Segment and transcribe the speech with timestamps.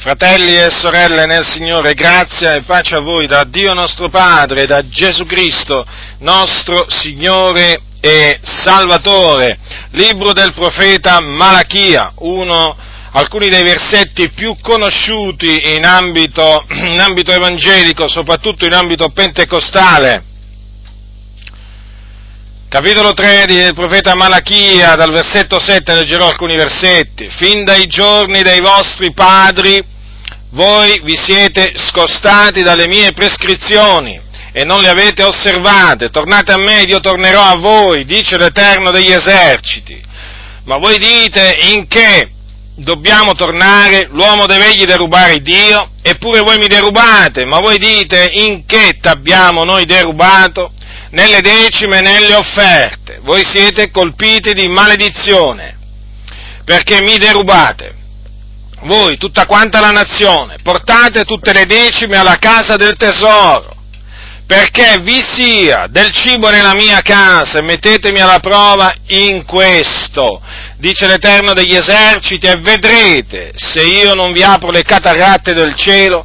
[0.00, 4.88] Fratelli e sorelle nel Signore, grazia e pace a voi da Dio nostro Padre, da
[4.88, 5.84] Gesù Cristo,
[6.20, 9.58] nostro Signore e Salvatore.
[9.90, 12.74] Libro del profeta Malachia, uno,
[13.12, 20.28] alcuni dei versetti più conosciuti in ambito, in ambito evangelico, soprattutto in ambito pentecostale
[22.70, 27.28] capitolo 3 del profeta Malachia, dal versetto 7 leggerò alcuni versetti.
[27.28, 29.84] Fin dai giorni dei vostri padri
[30.50, 34.20] voi vi siete scostati dalle mie prescrizioni
[34.52, 36.10] e non le avete osservate.
[36.10, 40.00] Tornate a me ed io tornerò a voi, dice l'Eterno degli eserciti.
[40.66, 42.30] Ma voi dite in che
[42.76, 44.06] dobbiamo tornare?
[44.10, 45.90] L'uomo deve egli derubare Dio?
[46.02, 50.70] Eppure voi mi derubate, ma voi dite in che t'abbiamo noi derubato?
[51.10, 53.20] Nelle decime e nelle offerte.
[53.22, 55.76] Voi siete colpiti di maledizione,
[56.64, 57.98] perché mi derubate.
[58.82, 63.76] Voi, tutta quanta la nazione, portate tutte le decime alla casa del tesoro,
[64.46, 70.40] perché vi sia del cibo nella mia casa e mettetemi alla prova in questo,
[70.78, 76.24] dice l'Eterno degli eserciti, e vedrete se io non vi apro le cataratte del cielo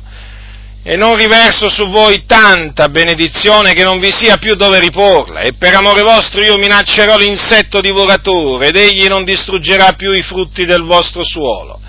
[0.88, 5.53] e non riverso su voi tanta benedizione che non vi sia più dove riporla, e
[5.53, 10.83] per amore vostro io minaccerò l'insetto divoratore, ed egli non distruggerà più i frutti del
[10.83, 11.80] vostro suolo,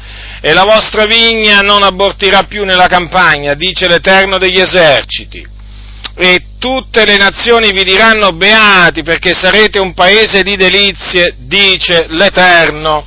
[0.40, 5.46] e la vostra vigna non abortirà più nella campagna, dice l'Eterno degli eserciti.
[6.18, 13.04] E tutte le nazioni vi diranno beati perché sarete un paese di delizie, dice l'Eterno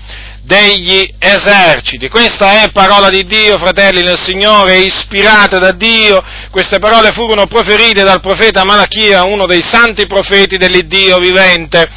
[0.49, 2.09] degli eserciti.
[2.09, 6.23] Questa è parola di Dio, fratelli nel Signore, ispirata da Dio.
[6.49, 11.87] Queste parole furono proferite dal profeta Malachia, uno dei santi profeti dell'Iddio vivente,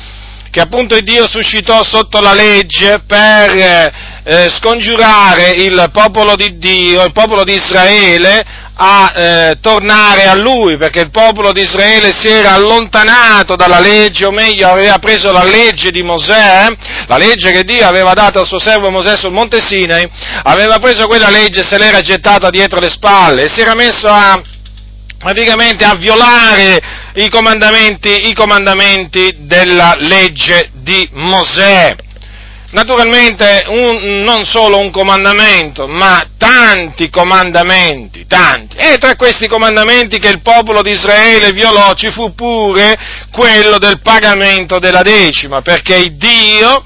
[0.50, 7.12] che appunto Dio suscitò sotto la legge per eh, scongiurare il popolo di Dio, il
[7.12, 8.44] popolo di Israele,
[8.84, 14.26] a eh, tornare a lui, perché il popolo di Israele si era allontanato dalla legge,
[14.26, 16.66] o meglio aveva preso la legge di Mosè,
[17.06, 20.08] la legge che Dio aveva dato al suo servo Mosè sul Monte Sinai,
[20.42, 24.08] aveva preso quella legge e se l'era gettata dietro le spalle e si era messo
[24.08, 24.42] a
[25.16, 26.82] praticamente a violare
[27.14, 31.94] i comandamenti, i comandamenti della legge di Mosè.
[32.72, 38.76] Naturalmente un, non solo un comandamento, ma tanti comandamenti, tanti.
[38.78, 42.98] E tra questi comandamenti che il popolo di Israele violò ci fu pure
[43.30, 46.82] quello del pagamento della decima, perché Dio,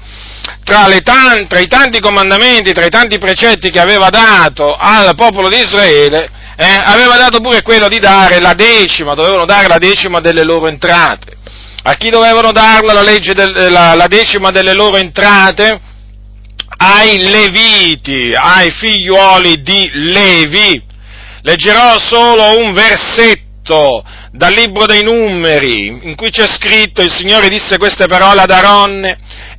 [0.65, 5.47] tra, tan- tra i tanti comandamenti, tra i tanti precetti che aveva dato al popolo
[5.47, 10.19] di Israele, eh, aveva dato pure quello di dare la decima, dovevano dare la decima
[10.19, 11.36] delle loro entrate.
[11.83, 15.79] A chi dovevano darla la, del, la, la decima delle loro entrate?
[16.79, 20.83] Ai Leviti, ai figliuoli di Levi.
[21.41, 27.77] Leggerò solo un versetto dal libro dei numeri, in cui c'è scritto, il Signore disse
[27.77, 29.17] queste parole ad Aronne,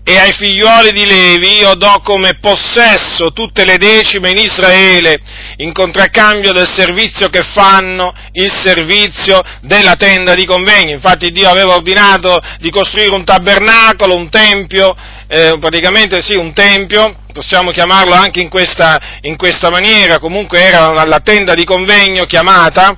[0.08, 5.20] e ai figlioli di Levi io do come possesso tutte le decime in Israele,
[5.58, 10.94] in contraccambio del servizio che fanno, il servizio della tenda di convegno.
[10.94, 17.18] Infatti Dio aveva ordinato di costruire un tabernacolo, un tempio, eh, praticamente sì, un tempio,
[17.30, 22.96] possiamo chiamarlo anche in questa, in questa maniera, comunque era la tenda di convegno chiamata,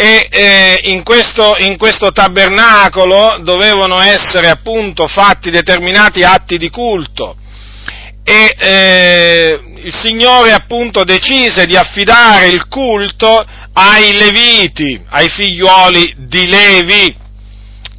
[0.00, 7.34] e eh, in, questo, in, questo, tabernacolo dovevano essere appunto fatti determinati atti di culto.
[8.22, 16.46] E eh, il Signore appunto decise di affidare il culto ai Leviti, ai figliuoli di
[16.46, 17.16] Levi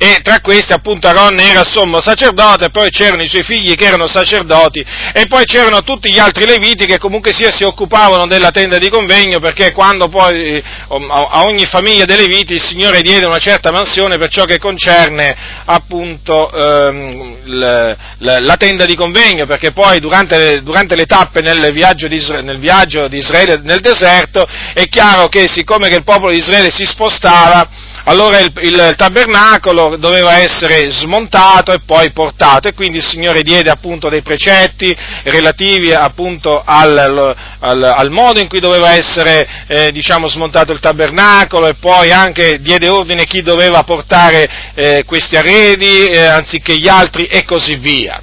[0.02, 4.08] e tra questi appunto Aronne era sommo sacerdote, poi c'erano i suoi figli che erano
[4.08, 4.80] sacerdoti
[5.12, 8.88] e poi c'erano tutti gli altri leviti che comunque sia si occupavano della tenda di
[8.88, 13.72] convegno perché quando poi eh, a ogni famiglia dei leviti il Signore diede una certa
[13.72, 20.00] mansione per ciò che concerne appunto ehm, la, la, la, tenda di convegno perché poi
[20.00, 25.28] durante, durante le tappe nel viaggio, di, nel viaggio di Israele nel deserto è chiaro
[25.28, 30.90] che siccome che il popolo di Israele si spostava allora il, il, tabernacolo doveva essere
[30.90, 37.36] smontato e poi portato e quindi il Signore diede appunto dei precetti relativi appunto al,
[37.60, 42.60] al, al modo in cui doveva essere eh, diciamo, smontato il tabernacolo e poi anche
[42.62, 48.22] diede ordine chi doveva portare eh, questi arredi eh, anziché gli altri e così via.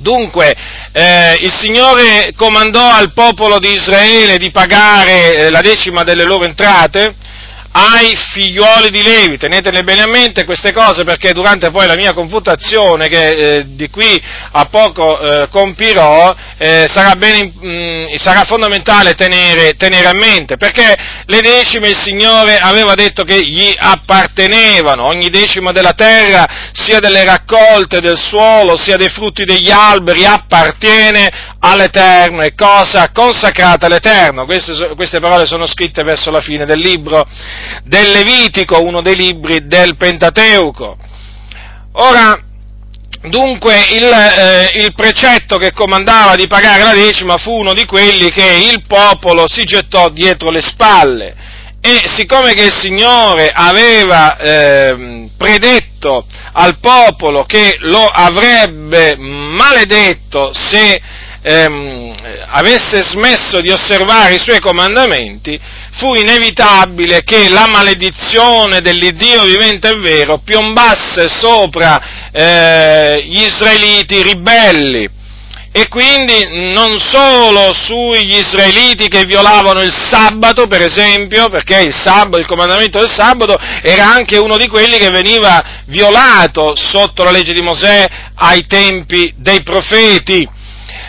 [0.00, 0.54] Dunque,
[0.92, 6.44] eh, il Signore comandò al popolo di Israele di pagare eh, la decima delle loro
[6.44, 7.14] entrate,
[7.72, 9.36] ai figlioli di Levi.
[9.36, 13.88] Tenetene bene a mente queste cose perché durante poi la mia confutazione, che eh, di
[13.90, 14.20] qui
[14.52, 20.56] a poco eh, compirò, eh, sarà, bene, mh, mm, sarà, fondamentale tenere, tenere, a mente,
[20.56, 20.94] perché
[21.26, 27.24] le decime il Signore aveva detto che gli appartenevano, ogni decima della terra, sia delle
[27.24, 31.30] raccolte del suolo, sia dei frutti degli alberi, appartiene
[31.60, 34.44] all'Eterno, è cosa consacrata all'Eterno.
[34.44, 37.26] Queste, queste parole sono scritte verso la fine del libro
[37.84, 40.96] del Levitico, uno dei libri del Pentateuco.
[41.92, 42.44] Ora,
[43.22, 48.30] Dunque il, eh, il, precetto che comandava di pagare la decima fu uno di quelli
[48.30, 51.36] che il popolo si gettò dietro le spalle
[51.82, 61.00] e siccome che il Signore aveva eh, predetto al popolo che lo avrebbe maledetto se
[61.42, 62.14] ehm,
[62.48, 65.58] avesse smesso di osservare i suoi comandamenti,
[65.92, 75.18] fu inevitabile che la maledizione dell'Iddio vivente e vero piombasse sopra eh, gli israeliti ribelli.
[75.72, 82.38] E quindi non solo sugli israeliti che violavano il sabato, per esempio, perché il, sabato,
[82.38, 87.52] il comandamento del sabato era anche uno di quelli che veniva violato sotto la legge
[87.52, 88.04] di Mosè
[88.34, 90.58] ai tempi dei profeti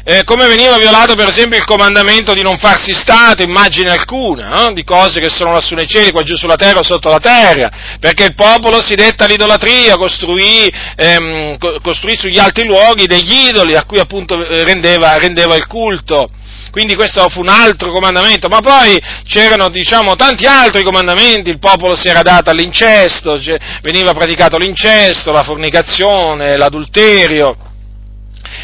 [0.04, 4.74] eh, come veniva violato per esempio il comandamento di non farsi stato, immagine alcuna, eh,
[4.74, 7.70] di cose che sono lassù nei cieli, qua giù sulla terra o sotto la terra,
[8.00, 13.86] perché il popolo si detta all'idolatria, costruì, ehm, costruì sugli alti luoghi degli idoli a
[13.86, 16.30] cui appunto eh, rendeva, rendeva il culto.
[16.72, 21.98] Quindi questo fu un altro comandamento, ma poi c'erano diciamo tanti altri comandamenti, il popolo
[21.98, 27.71] si era dato all'incesto, cioè, veniva praticato l'incesto, la fornicazione, l'adulterio,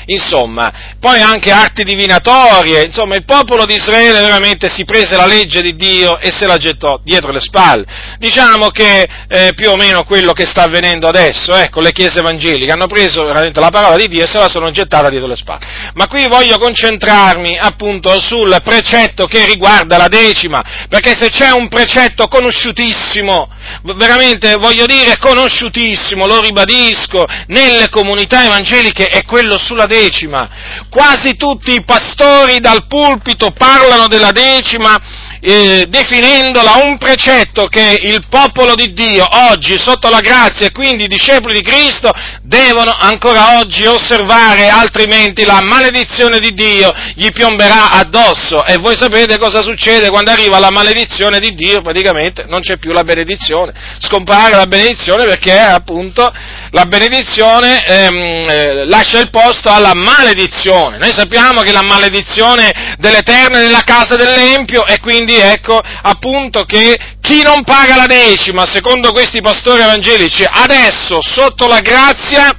[0.06, 5.62] insomma, poi anche arti divinatorie, insomma, il popolo di Israele veramente si prese la legge
[5.62, 7.86] di Dio e se la gettò dietro le spalle.
[8.18, 12.72] Diciamo che eh, più o meno quello che sta avvenendo adesso, ecco, le chiese evangeliche
[12.72, 15.66] hanno preso veramente la parola di Dio e se la sono gettata dietro le spalle.
[15.94, 21.68] Ma qui voglio concentrarmi appunto sul precetto che riguarda la decima, perché se c'è un
[21.68, 23.50] precetto conosciutissimo,
[23.96, 30.50] veramente voglio dire conosciutissimo, lo ribadisco, nelle comunità evangeliche è quello sulla decima.
[30.90, 35.00] Quasi tutti i pastori dal pulpito parlano della decima
[35.40, 41.04] eh, definendola un precetto che il popolo di Dio oggi, sotto la grazia e quindi
[41.04, 42.12] i discepoli di Cristo,
[42.42, 48.66] devono ancora oggi osservare, altrimenti la maledizione di Dio gli piomberà addosso.
[48.66, 51.82] E voi sapete cosa succede quando arriva la maledizione di Dio?
[51.82, 56.32] Praticamente non c'è più la benedizione, scompare la benedizione perché appunto
[56.72, 60.98] la benedizione ehm, eh, lascia il posto alla maledizione.
[60.98, 66.98] Noi sappiamo che la maledizione dell'Eterno è nella casa dell'Empio e quindi ecco appunto che
[67.22, 72.56] chi non paga la decima, secondo questi pastori evangelici, adesso sotto la grazia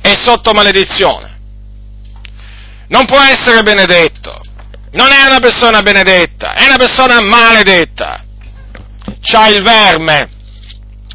[0.00, 1.38] è sotto maledizione.
[2.88, 4.40] Non può essere benedetto.
[4.92, 8.24] Non è una persona benedetta, è una persona maledetta.
[9.22, 10.38] C'ha il verme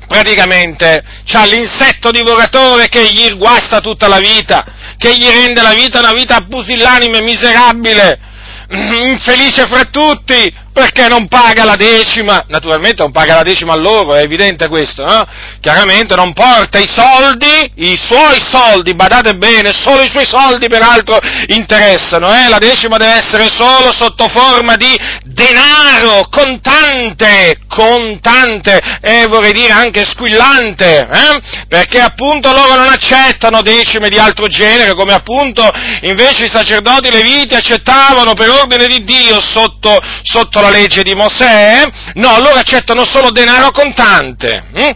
[0.07, 4.65] praticamente c'ha l'insetto divoratore che gli guasta tutta la vita,
[4.97, 8.19] che gli rende la vita una vita pusillanime, miserabile,
[9.09, 14.13] infelice fra tutti, perché non paga la decima, naturalmente non paga la decima a loro,
[14.13, 15.25] è evidente questo, no?
[15.61, 21.17] Chiaramente non porta i soldi, i suoi soldi, badate bene, solo i suoi soldi peraltro
[21.47, 22.49] interessano, eh?
[22.49, 24.93] La decima deve essere solo sotto forma di
[25.23, 31.65] denaro, contante, contante, e vorrei dire anche squillante, eh?
[31.69, 35.65] Perché appunto loro non accettano decime di altro genere, come appunto
[36.01, 41.83] invece i sacerdoti leviti accettavano per ordine di Dio sotto, sotto la legge di Mosè,
[42.15, 44.63] no, loro accettano solo denaro contante.
[44.73, 44.89] Hm?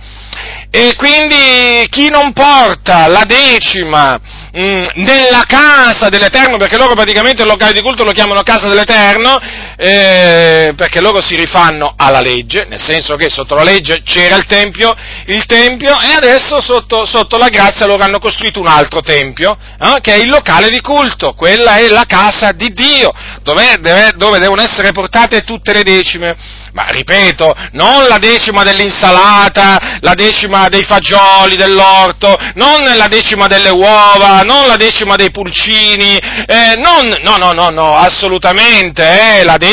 [0.72, 4.20] E quindi chi non porta la decima
[4.54, 8.68] mh, mm, nella casa dell'Eterno, perché loro praticamente il locale di culto lo chiamano casa
[8.68, 9.40] dell'Eterno,
[9.82, 14.46] eh, perché loro si rifanno alla legge, nel senso che sotto la legge c'era il
[14.46, 14.94] Tempio,
[15.28, 20.02] il Tempio e adesso sotto, sotto la grazia loro hanno costruito un altro Tempio, eh,
[20.02, 23.10] che è il locale di culto, quella è la casa di Dio,
[23.42, 26.36] dove, deve, dove devono essere portate tutte le decime.
[26.72, 33.72] Ma ripeto, non la decima dell'insalata, la decima dei fagioli dell'orto, non la decima delle
[33.72, 39.58] uova, non la decima dei pulcini, eh, non, no, no, no, no, assolutamente, eh, la,
[39.58, 39.69] decima,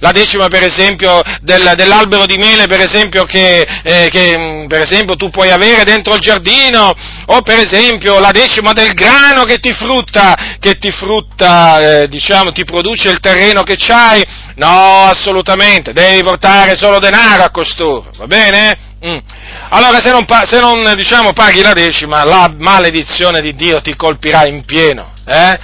[0.00, 5.16] la decima per esempio del, dell'albero di mele, per esempio, che, eh, che per esempio
[5.16, 6.94] tu puoi avere dentro il giardino,
[7.26, 12.52] o per esempio la decima del grano che ti frutta, che ti frutta, eh, diciamo,
[12.52, 14.24] ti produce il terreno che c'hai,
[14.58, 18.76] No, assolutamente, devi portare solo denaro a costoro, va bene?
[19.06, 19.18] Mm.
[19.68, 24.46] Allora se non, se non diciamo, paghi la decima, la maledizione di Dio ti colpirà
[24.46, 25.58] in pieno, eh?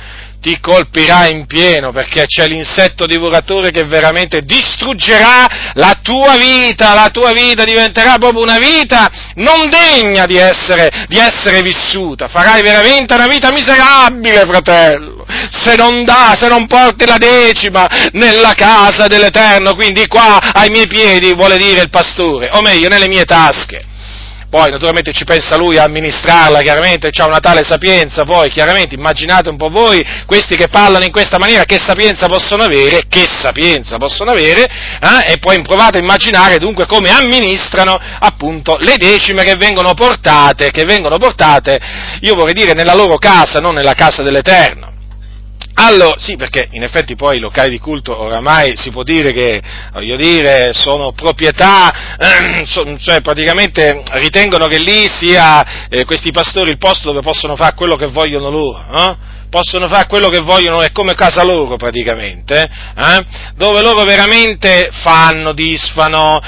[0.44, 7.08] Ti colpirà in pieno perché c'è l'insetto divoratore che veramente distruggerà la tua vita, la
[7.10, 13.14] tua vita diventerà proprio una vita non degna di essere, di essere vissuta, farai veramente
[13.14, 19.74] una vita miserabile, fratello, se non dà, se non porti la decima nella casa dell'Eterno,
[19.74, 23.92] quindi qua ai miei piedi vuole dire il pastore, o meglio nelle mie tasche
[24.54, 29.48] poi naturalmente ci pensa lui a amministrarla, chiaramente ha una tale sapienza, poi chiaramente immaginate
[29.48, 33.96] un po' voi, questi che parlano in questa maniera, che sapienza possono avere, che sapienza
[33.96, 35.32] possono avere, eh?
[35.32, 40.84] e poi provate a immaginare dunque come amministrano appunto le decime che vengono portate, che
[40.84, 41.80] vengono portate,
[42.20, 44.93] io vorrei dire nella loro casa, non nella casa dell'Eterno.
[45.76, 49.60] Allora, sì, perché in effetti poi i locali di culto oramai si può dire che,
[49.92, 56.70] voglio dire, sono proprietà, eh, so, cioè praticamente ritengono che lì sia eh, questi pastori
[56.70, 59.16] il posto dove possono fare quello che vogliono loro, eh?
[59.50, 62.62] possono fare quello che vogliono, è come casa loro praticamente,
[62.96, 63.24] eh?
[63.56, 66.40] dove loro veramente fanno, disfano,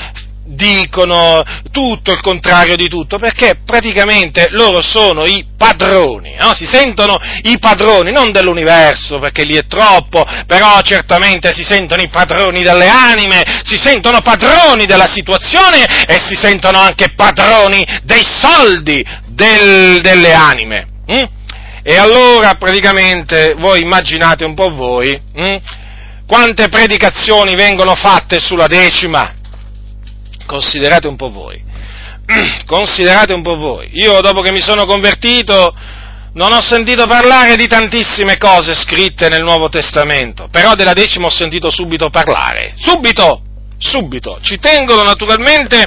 [0.46, 6.54] dicono tutto il contrario di tutto, perché praticamente loro sono i padroni, no?
[6.54, 12.08] si sentono i padroni, non dell'universo, perché lì è troppo, però certamente si sentono i
[12.08, 19.04] padroni delle anime, si sentono padroni della situazione e si sentono anche padroni dei soldi
[19.26, 20.86] del, delle anime.
[21.06, 21.24] Hm?
[21.82, 25.56] E allora praticamente voi immaginate un po' voi hm?
[26.26, 29.35] quante predicazioni vengono fatte sulla decima,
[30.46, 31.62] Considerate un po' voi.
[32.66, 33.88] Considerate un po' voi.
[33.92, 35.74] Io dopo che mi sono convertito
[36.36, 41.30] non ho sentito parlare di tantissime cose scritte nel Nuovo Testamento, però della decima ho
[41.30, 42.74] sentito subito parlare.
[42.76, 43.42] Subito!
[43.78, 44.38] Subito!
[44.42, 45.86] Ci tengono naturalmente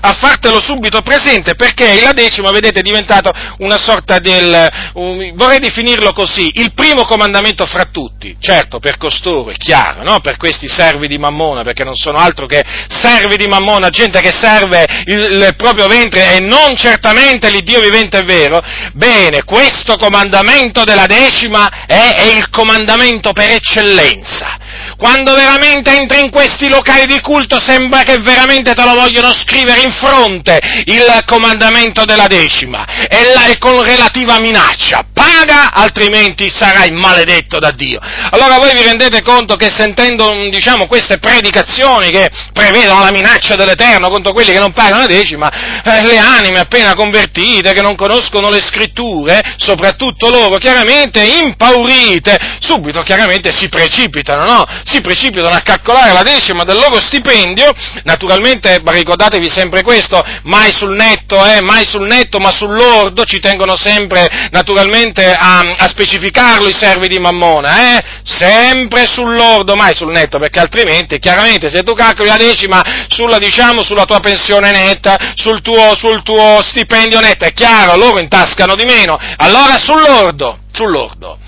[0.00, 5.58] a fartelo subito presente perché la decima, vedete, è diventato una sorta del, um, vorrei
[5.58, 10.20] definirlo così, il primo comandamento fra tutti, certo per costoro, è chiaro, no?
[10.20, 14.32] per questi servi di Mammona, perché non sono altro che servi di Mammona, gente che
[14.32, 18.60] serve il, il proprio ventre e non certamente l'Iddio vivente è vero,
[18.92, 24.56] bene, questo comandamento della decima è, è il comandamento per eccellenza.
[24.96, 29.69] Quando veramente entri in questi locali di culto sembra che veramente te lo vogliono scrivere
[29.76, 36.48] in in fronte il comandamento della decima e, la, e con relativa minaccia, paga altrimenti
[36.48, 37.98] sarai maledetto da Dio.
[38.30, 44.08] Allora voi vi rendete conto che sentendo diciamo, queste predicazioni che prevedono la minaccia dell'Eterno
[44.08, 48.48] contro quelli che non pagano la decima, eh, le anime appena convertite, che non conoscono
[48.48, 54.64] le scritture, soprattutto loro, chiaramente impaurite, subito chiaramente si precipitano, no?
[54.84, 57.72] Si precipitano a calcolare la decima del loro stipendio,
[58.04, 63.76] naturalmente ricordatevi sempre questo, mai sul netto, eh, mai sul netto, ma sull'ordo ci tengono
[63.76, 68.04] sempre naturalmente a, a specificarlo i servi di Mammona, eh?
[68.24, 73.82] sempre sull'ordo, mai sul netto, perché altrimenti chiaramente se tu calcoli la decima sulla, diciamo,
[73.82, 78.84] sulla tua pensione netta, sul tuo, sul tuo stipendio netto, è chiaro, loro intascano di
[78.84, 81.38] meno, allora sull'ordo, sull'ordo.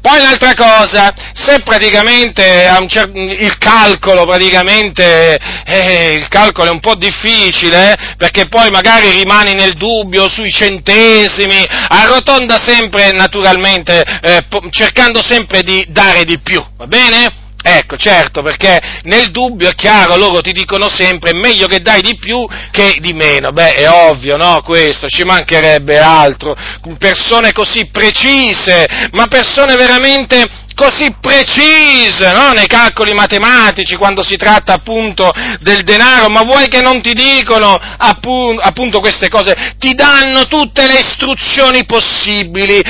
[0.00, 2.68] Poi un'altra cosa, se praticamente
[3.14, 9.54] il calcolo praticamente, eh, il calcolo è un po' difficile, eh, perché poi magari rimani
[9.54, 16.86] nel dubbio sui centesimi, arrotonda sempre naturalmente, eh, cercando sempre di dare di più, va
[16.86, 17.41] bene?
[17.62, 22.16] Ecco, certo, perché nel dubbio è chiaro, loro ti dicono sempre meglio che dai di
[22.16, 23.52] più che di meno.
[23.52, 24.60] Beh, è ovvio, no?
[24.64, 26.56] Questo, ci mancherebbe altro.
[26.98, 32.52] Persone così precise, ma persone veramente così precise no?
[32.52, 37.78] nei calcoli matematici quando si tratta appunto del denaro, ma vuoi che non ti dicono
[37.96, 39.74] appunto, appunto queste cose?
[39.78, 42.80] Ti danno tutte le istruzioni possibili.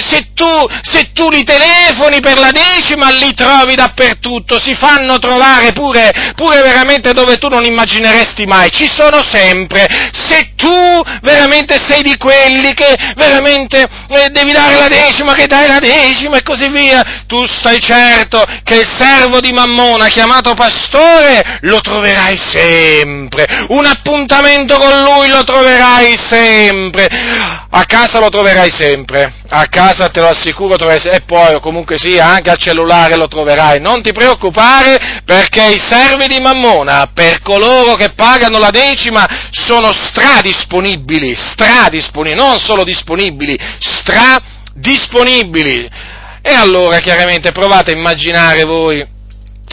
[0.00, 0.46] Se tu,
[0.82, 6.60] se tu li telefoni per la decima li trovi dappertutto, si fanno trovare pure, pure
[6.60, 9.86] veramente dove tu non immagineresti mai, ci sono sempre.
[10.12, 15.66] Se tu veramente sei di quelli che veramente eh, devi dare la decima, che dai
[15.66, 21.58] la decima e così via, tu stai certo che il servo di Mammona chiamato pastore
[21.60, 27.06] lo troverai sempre, un appuntamento con lui lo troverai sempre,
[27.70, 31.98] a casa lo troverai sempre, a casa te lo assicuro troverai sempre, e poi comunque
[31.98, 37.42] sia anche al cellulare lo troverai, non ti preoccupare perché i servi di Mammona, per
[37.42, 46.16] coloro che pagano la decima, sono stradisponibili, stradisponibili, non solo disponibili, stradisponibili.
[46.42, 49.06] E allora chiaramente provate a immaginare voi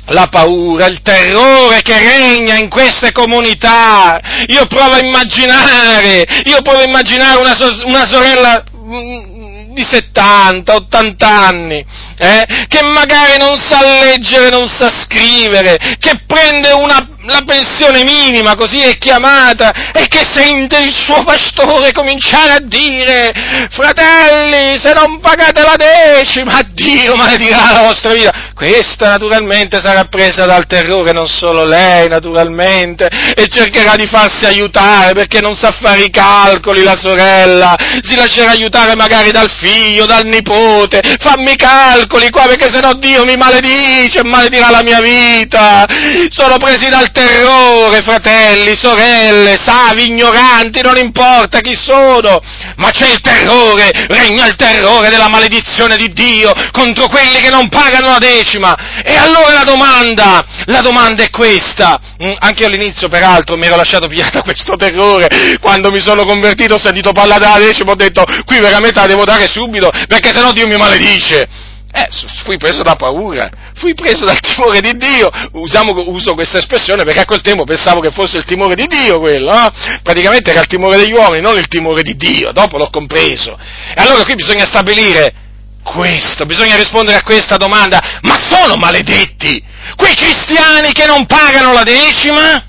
[0.08, 4.20] la paura, il terrore che regna in queste comunità.
[4.48, 7.56] Io provo a immaginare, io provo a immaginare una,
[7.86, 9.35] una sorella mm,
[9.76, 11.86] di 70, 80 anni,
[12.18, 18.56] eh, che magari non sa leggere, non sa scrivere, che prende una la pensione minima,
[18.56, 23.34] così è chiamata, e che sente il suo pastore cominciare a dire,
[23.72, 28.32] fratelli, se non pagate la decima, Dio maledirà la vostra vita.
[28.54, 35.14] Questa naturalmente sarà presa dal terrore, non solo lei naturalmente, e cercherà di farsi aiutare
[35.14, 39.65] perché non sa fare i calcoli la sorella, si lascerà aiutare magari dal figlio,
[40.06, 45.86] dal nipote, fammi calcoli qua perché sennò Dio mi maledice, maledirà la mia vita.
[46.30, 52.40] Sono presi dal terrore, fratelli, sorelle, savi, ignoranti, non importa chi sono,
[52.78, 57.68] ma c'è il terrore, regna il terrore della maledizione di Dio contro quelli che non
[57.68, 59.02] pagano la decima.
[59.04, 63.76] E allora la domanda, la domanda è questa, mm, anche io all'inizio peraltro mi ero
[63.76, 65.28] lasciato pigliare da questo terrore,
[65.60, 69.24] quando mi sono convertito ho sentito parlare della decima, ho detto qui veramente la devo
[69.24, 71.48] dare subito, perché sennò Dio mi maledice.
[71.98, 72.10] Eh,
[72.44, 77.22] fui preso da paura, fui preso dal timore di Dio, Usiamo, uso questa espressione perché
[77.22, 79.72] a quel tempo pensavo che fosse il timore di Dio quello, no?
[80.04, 83.58] praticamente era il timore degli uomini, non il timore di Dio, dopo l'ho compreso.
[83.96, 85.34] E allora qui bisogna stabilire
[85.84, 89.64] questo, bisogna rispondere a questa domanda, ma sono maledetti
[89.96, 92.64] quei cristiani che non pagano la decima?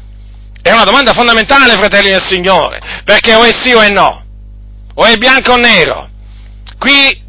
[0.60, 4.24] È una domanda fondamentale, fratelli del Signore, perché o è sì o è no,
[4.94, 6.10] o è bianco o nero.
[6.78, 7.22] Qui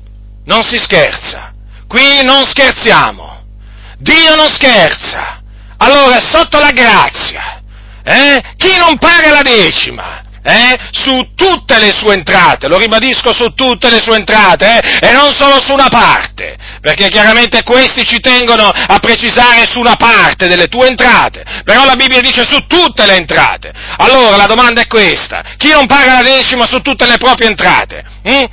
[0.46, 1.54] non si scherza.
[1.88, 3.44] Qui non scherziamo.
[3.98, 5.42] Dio non scherza.
[5.77, 7.62] Allora, sotto la grazia,
[8.04, 13.54] eh, chi non paga la decima, eh, su tutte le sue entrate, lo ribadisco su
[13.54, 18.20] tutte le sue entrate, eh, e non solo su una parte, perché chiaramente questi ci
[18.20, 23.06] tengono a precisare su una parte delle tue entrate, però la Bibbia dice su tutte
[23.06, 23.74] le entrate.
[23.98, 28.04] Allora la domanda è questa, chi non paga la decima su tutte le proprie entrate?
[28.24, 28.44] Hm?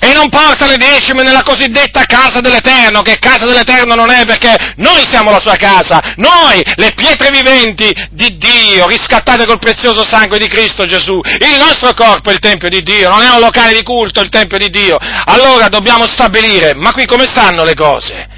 [0.00, 4.74] E non porta le decime nella cosiddetta casa dell'Eterno, che casa dell'Eterno non è perché
[4.76, 10.38] noi siamo la sua casa, noi, le pietre viventi di Dio, riscattate col prezioso sangue
[10.38, 13.74] di Cristo Gesù, il nostro corpo è il Tempio di Dio, non è un locale
[13.74, 14.96] di culto, il Tempio di Dio.
[15.24, 18.28] Allora dobbiamo stabilire, ma qui come stanno le cose?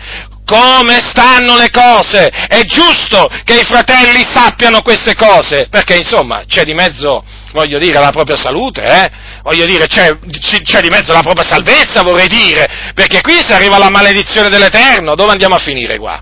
[0.50, 2.26] Come stanno le cose.
[2.26, 8.00] È giusto che i fratelli sappiano queste cose, perché insomma c'è di mezzo, voglio dire,
[8.00, 9.10] la propria salute, eh?
[9.42, 10.10] voglio dire, c'è,
[10.64, 15.14] c'è, di mezzo la propria salvezza, vorrei dire, perché qui si arriva alla maledizione dell'Eterno,
[15.14, 16.20] dove andiamo a finire qua?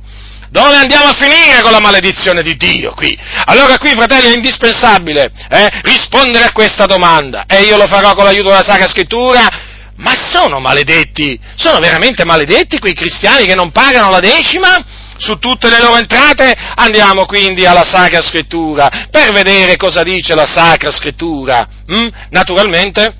[0.50, 3.16] Dove andiamo a finire con la maledizione di Dio qui?
[3.46, 8.24] Allora qui, fratelli, è indispensabile eh, rispondere a questa domanda e io lo farò con
[8.24, 9.66] l'aiuto della Sacra Scrittura.
[9.98, 11.38] Ma sono maledetti?
[11.56, 14.84] Sono veramente maledetti quei cristiani che non pagano la decima?
[15.18, 20.46] su tutte le loro entrate, andiamo quindi alla Sacra Scrittura per vedere cosa dice la
[20.46, 21.66] Sacra Scrittura.
[21.92, 22.08] Mm?
[22.30, 23.14] Naturalmente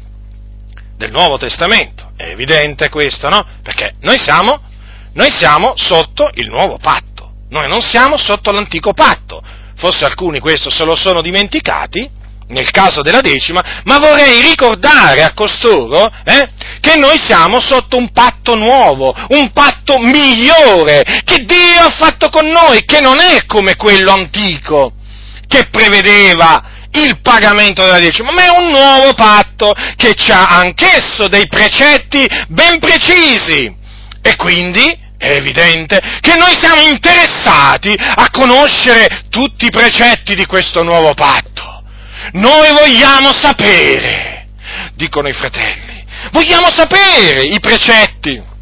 [0.96, 3.44] del Nuovo Testamento, è evidente questo, no?
[3.62, 4.60] Perché noi siamo,
[5.14, 9.42] noi siamo sotto il nuovo patto, noi non siamo sotto l'antico patto.
[9.76, 12.10] Forse alcuni questo se lo sono dimenticati,
[12.48, 16.48] nel caso della decima, ma vorrei ricordare a costoro eh,
[16.80, 22.46] che noi siamo sotto un patto nuovo, un patto migliore, che Dio ha fatto con
[22.48, 24.92] noi, che non è come quello antico,
[25.46, 31.46] che prevedeva il pagamento della decima, ma è un nuovo patto che ha anch'esso dei
[31.46, 33.76] precetti ben precisi.
[34.20, 40.82] E quindi è evidente che noi siamo interessati a conoscere tutti i precetti di questo
[40.82, 41.77] nuovo patto.
[42.32, 44.48] Noi vogliamo sapere,
[44.94, 48.56] dicono i fratelli, vogliamo sapere i precetti.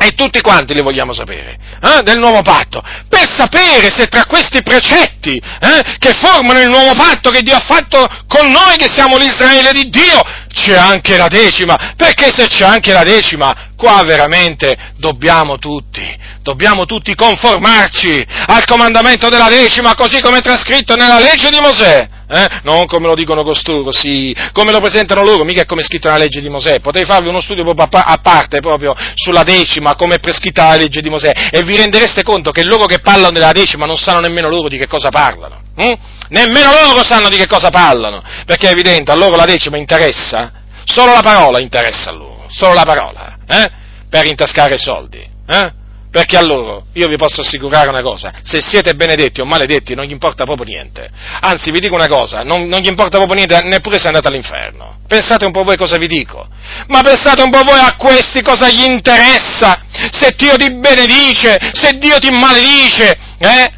[0.00, 4.62] E tutti quanti li vogliamo sapere, eh, del nuovo patto, per sapere se tra questi
[4.62, 9.16] precetti eh, che formano il nuovo patto che Dio ha fatto con noi, che siamo
[9.16, 10.20] l'Israele di Dio,
[10.52, 16.84] c'è anche la decima, perché se c'è anche la decima, qua veramente dobbiamo tutti, dobbiamo
[16.84, 22.08] tutti conformarci al comandamento della decima, così come trascritto nella legge di Mosè.
[22.30, 22.60] Eh?
[22.62, 26.08] Non come lo dicono costoro, sì, come lo presentano loro, mica è come è scritto
[26.08, 26.80] nella legge di Mosè.
[26.80, 31.00] Potrei farvi uno studio proprio a parte proprio sulla decima, come è prescritta la legge
[31.00, 34.50] di Mosè, e vi rendereste conto che loro che parlano della decima non sanno nemmeno
[34.50, 35.62] loro di che cosa parlano.
[35.76, 35.92] Hm?
[36.28, 40.52] Nemmeno loro sanno di che cosa parlano, perché è evidente, a loro la decima interessa,
[40.84, 43.70] solo la parola interessa a loro, solo la parola, eh?
[44.10, 45.26] per intascare soldi.
[45.46, 45.77] Eh?
[46.10, 50.06] Perché a loro, io vi posso assicurare una cosa, se siete benedetti o maledetti non
[50.06, 51.08] gli importa proprio niente.
[51.40, 55.00] Anzi, vi dico una cosa, non, non, gli importa proprio niente neppure se andate all'inferno.
[55.06, 56.48] Pensate un po' voi cosa vi dico.
[56.86, 59.82] Ma pensate un po' voi a questi cosa gli interessa.
[60.10, 63.72] Se Dio ti benedice, se Dio ti maledice, eh?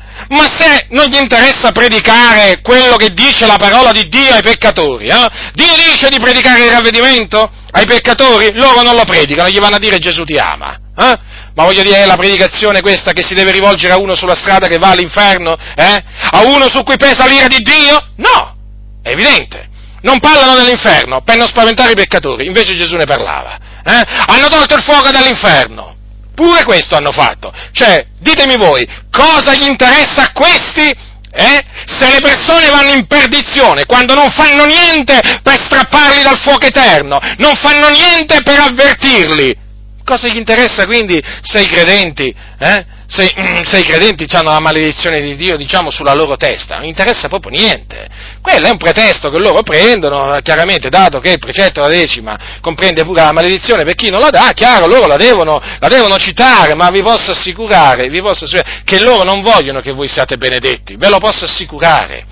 [0.60, 5.08] Cioè, non gli interessa predicare quello che dice la parola di Dio ai peccatori.
[5.08, 5.26] Eh?
[5.54, 9.78] Dio dice di predicare il ravvedimento ai peccatori, loro non lo predicano, gli vanno a
[9.78, 10.78] dire Gesù ti ama.
[11.00, 11.18] Eh?
[11.54, 14.66] Ma voglio dire, è la predicazione questa che si deve rivolgere a uno sulla strada
[14.66, 15.56] che va all'inferno?
[15.74, 16.04] Eh?
[16.30, 18.06] A uno su cui pesa l'ira di Dio?
[18.16, 18.54] No,
[19.02, 19.68] è evidente.
[20.02, 23.58] Non parlano dell'inferno per non spaventare i peccatori, invece Gesù ne parlava.
[23.82, 24.04] Eh?
[24.26, 25.96] Hanno tolto il fuoco dall'inferno.
[26.34, 27.52] Pure questo hanno fatto.
[27.72, 31.64] Cioè, ditemi voi, cosa gli interessa a questi eh?
[31.86, 37.20] Se le persone vanno in perdizione quando non fanno niente per strapparli dal fuoco eterno,
[37.36, 39.56] non fanno niente per avvertirli,
[40.04, 42.98] cosa gli interessa quindi se i credenti, eh?
[43.10, 43.32] se,
[43.64, 46.76] se, i credenti hanno la maledizione di Dio, diciamo, sulla loro testa?
[46.76, 48.06] Non interessa proprio niente.
[48.40, 53.04] Quello è un pretesto che loro prendono, chiaramente, dato che il precetto della decima comprende
[53.04, 56.74] pure la maledizione per chi non la dà, chiaro, loro la devono, la devono citare,
[56.74, 60.94] ma vi posso assicurare, vi posso assicurare che loro non vogliono che voi siate benedetti,
[60.96, 62.24] ve lo posso assicurare.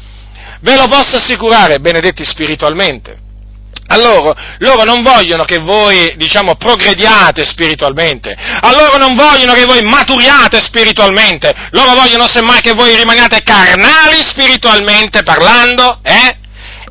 [0.60, 3.26] Ve lo posso assicurare, benedetti spiritualmente.
[3.90, 9.64] A loro, loro non vogliono che voi, diciamo, progrediate spiritualmente, a loro non vogliono che
[9.64, 16.36] voi maturiate spiritualmente, loro vogliono semmai che voi rimaniate carnali spiritualmente parlando, eh?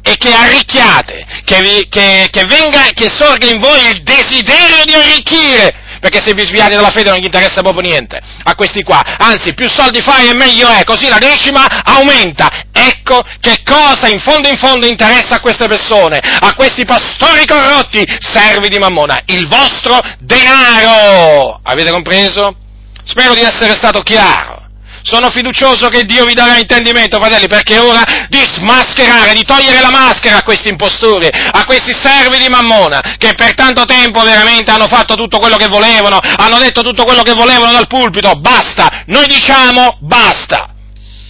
[0.01, 4.93] E che arricchiate, che, vi, che, che venga, che sorga in voi il desiderio di
[4.93, 9.01] arricchire, perché se vi sviate dalla fede non gli interessa proprio niente a questi qua,
[9.17, 12.65] anzi più soldi fai e meglio è, così la decima aumenta.
[12.71, 18.05] Ecco che cosa in fondo in fondo interessa a queste persone, a questi pastori corrotti,
[18.19, 21.59] servi di Mammona, il vostro denaro.
[21.63, 22.55] Avete compreso?
[23.03, 24.66] Spero di essere stato chiaro.
[25.09, 29.79] Sono fiducioso che Dio vi darà intendimento, fratelli, perché è ora di smascherare, di togliere
[29.79, 34.69] la maschera a questi impostori, a questi servi di Mammona, che per tanto tempo veramente
[34.69, 38.33] hanno fatto tutto quello che volevano, hanno detto tutto quello che volevano dal pulpito.
[38.35, 39.03] Basta!
[39.05, 40.73] Noi diciamo basta!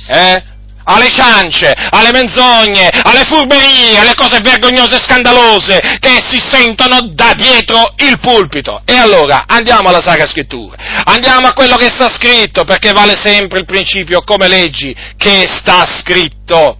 [0.07, 0.43] Eh?
[0.87, 7.33] Alle ciance, alle menzogne, alle furberie, alle cose vergognose e scandalose che si sentono da
[7.35, 8.81] dietro il pulpito.
[8.85, 13.59] E allora andiamo alla Sacra Scrittura, andiamo a quello che sta scritto, perché vale sempre
[13.59, 16.77] il principio come leggi che sta scritto.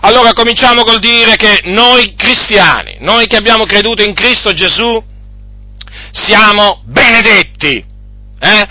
[0.00, 5.02] Allora cominciamo col dire che noi cristiani, noi che abbiamo creduto in Cristo Gesù,
[6.12, 7.92] siamo benedetti.
[8.40, 8.68] Eh?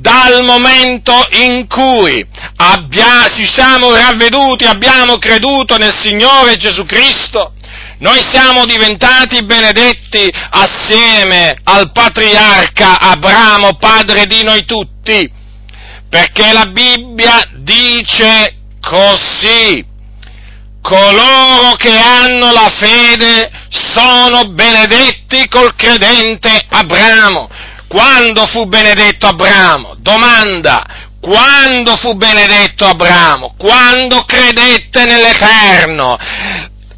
[0.00, 2.24] Dal momento in cui
[2.56, 7.52] abbia, ci siamo ravveduti, abbiamo creduto nel Signore Gesù Cristo,
[7.98, 15.30] noi siamo diventati benedetti assieme al patriarca Abramo, padre di noi tutti,
[16.08, 19.84] perché la Bibbia dice così,
[20.80, 27.48] coloro che hanno la fede sono benedetti col credente Abramo.
[27.88, 29.94] Quando fu benedetto Abramo?
[29.98, 30.84] Domanda,
[31.20, 33.54] quando fu benedetto Abramo?
[33.56, 36.16] Quando credette nell'Eterno?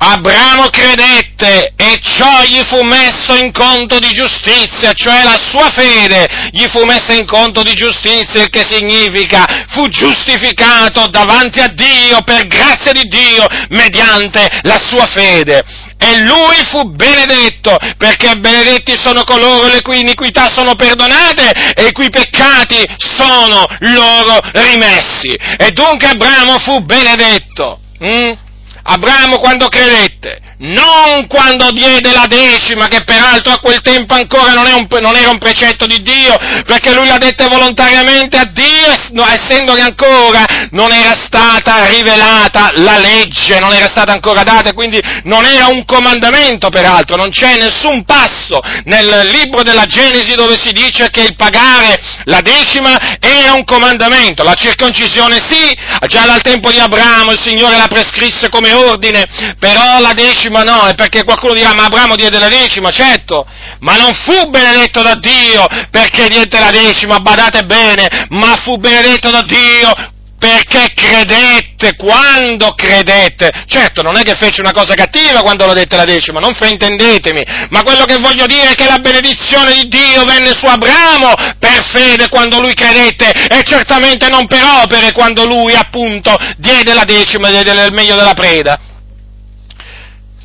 [0.03, 6.27] Abramo credette e ciò gli fu messo in conto di giustizia, cioè la sua fede
[6.53, 12.23] gli fu messa in conto di giustizia, il che significa fu giustificato davanti a Dio
[12.23, 15.63] per grazia di Dio mediante la sua fede
[15.99, 21.93] e lui fu benedetto, perché benedetti sono coloro le cui iniquità sono perdonate e i
[21.93, 25.35] cui peccati sono loro rimessi.
[25.59, 27.81] E dunque Abramo fu benedetto.
[28.03, 28.49] Mm?
[28.83, 34.67] Abramo quando credette, non quando diede la decima, che peraltro a quel tempo ancora non,
[34.73, 39.75] un, non era un precetto di Dio, perché lui la dette volontariamente a Dio, essendo
[39.75, 45.45] che ancora non era stata rivelata la legge, non era stata ancora data, quindi non
[45.45, 51.11] era un comandamento peraltro, non c'è nessun passo nel libro della Genesi dove si dice
[51.11, 56.79] che il pagare la decima era un comandamento, la circoncisione sì, già dal tempo di
[56.79, 59.27] Abramo il Signore la prescrisse come ordine,
[59.59, 63.47] però la decima no, è perché qualcuno dirà ma Abramo diede la decima, certo,
[63.81, 69.31] ma non fu benedetto da Dio perché diede la decima, badate bene, ma fu benedetto
[69.31, 73.51] da Dio perché credette, quando credette.
[73.67, 77.43] Certo, non è che fece una cosa cattiva quando lo dette la decima, non fraintendetemi,
[77.69, 81.85] ma quello che voglio dire è che la benedizione di Dio venne su Abramo per
[81.93, 87.51] fede quando lui credette e certamente non per opere quando lui appunto diede la decima
[87.51, 88.90] diede il meglio della preda.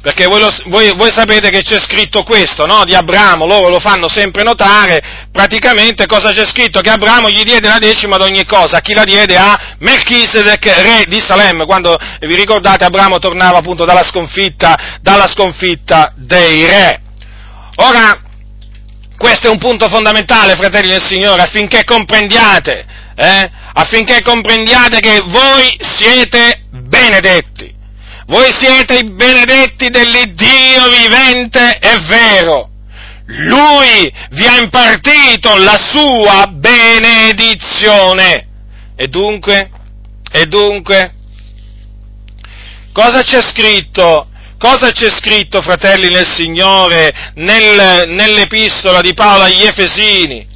[0.06, 2.84] Perché voi, lo, voi, voi, sapete che c'è scritto questo, no?
[2.86, 6.80] Di Abramo, loro lo fanno sempre notare, praticamente cosa c'è scritto?
[6.80, 11.06] Che Abramo gli diede la decima ad ogni cosa, chi la diede a Melchisedec, re
[11.08, 17.02] di Salem, quando vi ricordate Abramo tornava appunto dalla sconfitta, dalla sconfitta dei re.
[17.78, 18.16] Ora,
[19.18, 25.76] questo è un punto fondamentale, fratelli del Signore, affinché comprendiate eh, affinché comprendiate che voi
[25.80, 27.75] siete benedetti.
[28.28, 32.70] Voi siete i benedetti dell'Iddio vivente e vero.
[33.28, 38.48] Lui vi ha impartito la sua benedizione.
[38.96, 39.70] E dunque,
[40.32, 41.14] e dunque,
[42.92, 44.30] cosa c'è scritto?
[44.58, 50.54] Cosa c'è scritto, fratelli nel Signore, nel, nell'epistola di Paolo agli Efesini?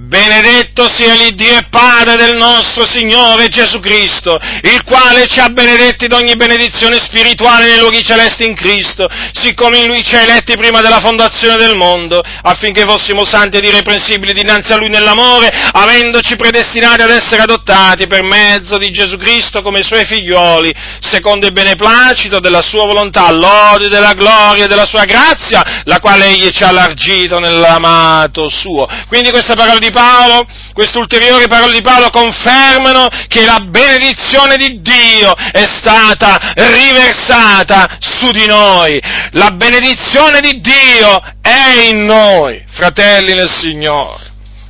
[0.00, 6.06] Benedetto sia l'Iddio e Padre del nostro Signore Gesù Cristo, il quale ci ha benedetti
[6.06, 10.80] d'ogni benedizione spirituale nei luoghi celesti in Cristo, siccome in Lui ci ha eletti prima
[10.80, 17.02] della fondazione del mondo, affinché fossimo santi ed irreprensibili dinanzi a Lui nell'amore, avendoci predestinati
[17.02, 22.62] ad essere adottati per mezzo di Gesù Cristo come Suoi figlioli, secondo il beneplacito della
[22.62, 27.40] Sua volontà, l'odio della gloria e della Sua grazia, la quale Egli ci ha allargito
[27.40, 28.86] nell'amato Suo.
[29.08, 34.56] Quindi questa parola di di Paolo, queste ulteriori parole di Paolo confermano che la benedizione
[34.56, 39.00] di Dio è stata riversata su di noi.
[39.32, 44.26] La benedizione di Dio è in noi, fratelli nel Signore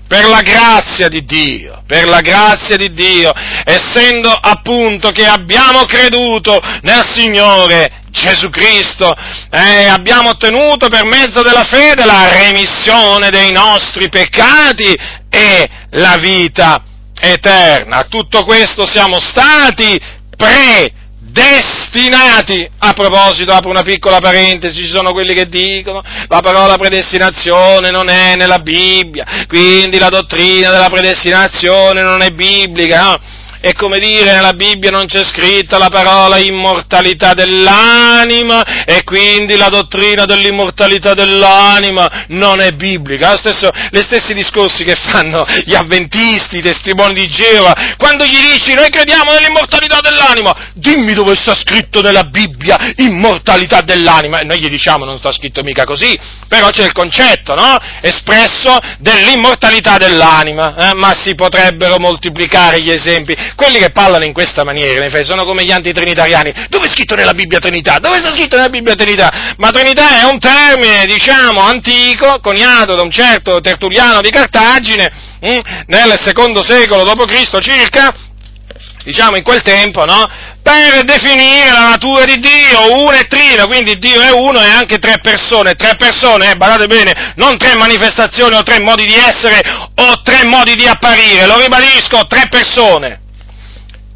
[0.08, 3.30] per la grazia di Dio, per la grazia di Dio,
[3.62, 9.14] essendo appunto che abbiamo creduto nel Signore Gesù Cristo,
[9.50, 14.96] eh, abbiamo ottenuto per mezzo della fede la remissione dei nostri peccati
[15.28, 16.82] e la vita
[17.20, 18.04] eterna.
[18.04, 20.00] Tutto questo siamo stati
[20.36, 22.70] predestinati.
[22.78, 28.08] A proposito, apro una piccola parentesi, ci sono quelli che dicono la parola predestinazione non
[28.08, 33.02] è nella Bibbia, quindi la dottrina della predestinazione non è biblica.
[33.02, 33.18] No?
[33.60, 39.68] È come dire nella Bibbia non c'è scritta la parola immortalità dell'anima e quindi la
[39.68, 43.36] dottrina dell'immortalità dell'anima non è biblica.
[43.36, 48.74] Stesso, le stessi discorsi che fanno gli avventisti, i testimoni di Geova, quando gli dici
[48.74, 54.38] noi crediamo nell'immortalità dell'anima, dimmi dove sta scritto nella Bibbia immortalità dell'anima.
[54.38, 57.76] E noi gli diciamo non sta scritto mica così, però c'è il concetto, no?
[58.00, 60.94] Espresso dell'immortalità dell'anima, eh?
[60.94, 65.72] ma si potrebbero moltiplicare gli esempi quelli che parlano in questa maniera, sono come gli
[65.72, 66.66] antitrinitariani.
[66.68, 67.98] Dove è scritto nella Bibbia Trinità?
[67.98, 69.54] Dove sta scritto nella Bibbia Trinità?
[69.56, 75.58] Ma Trinità è un termine, diciamo, antico, coniato da un certo Tertulliano di Cartagine, hm,
[75.86, 77.58] nel secondo secolo d.C.
[77.60, 78.14] circa,
[79.04, 80.28] diciamo in quel tempo, no?
[80.62, 84.98] Per definire la natura di Dio, uno e trino, quindi Dio è uno e anche
[84.98, 89.60] tre persone, tre persone, eh, badate bene, non tre manifestazioni o tre modi di essere
[89.94, 93.20] o tre modi di apparire, lo ribadisco, tre persone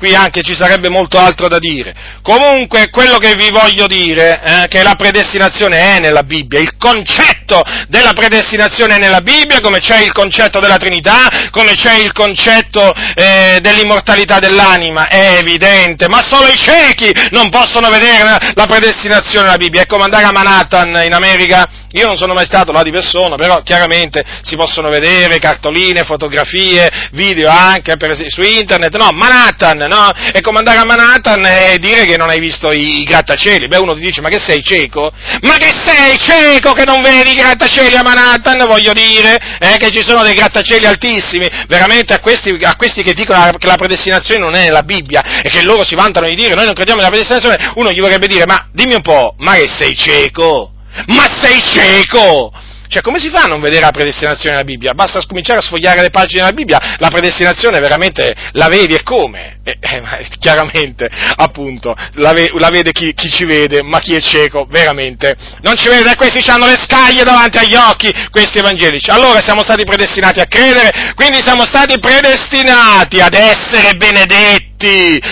[0.02, 1.94] qui anche ci sarebbe molto altro da dire.
[2.22, 6.76] Comunque, quello che vi voglio dire è eh, che la predestinazione è nella Bibbia, il
[6.76, 12.10] concetto della predestinazione è nella Bibbia, come c'è il concetto della Trinità, come c'è il
[12.10, 19.44] concetto eh, dell'immortalità dell'anima, è evidente, ma solo i ciechi non possono vedere la predestinazione
[19.44, 19.82] nella Bibbia.
[19.82, 23.36] È come andare a Manhattan in America io non sono mai stato là di persona,
[23.36, 28.96] però chiaramente si possono vedere cartoline, fotografie, video anche per, su internet.
[28.96, 30.10] No, Manhattan, no?
[30.32, 33.68] È come andare a Manhattan e dire che non hai visto i, i grattacieli.
[33.68, 35.12] Beh, uno ti dice, ma che sei cieco?
[35.42, 38.66] Ma che sei cieco che non vedi i grattacieli a Manhattan?
[38.66, 41.48] Voglio dire, eh, che ci sono dei grattacieli altissimi.
[41.68, 45.50] Veramente a questi, a questi che dicono che la predestinazione non è nella Bibbia e
[45.50, 48.46] che loro si vantano di dire noi non crediamo nella predestinazione, uno gli vorrebbe dire,
[48.46, 50.71] ma dimmi un po', ma che sei cieco?
[51.06, 52.52] Ma sei cieco!
[52.92, 54.92] Cioè, come si fa a non vedere la predestinazione nella Bibbia?
[54.92, 59.60] Basta cominciare a sfogliare le pagine della Bibbia, la predestinazione veramente la vedi e come?
[59.64, 64.20] Eh, eh, chiaramente, appunto, la, ve- la vede chi, chi, ci vede, ma chi è
[64.20, 69.08] cieco, veramente, non ci vede, questi hanno le scaglie davanti agli occhi, questi evangelici.
[69.08, 74.71] Allora siamo stati predestinati a credere, quindi siamo stati predestinati ad essere benedetti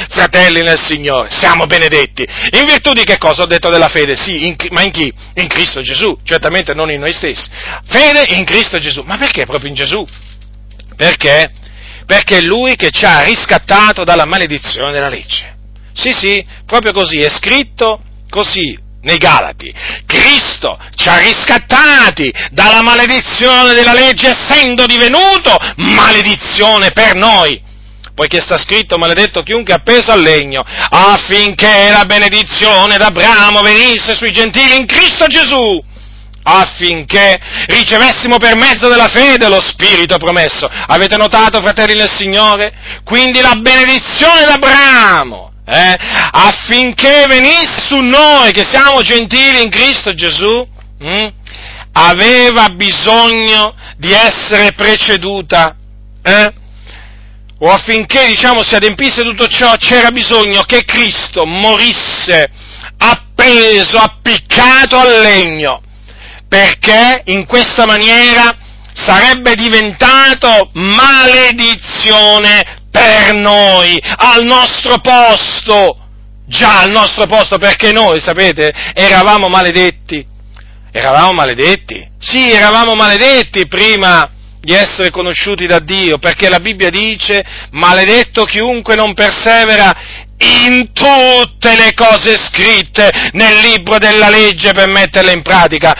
[0.08, 2.26] fratelli nel Signore, siamo benedetti.
[2.52, 4.16] In virtù di che cosa ho detto della fede?
[4.16, 5.12] Sì, in, ma in chi?
[5.34, 7.48] In Cristo Gesù, certamente non in noi stessi.
[7.84, 9.02] Fede in Cristo Gesù.
[9.02, 10.06] Ma perché proprio in Gesù?
[10.96, 11.50] Perché?
[12.06, 15.56] Perché è Lui che ci ha riscattato dalla maledizione della legge.
[15.92, 19.72] Sì, sì, proprio così, è scritto così nei Galati.
[20.06, 27.68] Cristo ci ha riscattati dalla maledizione della legge essendo divenuto maledizione per noi
[28.20, 34.76] poiché sta scritto maledetto chiunque appeso al legno, affinché la benedizione d'Abramo venisse sui gentili
[34.76, 35.82] in Cristo Gesù
[36.42, 40.68] affinché ricevessimo per mezzo della fede lo Spirito promesso.
[40.68, 42.74] Avete notato, fratelli del Signore?
[43.04, 45.96] Quindi la benedizione d'Abramo, eh,
[46.30, 51.32] affinché venisse su noi, che siamo gentili in Cristo Gesù, hm,
[51.92, 55.74] aveva bisogno di essere preceduta
[56.22, 56.52] eh,
[57.62, 62.50] o affinché diciamo si adempisse tutto ciò, c'era bisogno che Cristo morisse
[62.96, 65.82] appeso, appiccato al legno,
[66.48, 68.56] perché in questa maniera
[68.94, 75.98] sarebbe diventato maledizione per noi, al nostro posto,
[76.46, 80.26] già al nostro posto, perché noi, sapete, eravamo maledetti,
[80.90, 84.28] eravamo maledetti, sì, eravamo maledetti prima
[84.60, 89.92] di essere conosciuti da Dio, perché la Bibbia dice, maledetto chiunque non persevera
[90.38, 95.94] in tutte le cose scritte nel libro della legge per metterle in pratica.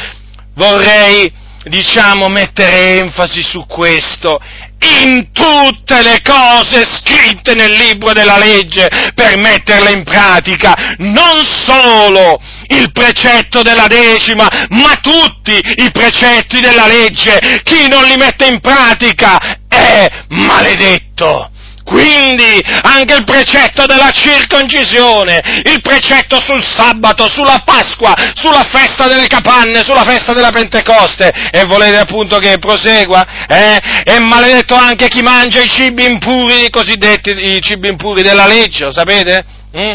[0.54, 1.32] Vorrei,
[1.64, 4.38] diciamo, mettere enfasi su questo
[4.82, 12.40] in tutte le cose scritte nel libro della legge per metterle in pratica, non solo
[12.68, 17.60] il precetto della decima, ma tutti i precetti della legge.
[17.62, 21.49] Chi non li mette in pratica è maledetto.
[21.90, 29.26] Quindi anche il precetto della circoncisione, il precetto sul sabato, sulla Pasqua, sulla festa delle
[29.26, 33.26] capanne, sulla festa della Pentecoste, e volete appunto che prosegua?
[33.48, 34.04] Eh?
[34.04, 38.84] È maledetto anche chi mangia i cibi impuri, i cosiddetti i cibi impuri della legge,
[38.84, 39.44] lo sapete?
[39.76, 39.94] Mm?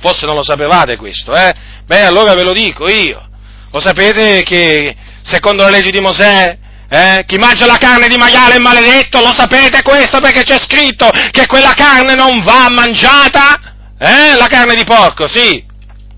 [0.00, 1.52] Forse non lo sapevate questo, eh?
[1.86, 3.24] Beh, allora ve lo dico io.
[3.70, 6.58] Lo sapete che secondo la legge di Mosè
[6.92, 7.24] eh?
[7.24, 11.46] Chi mangia la carne di maiale è maledetto, lo sapete questo perché c'è scritto che
[11.46, 13.58] quella carne non va mangiata?
[13.98, 14.36] Eh?
[14.36, 15.64] La carne di porco, sì.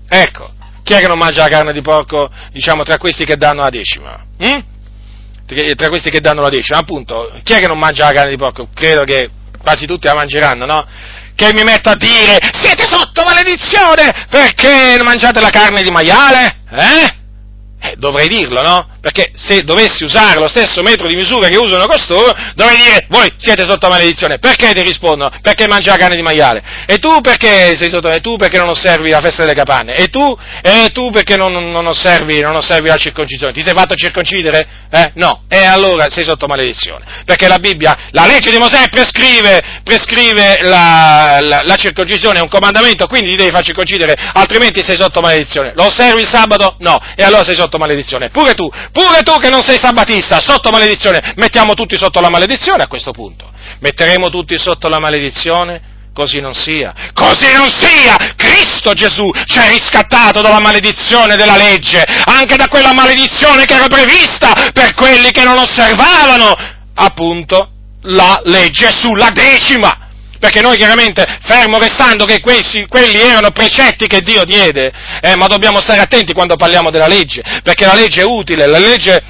[0.09, 0.51] Ecco,
[0.83, 3.69] chi è che non mangia la carne di porco, diciamo, tra questi che danno la
[3.69, 4.21] decima?
[4.37, 4.63] Hm?
[5.75, 8.37] Tra questi che danno la decima, appunto, chi è che non mangia la carne di
[8.37, 8.67] porco?
[8.73, 9.29] Credo che
[9.61, 10.85] quasi tutti la mangeranno, no?
[11.35, 16.57] Che mi metto a dire, siete sotto maledizione perché mangiate la carne di maiale?
[16.69, 17.23] Eh?
[17.79, 18.87] Eh, dovrei dirlo, no?
[19.05, 23.31] Perché se dovessi usare lo stesso metro di misura che usano costoro, dovrei dire, voi
[23.37, 24.39] siete sotto maledizione.
[24.39, 25.29] Perché ti rispondono?
[25.43, 26.63] Perché mangi la carne di maiale.
[26.87, 29.93] E tu perché sei sotto, e tu perché non osservi la festa delle capanne?
[29.95, 33.53] E tu, e tu perché non, non, osservi, non osservi la circoncisione?
[33.53, 34.67] Ti sei fatto circoncidere?
[34.89, 35.11] Eh?
[35.13, 35.43] No.
[35.49, 37.05] E allora sei sotto maledizione.
[37.25, 42.49] Perché la Bibbia, la legge di Mosè prescrive, prescrive la, la, la circoncisione, è un
[42.49, 45.73] comandamento, quindi ti devi far circoncidere, altrimenti sei sotto maledizione.
[45.75, 46.77] Lo osservi il sabato?
[46.79, 46.99] No.
[47.15, 48.29] E allora sei sotto maledizione.
[48.29, 52.83] Pure tu, Pure tu che non sei sabatista, sotto maledizione, mettiamo tutti sotto la maledizione
[52.83, 53.51] a questo punto.
[53.79, 55.81] Metteremo tutti sotto la maledizione?
[56.13, 56.93] Così non sia.
[57.13, 58.15] Così non sia!
[58.37, 63.87] Cristo Gesù ci ha riscattato dalla maledizione della legge, anche da quella maledizione che era
[63.87, 66.55] prevista per quelli che non osservavano,
[66.93, 67.71] appunto,
[68.03, 70.04] la legge sulla decima
[70.45, 75.47] perché noi chiaramente, fermo restando che questi, quelli erano precetti che Dio diede, eh, ma
[75.47, 79.23] dobbiamo stare attenti quando parliamo della legge, perché la legge è utile, la legge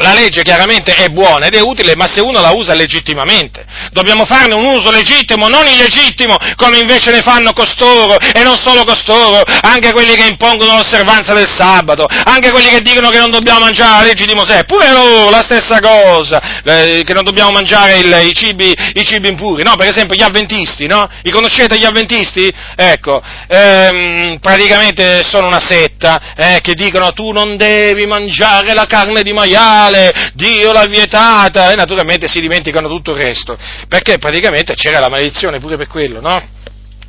[0.00, 4.24] la legge chiaramente è buona ed è utile, ma se uno la usa legittimamente, dobbiamo
[4.24, 9.42] farne un uso legittimo, non illegittimo, come invece ne fanno costoro, e non solo costoro,
[9.60, 14.00] anche quelli che impongono l'osservanza del sabato, anche quelli che dicono che non dobbiamo mangiare
[14.00, 18.28] la legge di Mosè, pure loro la stessa cosa, eh, che non dobbiamo mangiare il,
[18.28, 19.74] i, cibi, i, cibi, impuri, no?
[19.76, 21.08] Per esempio gli avventisti, no?
[21.22, 22.50] Li conoscete gli avventisti?
[22.76, 29.22] Ecco, ehm, praticamente sono una setta, eh, che dicono tu non devi mangiare la carne
[29.22, 34.74] di maiale, male, Dio l'ha vietata, e naturalmente si dimenticano tutto il resto, perché praticamente
[34.74, 36.58] c'era la maledizione pure per quello, no?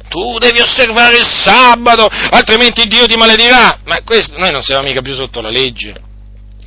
[0.09, 3.79] Tu devi osservare il sabato, altrimenti Dio ti maledirà.
[3.85, 6.10] Ma questo, noi non siamo mica più sotto la legge.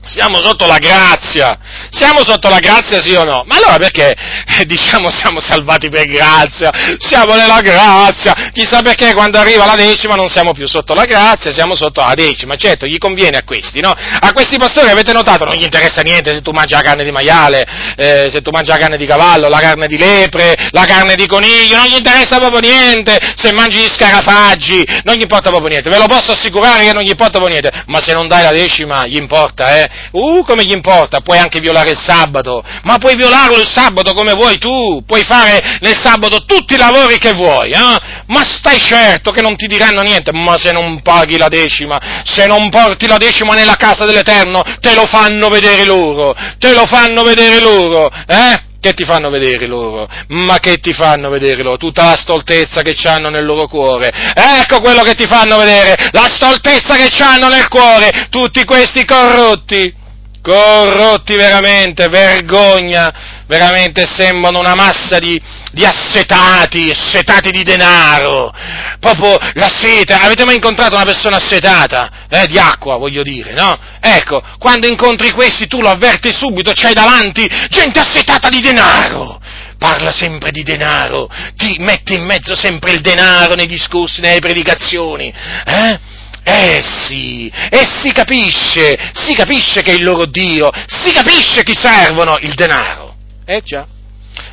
[0.06, 1.58] Siamo sotto la grazia,
[1.90, 3.42] siamo sotto la grazia sì o no?
[3.46, 4.14] Ma allora perché
[4.58, 10.14] eh, diciamo siamo salvati per grazia, siamo nella grazia, chissà perché quando arriva la decima
[10.14, 13.80] non siamo più sotto la grazia, siamo sotto la decima, certo gli conviene a questi,
[13.80, 13.90] no?
[13.90, 17.10] A questi pastori avete notato, non gli interessa niente se tu mangi la carne di
[17.10, 21.14] maiale, eh, se tu mangi la carne di cavallo, la carne di lepre, la carne
[21.14, 25.70] di coniglio, non gli interessa proprio niente, se mangi gli scarafaggi, non gli importa proprio
[25.70, 28.42] niente, ve lo posso assicurare che non gli importa proprio niente, ma se non dai
[28.42, 29.93] la decima gli importa, eh?
[30.12, 31.20] Uh, come gli importa?
[31.20, 35.78] Puoi anche violare il sabato, ma puoi violarlo il sabato come vuoi tu, puoi fare
[35.80, 38.22] nel sabato tutti i lavori che vuoi, eh?
[38.26, 42.46] Ma stai certo che non ti diranno niente, ma se non paghi la decima, se
[42.46, 47.22] non porti la decima nella casa dell'Eterno, te lo fanno vedere loro, te lo fanno
[47.22, 48.72] vedere loro, eh?
[48.84, 50.06] Che ti fanno vedere loro?
[50.28, 51.78] Ma che ti fanno vedere loro?
[51.78, 54.12] Tutta la stoltezza che hanno nel loro cuore.
[54.34, 60.02] Ecco quello che ti fanno vedere, la stoltezza che hanno nel cuore, tutti questi corrotti
[60.44, 65.40] corrotti veramente, vergogna, veramente sembrano una massa di,
[65.72, 68.52] di assetati, assetati di denaro,
[69.00, 72.26] proprio la sete, avete mai incontrato una persona assetata?
[72.28, 73.78] Eh, di acqua, voglio dire, no?
[73.98, 79.40] Ecco, quando incontri questi tu lo avverti subito, c'hai davanti gente assetata di denaro,
[79.78, 81.26] parla sempre di denaro,
[81.56, 85.32] ti mette in mezzo sempre il denaro nei discorsi, nelle predicazioni,
[85.64, 86.12] eh?
[86.44, 91.74] Eh sì, e si capisce, si capisce che è il loro Dio, si capisce chi
[91.74, 93.16] servono, il denaro.
[93.46, 93.86] Eh già,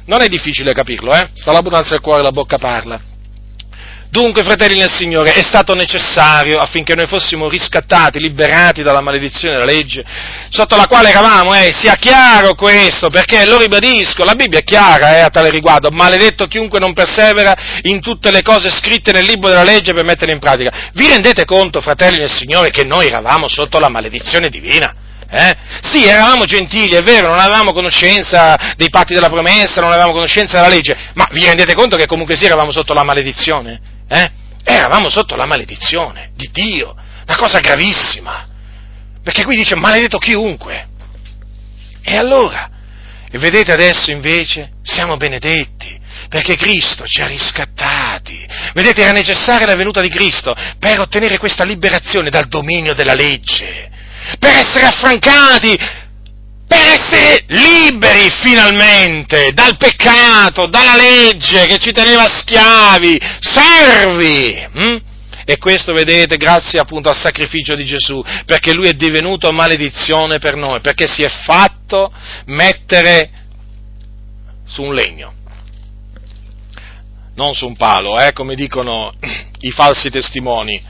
[0.05, 1.29] non è difficile capirlo, eh?
[1.43, 3.10] Dall'abbondanza del cuore la bocca parla.
[4.11, 9.71] Dunque, fratelli nel Signore, è stato necessario affinché noi fossimo riscattati, liberati dalla maledizione della
[9.71, 10.03] legge,
[10.49, 15.15] sotto la quale eravamo, eh, sia chiaro questo, perché lo ribadisco, la Bibbia è chiara
[15.15, 19.47] eh, a tale riguardo, maledetto chiunque non persevera in tutte le cose scritte nel libro
[19.47, 20.89] della legge per metterle in pratica.
[20.91, 24.93] Vi rendete conto, fratelli nel Signore, che noi eravamo sotto la maledizione divina?
[25.29, 25.55] Eh?
[25.83, 30.57] Sì, eravamo gentili, è vero, non avevamo conoscenza dei patti della promessa, non avevamo conoscenza
[30.57, 33.90] della legge, ma vi rendete conto che comunque sì eravamo sotto la maledizione?
[34.11, 34.31] Eh?
[34.63, 36.93] Eravamo sotto la maledizione di Dio,
[37.25, 38.45] una cosa gravissima.
[39.23, 40.87] Perché qui dice maledetto chiunque.
[42.01, 42.69] E allora?
[43.31, 45.97] E vedete adesso invece siamo benedetti,
[46.27, 48.45] perché Cristo ci ha riscattati.
[48.73, 53.89] Vedete, era necessaria la venuta di Cristo per ottenere questa liberazione dal dominio della legge,
[54.37, 55.79] per essere affrancati
[56.71, 64.67] per essere liberi finalmente dal peccato, dalla legge che ci teneva schiavi, servi.
[64.71, 64.97] Hm?
[65.43, 70.55] E questo, vedete, grazie appunto al sacrificio di Gesù, perché Lui è divenuto maledizione per
[70.55, 72.13] noi, perché si è fatto
[72.45, 73.31] mettere
[74.65, 75.33] su un legno,
[77.35, 79.13] non su un palo, eh, come dicono
[79.59, 80.81] i falsi testimoni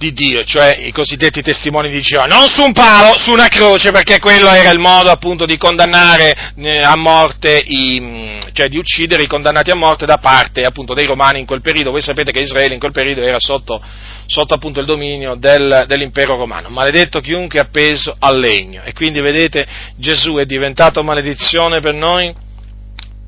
[0.00, 3.90] di Dio, cioè i cosiddetti testimoni di Geova, non su un palo, su una croce,
[3.90, 8.78] perché quello era il modo appunto di condannare eh, a morte, i, mm, cioè di
[8.78, 11.90] uccidere i condannati a morte da parte appunto dei romani in quel periodo.
[11.90, 13.78] Voi sapete che Israele in quel periodo era sotto,
[14.24, 16.70] sotto appunto il dominio del, dell'impero romano.
[16.70, 18.80] Maledetto chiunque è appeso al legno.
[18.82, 22.32] E quindi vedete Gesù è diventato maledizione per noi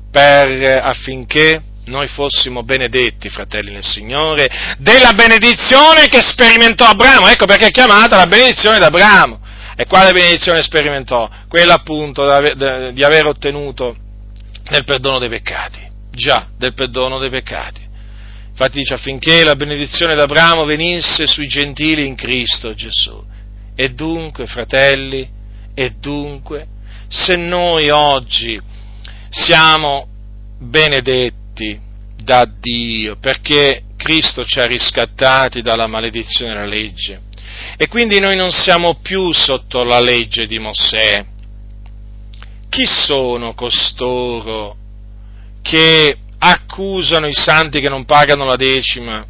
[0.09, 7.27] per, eh, affinché noi fossimo benedetti, fratelli nel Signore, della benedizione che sperimentò Abramo.
[7.27, 9.41] Ecco perché è chiamata la benedizione d'Abramo.
[9.75, 11.27] E quale benedizione sperimentò?
[11.47, 12.23] Quella appunto
[12.91, 13.95] di aver ottenuto
[14.69, 15.81] nel perdono dei peccati.
[16.11, 17.81] Già, del perdono dei peccati.
[18.49, 23.31] Infatti dice affinché la benedizione d'Abramo venisse sui gentili in Cristo Gesù.
[23.75, 25.27] E dunque, fratelli,
[25.73, 26.67] e dunque,
[27.07, 28.61] se noi oggi
[29.29, 30.07] siamo
[30.59, 31.79] benedetti, benedetti
[32.23, 37.21] da Dio, perché Cristo ci ha riscattati dalla maledizione della legge.
[37.77, 41.25] E quindi noi non siamo più sotto la legge di Mosè.
[42.69, 44.75] Chi sono costoro
[45.61, 49.25] che accusano i santi che non pagano la decima,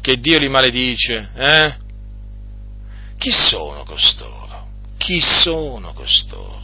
[0.00, 1.30] che Dio li maledice?
[1.36, 1.74] Eh?
[3.18, 4.68] Chi sono costoro?
[4.96, 6.60] Chi sono costoro?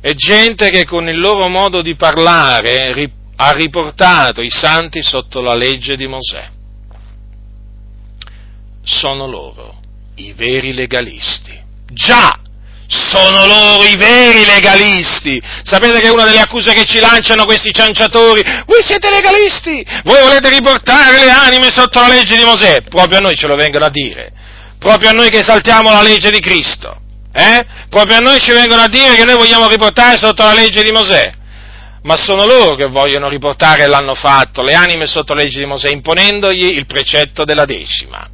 [0.00, 2.92] È gente che con il loro modo di parlare
[3.36, 6.48] ha riportato i santi sotto la legge di Mosè.
[8.82, 9.80] Sono loro
[10.16, 11.52] i veri legalisti.
[11.92, 12.40] Già!
[12.88, 15.42] Sono loro i veri legalisti.
[15.64, 18.42] Sapete che è una delle accuse che ci lanciano questi cianciatori?
[18.64, 19.84] Voi siete legalisti!
[20.04, 22.82] Voi volete riportare le anime sotto la legge di Mosè?
[22.82, 24.32] Proprio a noi ce lo vengono a dire.
[24.78, 27.00] Proprio a noi che esaltiamo la legge di Cristo.
[27.32, 27.66] Eh?
[27.90, 30.92] Proprio a noi ci vengono a dire che noi vogliamo riportare sotto la legge di
[30.92, 31.44] Mosè
[32.06, 35.90] ma sono loro che vogliono riportare e l'hanno fatto, le anime sotto legge di Mosè,
[35.90, 38.28] imponendogli il precetto della decima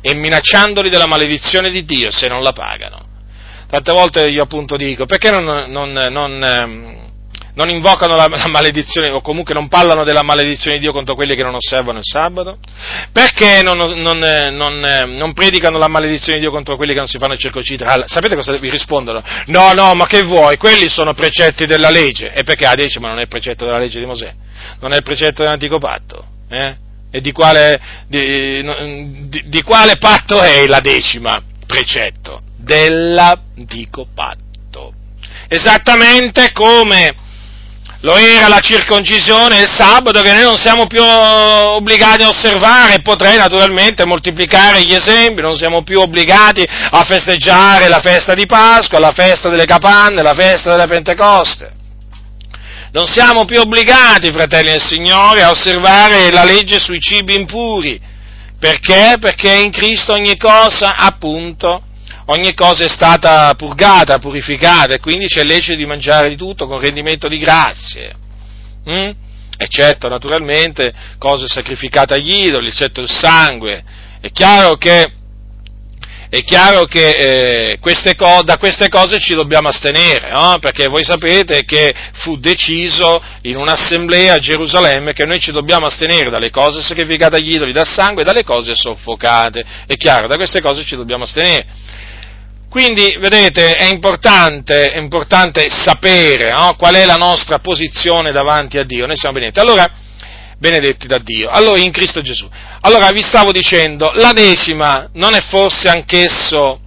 [0.00, 3.12] e minacciandoli della maledizione di Dio se non la pagano.
[3.68, 7.03] Tante volte io appunto dico, perché non, non, non, ehm,
[7.54, 11.36] non invocano la, la, maledizione o comunque non parlano della maledizione di Dio contro quelli
[11.36, 12.58] che non osservano il sabato?
[13.12, 17.18] Perché non, non, non, non predicano la maledizione di Dio contro quelli che non si
[17.18, 18.04] fanno circoncitare?
[18.06, 19.22] Sapete cosa vi rispondono?
[19.46, 20.56] No, no, ma che vuoi?
[20.56, 22.32] Quelli sono precetti della legge.
[22.32, 24.34] E perché la decima non è il precetto della legge di Mosè?
[24.80, 26.26] Non è il precetto dell'antico patto?
[26.48, 26.76] Eh?
[27.10, 28.62] E di quale, di,
[29.28, 32.42] di, di quale patto è la decima precetto?
[32.56, 34.92] Dell'antico patto.
[35.46, 37.22] Esattamente come
[38.04, 43.38] lo era la circoncisione il sabato che noi non siamo più obbligati a osservare, potrei
[43.38, 49.12] naturalmente moltiplicare gli esempi, non siamo più obbligati a festeggiare la festa di Pasqua, la
[49.12, 51.72] festa delle capanne, la festa della Pentecoste.
[52.92, 57.98] Non siamo più obbligati, fratelli del Signore, a osservare la legge sui cibi impuri.
[58.60, 59.16] Perché?
[59.18, 61.82] Perché in Cristo ogni cosa, appunto,
[62.26, 66.80] ogni cosa è stata purgata, purificata e quindi c'è legge di mangiare di tutto con
[66.80, 68.14] rendimento di grazie.
[68.88, 69.10] Mm?
[69.56, 73.82] Eccetto naturalmente cose sacrificate agli idoli, eccetto il sangue.
[74.20, 75.12] È chiaro che,
[76.28, 80.58] è chiaro che eh, queste co- da queste cose ci dobbiamo astenere, no?
[80.60, 86.30] perché voi sapete che fu deciso in un'assemblea a Gerusalemme che noi ci dobbiamo astenere
[86.30, 89.64] dalle cose sacrificate agli idoli, dal sangue e dalle cose soffocate.
[89.86, 91.66] È chiaro, da queste cose ci dobbiamo astenere.
[92.74, 96.74] Quindi, vedete, è importante, è importante sapere no?
[96.76, 99.06] qual è la nostra posizione davanti a Dio.
[99.06, 99.60] Noi siamo benedetti.
[99.60, 99.88] Allora,
[100.58, 101.50] benedetti da Dio.
[101.50, 102.50] Allora, in Cristo Gesù.
[102.80, 106.80] Allora, vi stavo dicendo, la decima non è forse anch'esso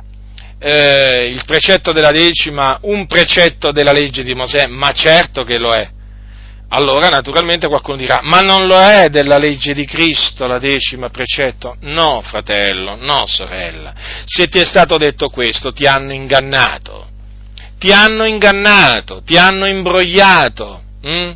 [0.59, 4.67] eh, il precetto della decima un precetto della legge di Mosè?
[4.67, 5.88] Ma certo che lo è.
[6.70, 11.78] Allora, naturalmente qualcuno dirà, ma non lo è della legge di Cristo la decima precetto?
[11.82, 13.93] No, fratello, no, sorella.
[14.26, 17.07] Se ti è stato detto questo, ti hanno ingannato.
[17.80, 20.82] Ti hanno ingannato, ti hanno imbrogliato.
[21.03, 21.32] Hm?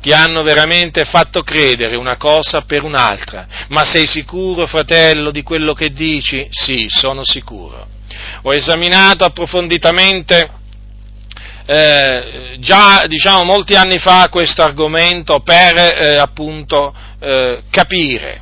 [0.00, 3.46] Ti hanno veramente fatto credere una cosa per un'altra.
[3.68, 6.46] Ma sei sicuro, fratello, di quello che dici?
[6.50, 7.86] Sì, sono sicuro.
[8.42, 10.48] Ho esaminato approfonditamente
[11.70, 18.40] eh, già diciamo, molti anni fa questo argomento per eh, appunto eh, capire,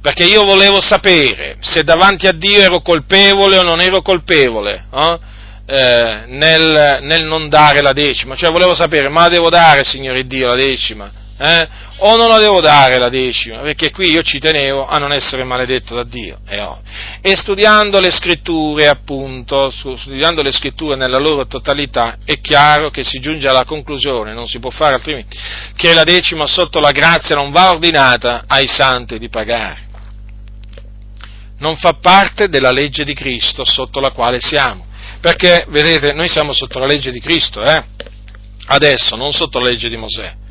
[0.00, 4.86] perché io volevo sapere se davanti a Dio ero colpevole o non ero colpevole
[5.66, 10.46] eh, nel, nel, non dare la decima, cioè volevo sapere ma devo dare Signore Dio
[10.46, 11.10] la decima?
[11.36, 11.68] Eh?
[11.98, 15.44] o non la devo dare la decima, perché qui io ci tenevo a non essere
[15.44, 16.38] maledetto da Dio,
[17.20, 23.20] e studiando le scritture, appunto, studiando le scritture nella loro totalità, è chiaro che si
[23.20, 25.36] giunge alla conclusione, non si può fare altrimenti,
[25.76, 29.82] che la decima sotto la grazia non va ordinata ai santi di pagare.
[31.58, 34.84] Non fa parte della legge di Cristo sotto la quale siamo.
[35.20, 37.82] Perché, vedete, noi siamo sotto la legge di Cristo, eh?
[38.66, 40.42] Adesso, non sotto la legge di Mosè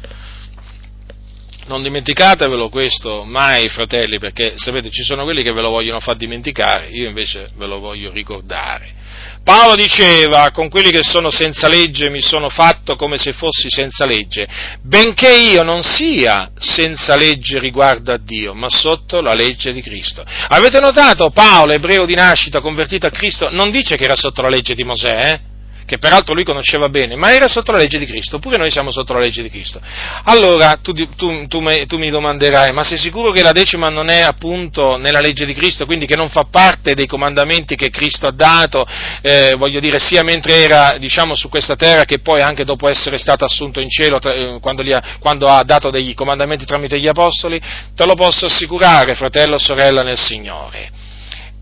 [1.67, 6.15] non dimenticatevelo questo mai, fratelli, perché sapete ci sono quelli che ve lo vogliono far
[6.15, 9.01] dimenticare, io invece ve lo voglio ricordare.
[9.43, 14.05] Paolo diceva, con quelli che sono senza legge mi sono fatto come se fossi senza
[14.05, 14.47] legge,
[14.81, 20.23] benché io non sia senza legge riguardo a Dio, ma sotto la legge di Cristo.
[20.47, 24.49] Avete notato Paolo, ebreo di nascita, convertito a Cristo, non dice che era sotto la
[24.49, 25.52] legge di Mosè, eh?
[25.85, 28.91] Che peraltro lui conosceva bene, ma era sotto la legge di Cristo, oppure noi siamo
[28.91, 29.81] sotto la legge di Cristo.
[30.23, 31.07] Allora tu, tu,
[31.47, 35.45] tu, tu, mi domanderai, ma sei sicuro che la decima non è appunto nella legge
[35.45, 38.85] di Cristo, quindi che non fa parte dei comandamenti che Cristo ha dato,
[39.21, 43.17] eh, voglio dire, sia mentre era diciamo, su questa terra che poi anche dopo essere
[43.17, 47.61] stato assunto in cielo eh, quando, ha, quando ha dato dei comandamenti tramite gli apostoli?
[47.95, 51.11] Te lo posso assicurare, fratello o sorella nel Signore.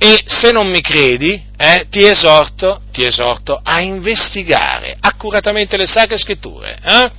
[0.03, 6.17] E se non mi credi, eh, ti, esorto, ti, esorto, a investigare accuratamente le sacre
[6.17, 7.11] scritture eh,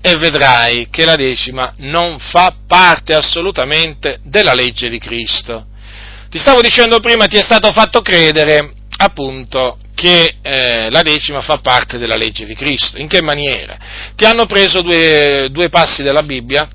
[0.00, 5.66] e vedrai che la decima non fa parte assolutamente della legge di Cristo.
[6.30, 11.56] Ti stavo dicendo prima, ti è stato fatto credere appunto che eh, la decima fa
[11.56, 12.98] parte della legge di Cristo.
[12.98, 13.76] In che maniera?
[14.14, 16.68] Ti hanno preso due, due passi della Bibbia,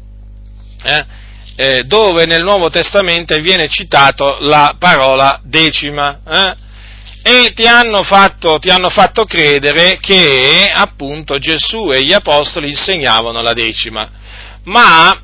[1.59, 6.19] eh, dove nel Nuovo Testamento viene citato la parola decima.
[6.25, 6.65] Eh?
[7.23, 13.41] E ti hanno, fatto, ti hanno fatto credere che appunto Gesù e gli Apostoli insegnavano
[13.41, 14.07] la decima.
[14.65, 15.19] Ma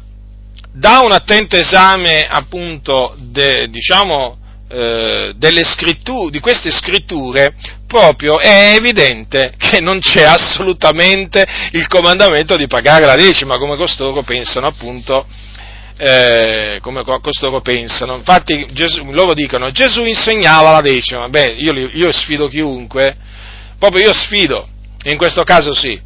[0.73, 4.37] da un attento esame appunto de, diciamo,
[4.69, 7.53] eh, di queste scritture,
[7.85, 14.23] proprio è evidente che non c'è assolutamente il comandamento di pagare la decima, come costoro
[14.23, 15.27] pensano appunto
[16.03, 18.15] eh, come costoro pensano.
[18.15, 23.15] Infatti Gesù, loro dicono Gesù insegnava la decima, beh io, io sfido chiunque,
[23.79, 24.67] proprio io sfido,
[25.03, 25.99] in questo caso sì,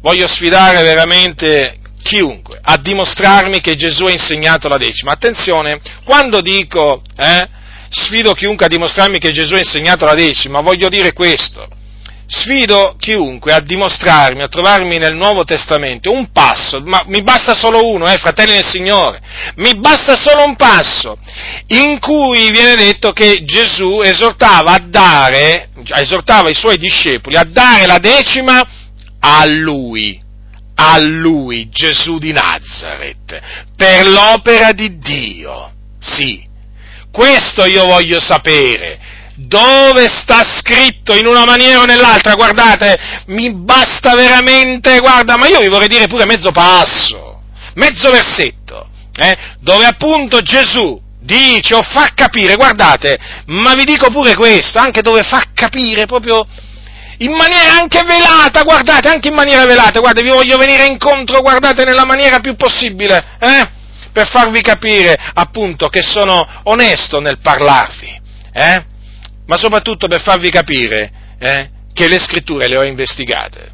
[0.00, 5.12] voglio sfidare veramente chiunque a dimostrarmi che Gesù ha insegnato la decima.
[5.12, 7.48] Attenzione, quando dico eh,
[7.88, 11.66] sfido chiunque a dimostrarmi che Gesù ha insegnato la decima, voglio dire questo
[12.32, 17.84] Sfido chiunque a dimostrarmi, a trovarmi nel Nuovo Testamento un passo, ma mi basta solo
[17.90, 19.20] uno, eh, fratelli del Signore,
[19.56, 21.18] mi basta solo un passo,
[21.66, 27.86] in cui viene detto che Gesù esortava a dare, esortava i suoi discepoli a dare
[27.86, 28.64] la decima
[29.18, 30.22] a Lui,
[30.76, 33.40] a Lui, Gesù di Nazareth,
[33.76, 35.72] per l'opera di Dio.
[35.98, 36.40] Sì,
[37.10, 39.09] questo io voglio sapere
[39.46, 45.60] dove sta scritto in una maniera o nell'altra, guardate, mi basta veramente, guarda, ma io
[45.60, 47.40] vi vorrei dire pure mezzo passo,
[47.74, 54.34] mezzo versetto, eh, dove appunto Gesù dice o fa capire, guardate, ma vi dico pure
[54.34, 56.46] questo, anche dove fa capire proprio
[57.18, 61.84] in maniera anche velata, guardate, anche in maniera velata, guardate, vi voglio venire incontro, guardate,
[61.84, 63.68] nella maniera più possibile, eh,
[64.12, 68.20] per farvi capire appunto che sono onesto nel parlarvi,
[68.52, 68.84] eh,
[69.50, 73.72] ma soprattutto per farvi capire eh, che le scritture le ho investigate.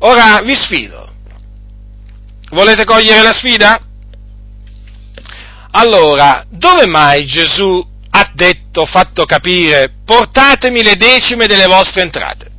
[0.00, 1.14] Ora vi sfido.
[2.50, 3.80] Volete cogliere la sfida?
[5.70, 12.54] Allora, dove mai Gesù ha detto, fatto capire, portatemi le decime delle vostre entrate?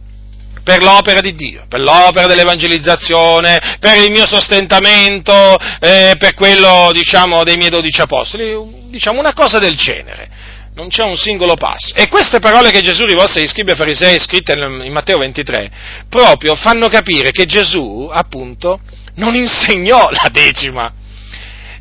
[0.63, 7.45] per l'opera di Dio, per l'opera dell'evangelizzazione, per il mio sostentamento, eh, per quello, diciamo,
[7.45, 10.29] dei miei dodici apostoli, diciamo una cosa del genere.
[10.77, 11.95] Non c'è un singolo passo.
[11.95, 15.71] E queste parole che Gesù rivolse agli scribi e farisei, scritte in Matteo 23,
[16.07, 18.79] proprio fanno capire che Gesù, appunto,
[19.15, 20.93] non insegnò la decima.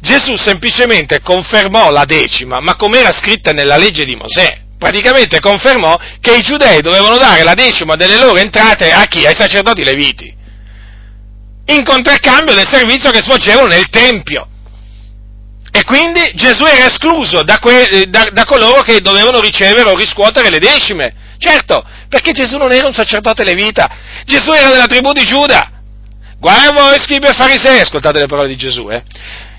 [0.01, 5.99] Gesù semplicemente confermò la decima, ma come era scritta nella legge di Mosè praticamente confermò
[6.20, 9.26] che i giudei dovevano dare la decima delle loro entrate a chi?
[9.26, 10.34] Ai sacerdoti leviti,
[11.66, 14.49] in contraccambio del servizio che svolgevano nel Tempio.
[15.77, 20.49] E quindi Gesù era escluso da, que- da, da coloro che dovevano ricevere o riscuotere
[20.49, 21.14] le decime.
[21.37, 23.87] Certo, perché Gesù non era un sacerdote levita,
[24.24, 25.70] Gesù era della tribù di Giuda.
[26.39, 29.03] Guarda voi scribi e farisei, ascoltate le parole di Gesù, eh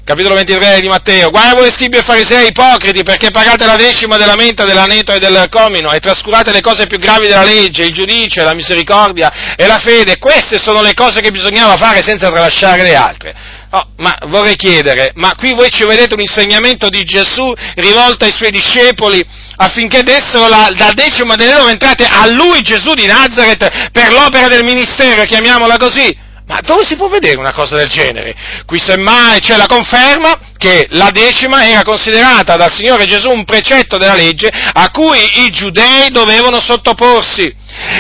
[0.08, 4.36] capitolo 23 di Matteo, guarda voi scribi e farisei ipocriti perché pagate la decima della
[4.36, 8.42] menta, dell'aneto e del comino e trascurate le cose più gravi della legge, il giudice,
[8.46, 12.96] la misericordia e la fede, queste sono le cose che bisognava fare senza tralasciare le
[12.96, 13.36] altre.
[13.72, 18.32] Oh, ma vorrei chiedere, ma qui voi ci vedete un insegnamento di Gesù rivolto ai
[18.32, 19.22] suoi discepoli
[19.58, 24.48] affinché dessero la, la decima delle loro entrate a lui Gesù di Nazareth per l'opera
[24.48, 26.26] del ministero, chiamiamola così?
[26.48, 28.34] Ma dove si può vedere una cosa del genere?
[28.66, 33.98] Qui semmai c'è la conferma che la decima era considerata dal Signore Gesù un precetto
[33.98, 37.54] della legge a cui i giudei dovevano sottoporsi.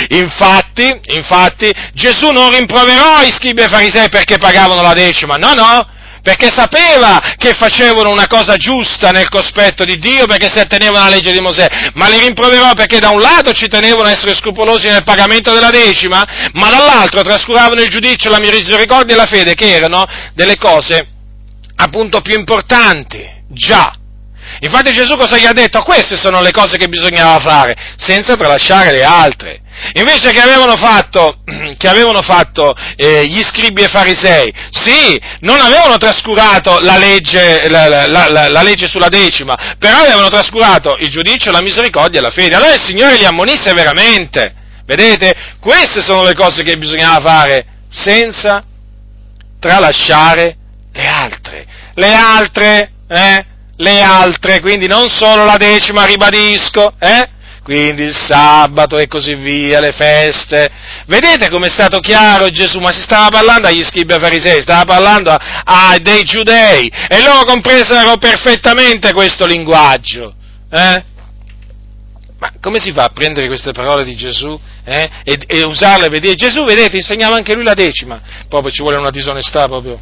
[0.09, 5.87] Infatti, infatti, Gesù non rimproverò i scribi e farisei perché pagavano la decima, no, no,
[6.21, 11.15] perché sapeva che facevano una cosa giusta nel cospetto di Dio, perché si attenevano alla
[11.15, 14.87] legge di Mosè, ma li rimproverò perché da un lato ci tenevano a essere scrupolosi
[14.87, 19.73] nel pagamento della decima, ma dall'altro trascuravano il giudizio, la misericordia e la fede, che
[19.73, 21.07] erano delle cose
[21.75, 23.91] appunto più importanti, già.
[24.61, 25.83] Infatti Gesù cosa gli ha detto?
[25.83, 29.59] Queste sono le cose che bisognava fare, senza tralasciare le altre.
[29.93, 31.39] Invece che avevano fatto,
[31.77, 38.07] che avevano fatto eh, gli scribi e farisei, sì, non avevano trascurato la legge, la,
[38.07, 42.55] la, la, legge, sulla decima, però avevano trascurato il giudizio, la misericordia e la fede.
[42.55, 44.53] Allora il Signore li ammonisse veramente.
[44.85, 45.33] Vedete?
[45.59, 48.63] Queste sono le cose che bisognava fare senza
[49.59, 50.55] tralasciare
[50.93, 51.65] le altre.
[51.93, 53.45] Le altre, eh?
[53.79, 57.29] Le altre, quindi non solo la decima, ribadisco, eh?
[57.67, 60.71] Quindi il sabato e così via, le feste.
[61.05, 62.79] Vedete com'è stato chiaro Gesù?
[62.79, 67.43] Ma si stava parlando agli scribi e farisei, stava parlando a, dei giudei e loro
[67.43, 70.33] compresero perfettamente questo linguaggio.
[70.71, 71.03] Eh?
[72.39, 76.21] Ma come si fa a prendere queste parole di Gesù eh, e, e, usarle per
[76.21, 78.21] dire Gesù, vedete, insegnava anche lui la decima?
[78.47, 79.99] Proprio ci vuole una disonestà proprio.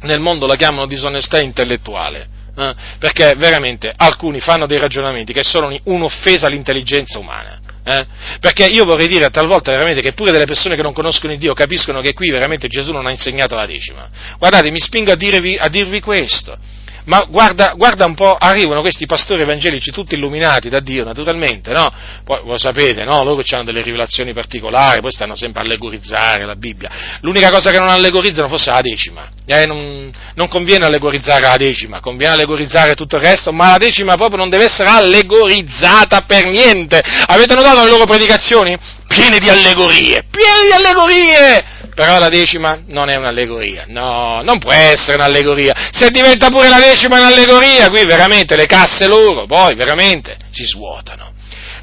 [0.00, 5.76] Nel mondo la chiamano disonestà intellettuale eh, perché veramente alcuni fanno dei ragionamenti che sono
[5.84, 7.58] un'offesa all'intelligenza umana.
[7.84, 8.06] Eh?
[8.40, 11.52] Perché io vorrei dire talvolta veramente che pure delle persone che non conoscono il Dio
[11.52, 14.08] capiscono che qui veramente Gesù non ha insegnato la decima.
[14.38, 16.58] Guardate, mi spingo a, dirvi, a dirvi questo
[17.06, 21.88] ma guarda, guarda, un po', arrivano questi pastori evangelici tutti illuminati da Dio, naturalmente, no?
[22.24, 23.22] Poi lo sapete, no?
[23.22, 26.90] Loro hanno delle rivelazioni particolari, poi stanno sempre a allegorizzare la Bibbia.
[27.20, 29.28] L'unica cosa che non allegorizzano forse è la decima.
[29.46, 34.16] Eh, non, non, conviene allegorizzare la decima, conviene allegorizzare tutto il resto, ma la decima
[34.16, 37.00] proprio non deve essere allegorizzata per niente.
[37.26, 38.76] Avete notato le loro predicazioni?
[39.06, 41.74] Piene di allegorie, piene di allegorie!
[41.94, 45.72] Però la decima non è un'allegoria, no, non può essere un'allegoria.
[45.92, 51.34] Se diventa pure la decima un'allegoria, qui veramente le casse loro, poi veramente si svuotano.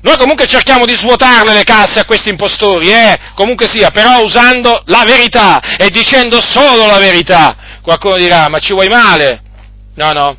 [0.02, 3.18] Noi comunque cerchiamo di svuotarle le casse a questi impostori, eh?
[3.36, 7.56] comunque sia, però usando la verità e dicendo solo la verità.
[7.82, 9.42] Qualcuno dirà, ma ci vuoi male?
[9.96, 10.38] No, no,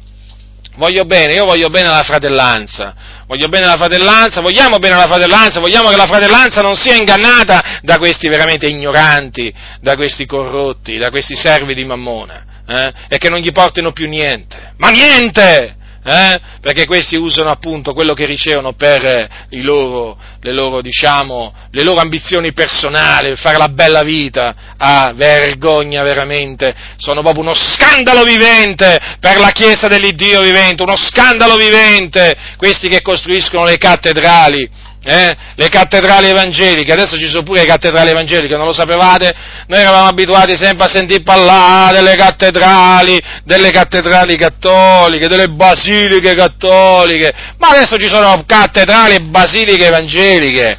[0.77, 2.95] voglio bene, io voglio bene alla fratellanza,
[3.27, 7.81] voglio bene alla fratellanza, vogliamo bene alla fratellanza, vogliamo che la fratellanza non sia ingannata
[7.83, 12.93] da questi veramente ignoranti, da questi corrotti, da questi servi di Mammona, eh?
[13.09, 15.83] e che non gli portino più niente, ma niente!
[16.07, 16.41] Eh?
[16.61, 22.53] perché questi usano appunto quello che ricevono per loro, le, loro, diciamo, le loro ambizioni
[22.53, 29.39] personali, per fare la bella vita, ah, vergogna veramente, sono proprio uno scandalo vivente per
[29.39, 34.71] la Chiesa dell'Iddio vivente, uno scandalo vivente, questi che costruiscono le cattedrali
[35.05, 35.37] eh?
[35.55, 39.35] le cattedrali evangeliche, adesso ci sono pure le cattedrali evangeliche, non lo sapevate?
[39.67, 47.33] Noi eravamo abituati sempre a sentire parlare delle cattedrali, delle cattedrali cattoliche, delle basiliche cattoliche,
[47.59, 50.79] ma adesso ci sono cattedrali e basiliche evangeliche,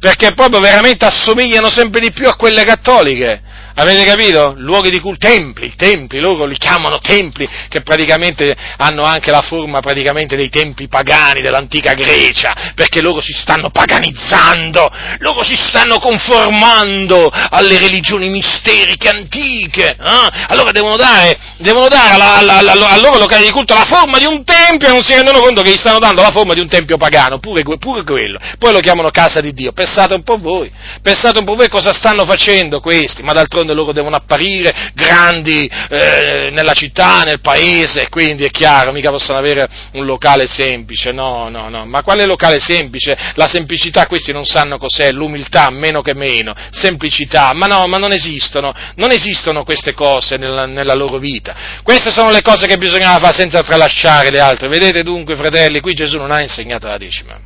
[0.00, 3.42] perché proprio veramente assomigliano sempre di più a quelle cattoliche.
[3.80, 4.54] Avete capito?
[4.56, 9.78] Luoghi di culto, templi, templi, loro li chiamano templi, che praticamente hanno anche la forma
[9.78, 17.30] praticamente dei templi pagani dell'antica Grecia, perché loro si stanno paganizzando, loro si stanno conformando
[17.30, 20.28] alle religioni misteriche antiche, eh?
[20.48, 24.18] allora devono dare, devono dare alla, alla, alla, al loro locale di culto la forma
[24.18, 26.60] di un tempio e non si rendono conto che gli stanno dando la forma di
[26.60, 30.38] un tempio pagano, pure, pure quello, poi lo chiamano casa di Dio, pensate un po'
[30.38, 30.68] voi,
[31.00, 35.66] pensate un po' voi cosa stanno facendo questi, ma d'altronde d'altronde loro devono apparire grandi
[35.66, 41.48] eh, nella città, nel paese, quindi è chiaro, mica possono avere un locale semplice, no,
[41.48, 43.16] no, no, ma quale locale semplice?
[43.34, 48.12] La semplicità questi non sanno cos'è, l'umiltà meno che meno, semplicità, ma no, ma non
[48.12, 53.18] esistono, non esistono queste cose nella, nella loro vita, queste sono le cose che bisognava
[53.18, 57.36] fare senza tralasciare le altre, vedete dunque fratelli, qui Gesù non ha insegnato la decima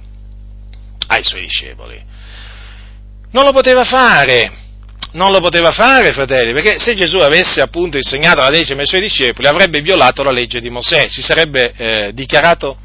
[1.08, 2.00] ai suoi discepoli,
[3.32, 4.61] non lo poteva fare,
[5.12, 9.02] non lo poteva fare, fratelli, perché se Gesù avesse appunto insegnato la decima ai suoi
[9.02, 12.76] discepoli avrebbe violato la legge di Mosè, si sarebbe eh, dichiarato,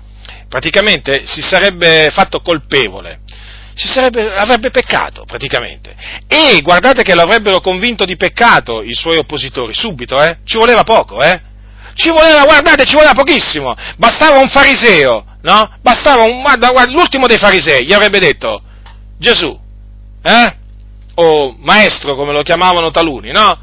[0.49, 3.19] praticamente si sarebbe fatto colpevole,
[3.87, 5.95] sarebbe, avrebbe peccato praticamente.
[6.27, 10.39] E guardate che lo avrebbero convinto di peccato i suoi oppositori, subito, eh?
[10.43, 11.41] Ci voleva poco, eh?
[11.93, 13.75] Ci voleva, guardate, ci voleva pochissimo.
[13.97, 15.71] Bastava un fariseo, no?
[15.81, 18.61] Bastava un, guarda, guarda, l'ultimo dei farisei gli avrebbe detto,
[19.17, 19.57] Gesù,
[20.23, 20.65] eh?
[21.19, 23.59] O maestro come lo chiamavano taluni, no?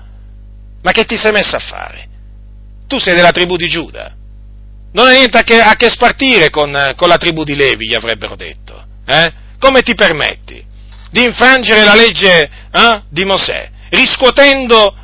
[0.82, 2.08] Ma che ti sei messo a fare?
[2.86, 4.12] Tu sei della tribù di Giuda.
[4.92, 7.94] Non hai niente a che, a che spartire con, con, la tribù di Levi, gli
[7.94, 8.84] avrebbero detto.
[9.06, 9.32] Eh?
[9.58, 10.64] Come ti permetti
[11.10, 14.96] di infrangere la legge eh, di Mosè, riscuotendo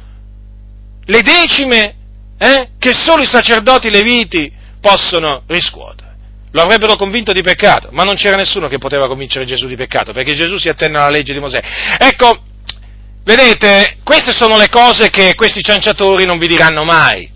[1.04, 1.94] le decime
[2.36, 6.09] eh, che solo i sacerdoti leviti possono riscuotere?
[6.52, 10.12] Lo avrebbero convinto di peccato, ma non c'era nessuno che poteva convincere Gesù di peccato,
[10.12, 11.60] perché Gesù si attenne alla legge di Mosè.
[11.98, 12.42] Ecco,
[13.24, 17.30] vedete, queste sono le cose che questi cianciatori non vi diranno mai.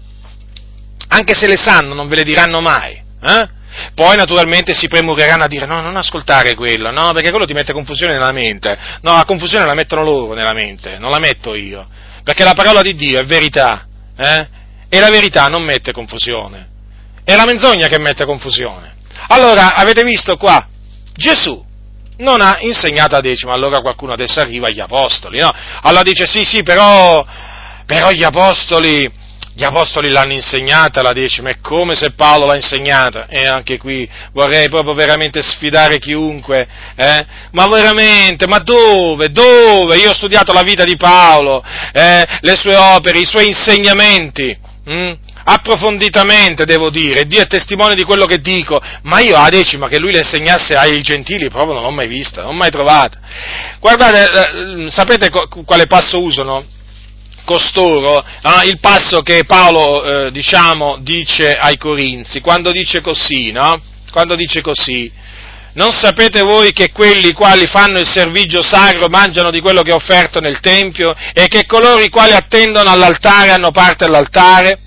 [1.09, 3.01] Anche se le sanno, non ve le diranno mai.
[3.23, 3.49] Eh?
[3.95, 7.73] Poi naturalmente si premureranno a dire no, non ascoltare quello, no, perché quello ti mette
[7.73, 8.77] confusione nella mente.
[9.03, 11.87] No, la confusione la mettono loro nella mente, non la metto io.
[12.25, 13.87] Perché la parola di Dio è verità,
[14.17, 14.49] eh?
[14.89, 16.69] E la verità non mette confusione.
[17.25, 18.94] È la menzogna che mette confusione.
[19.29, 20.67] Allora, avete visto qua?
[21.15, 21.63] Gesù
[22.17, 25.51] non ha insegnato a decima, allora qualcuno adesso arriva agli apostoli, no?
[25.83, 27.25] Allora dice sì, sì, però,
[27.87, 29.11] però gli apostoli,
[29.55, 34.09] gli apostoli l'hanno insegnata la decima, è come se Paolo l'ha insegnata, e anche qui
[34.33, 37.27] vorrei proprio veramente sfidare chiunque, eh?
[37.51, 39.97] ma veramente, ma dove, dove?
[39.97, 42.25] Io ho studiato la vita di Paolo, eh?
[42.41, 45.13] le sue opere, i suoi insegnamenti, hm?
[45.45, 49.99] Approfonditamente, devo dire, Dio è testimone di quello che dico, ma io a decima che
[49.99, 53.19] lui le insegnasse ai gentili proprio non l'ho mai vista, non l'ho mai trovata.
[53.79, 55.31] Guardate, eh, sapete
[55.65, 56.67] quale passo usano?
[57.45, 63.81] costoro, ah, il passo che Paolo, eh, diciamo, dice ai Corinzi, quando dice così, no?
[64.11, 65.13] Quando dice così,
[65.75, 69.95] non sapete voi che quelli quali fanno il servigio sacro mangiano di quello che è
[69.95, 74.79] offerto nel Tempio e che coloro i quali attendono all'altare hanno parte all'altare?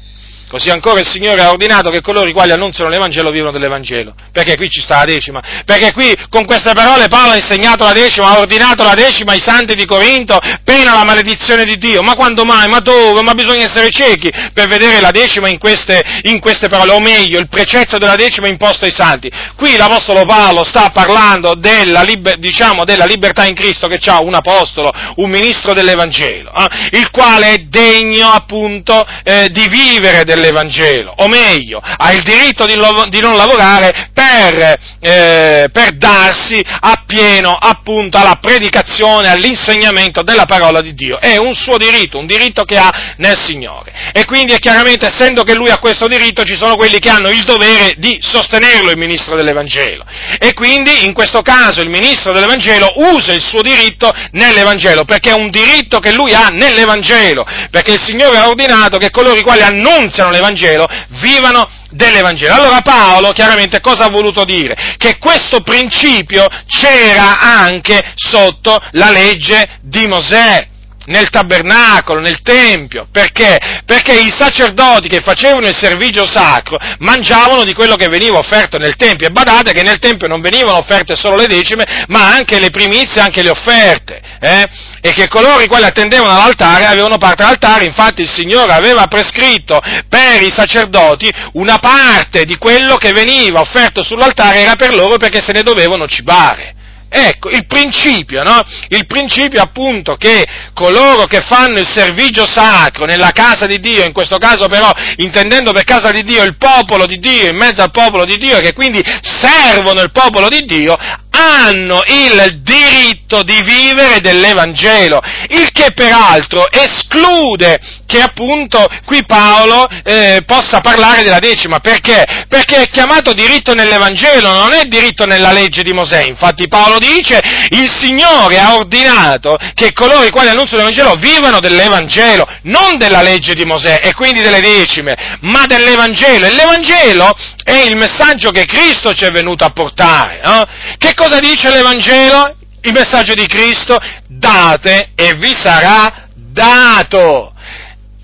[0.48, 4.16] Così ancora il Signore ha ordinato che coloro i quali annunziano l'Evangelo vivano dell'Evangelo.
[4.32, 5.42] Perché qui ci sta la decima.
[5.66, 9.42] Perché qui con queste parole Paolo ha insegnato la decima, ha ordinato la decima ai
[9.42, 12.02] santi di Corinto, pena la maledizione di Dio.
[12.02, 12.70] Ma quando mai?
[12.70, 13.22] Ma dove?
[13.24, 16.94] Ma bisogna essere ciechi per vedere la decima in queste, in queste parole.
[16.94, 19.30] O meglio, il precetto della decima imposto ai santi.
[19.58, 24.34] Qui l'Apostolo Paolo sta parlando della, liber, diciamo, della libertà in Cristo che ha un
[24.34, 31.28] apostolo, un ministro dell'Evangelo, eh, il quale è degno appunto eh, di vivere dell'Evangelo, o
[31.28, 32.76] meglio, ha il diritto di,
[33.10, 40.94] di non lavorare per, eh, per, darsi appieno appunto alla predicazione, all'insegnamento della parola di
[40.94, 41.20] Dio.
[41.20, 43.92] È un suo diritto, un diritto che ha nel Signore.
[44.14, 47.30] E quindi è chiaramente, essendo che lui ha questo diritto, ci sono quelli che hanno
[47.30, 50.06] il dovere di sostenerlo, il ministro dell'Evangelo.
[50.40, 55.34] E quindi, in questo caso, il ministro dell'Evangelo usa il suo diritto nell'Evangelo, perché è
[55.34, 59.62] un diritto che lui ha nell'Evangelo, perché il Signore ha ordinato che coloro i quali
[59.62, 60.88] annunziano predicano l'Evangelo
[61.22, 62.54] vivano dell'Evangelo.
[62.54, 64.76] Allora Paolo chiaramente cosa ha voluto dire?
[64.98, 70.68] Che questo principio c'era anche sotto la legge di Mosè.
[71.08, 73.08] Nel tabernacolo, nel tempio.
[73.12, 73.58] Perché?
[73.86, 78.96] Perché i sacerdoti che facevano il servigio sacro mangiavano di quello che veniva offerto nel
[78.96, 79.28] tempio.
[79.28, 83.22] E badate che nel tempio non venivano offerte solo le decime, ma anche le primizie,
[83.22, 84.22] anche le offerte.
[84.40, 84.68] Eh?
[85.02, 89.82] E che coloro i quali attendevano all'altare avevano parte all'altare, infatti il Signore aveva prescritto
[90.10, 95.42] per i sacerdoti una parte di quello che veniva offerto sull'altare era per loro perché
[95.42, 96.76] se ne dovevano cibare.
[97.10, 98.62] Ecco, il principio, no?
[98.90, 104.12] Il principio appunto che coloro che fanno il servigio sacro nella casa di Dio, in
[104.12, 107.92] questo caso però intendendo per casa di Dio il popolo di Dio, in mezzo al
[107.92, 110.98] popolo di Dio, che quindi servono il popolo di Dio,
[111.30, 120.42] hanno il diritto di vivere dell'Evangelo, il che peraltro esclude che appunto qui Paolo eh,
[120.46, 122.24] possa parlare della decima, perché?
[122.48, 127.40] Perché è chiamato diritto nell'Evangelo, non è diritto nella legge di Mosè, infatti Paolo dice
[127.70, 133.54] il Signore ha ordinato che coloro i quali annunciano l'Evangelo vivano dell'Evangelo, non della legge
[133.54, 137.34] di Mosè e quindi delle decime, ma dell'Evangelo, e l'Evangelo
[137.64, 140.66] è il messaggio che Cristo ci è venuto a portare, no?
[140.98, 142.56] Che cosa dice l'Evangelo?
[142.82, 143.98] Il messaggio di Cristo?
[144.28, 147.54] Date e vi sarà dato.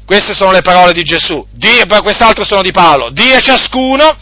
[0.05, 1.45] Queste sono le parole di Gesù.
[1.51, 3.09] Dio, quest'altro sono di Paolo.
[3.09, 4.15] Dia ciascuno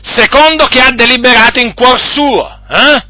[0.00, 2.60] secondo che ha deliberato in cuor suo.
[2.68, 3.04] Eh?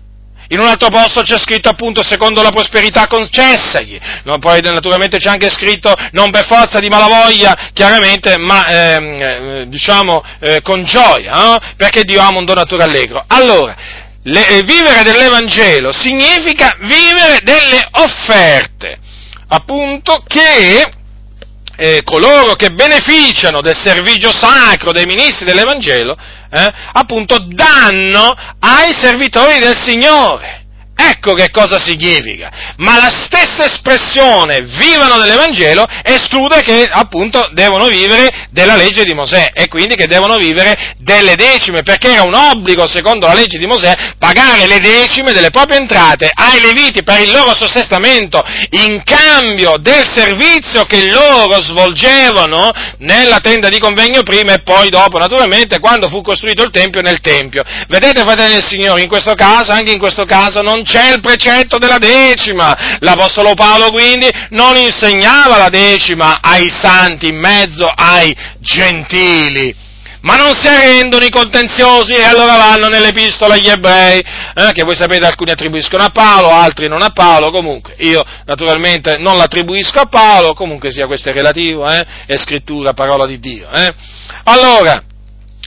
[0.49, 5.31] In un altro posto c'è scritto appunto secondo la prosperità concessagli, no, poi naturalmente c'è
[5.31, 11.33] anche scritto non per forza di malavoglia, chiaramente, ma ehm, eh, diciamo eh, con gioia,
[11.33, 11.59] no?
[11.77, 13.25] perché Dio ama un donatore allegro.
[13.27, 13.75] Allora,
[14.23, 18.99] le, eh, vivere dell'Evangelo significa vivere delle offerte,
[19.49, 20.89] appunto che
[21.77, 26.17] eh, coloro che beneficiano del servigio sacro dei ministri dell'Evangelo,
[26.51, 30.56] eh, appunto danno ai servitori del Signore.
[30.99, 32.51] Ecco che cosa significa.
[32.79, 39.51] Ma la stessa espressione vivano dell'Evangelo esclude che appunto devono vivere della legge di Mosè
[39.53, 43.67] e quindi che devono vivere delle decime, perché era un obbligo secondo la legge di
[43.67, 49.77] Mosè pagare le decime delle proprie entrate ai leviti per il loro sostentamento in cambio
[49.77, 52.71] del servizio che loro svolgevano
[53.01, 57.21] nella tenda di convegno prima e poi dopo, naturalmente, quando fu costruito il Tempio nel
[57.21, 57.63] Tempio.
[57.89, 61.79] Vedete, fratelli del Signore, in questo caso, anche in questo caso, non c'è il precetto
[61.79, 62.99] della decima.
[63.01, 69.85] L'Apostolo Paolo quindi non insegnava la decima ai santi in mezzo ai gentili.
[70.21, 74.97] Ma non si arrendono i contenziosi e allora vanno nell'epistola agli ebrei, eh, che voi
[74.97, 80.07] sapete alcuni attribuiscono a Paolo, altri non a Paolo, comunque io naturalmente non l'attribuisco a
[80.07, 83.69] Paolo, comunque sia questo è relativo, eh, è scrittura, parola di Dio.
[83.71, 83.95] Eh.
[84.45, 85.01] Allora,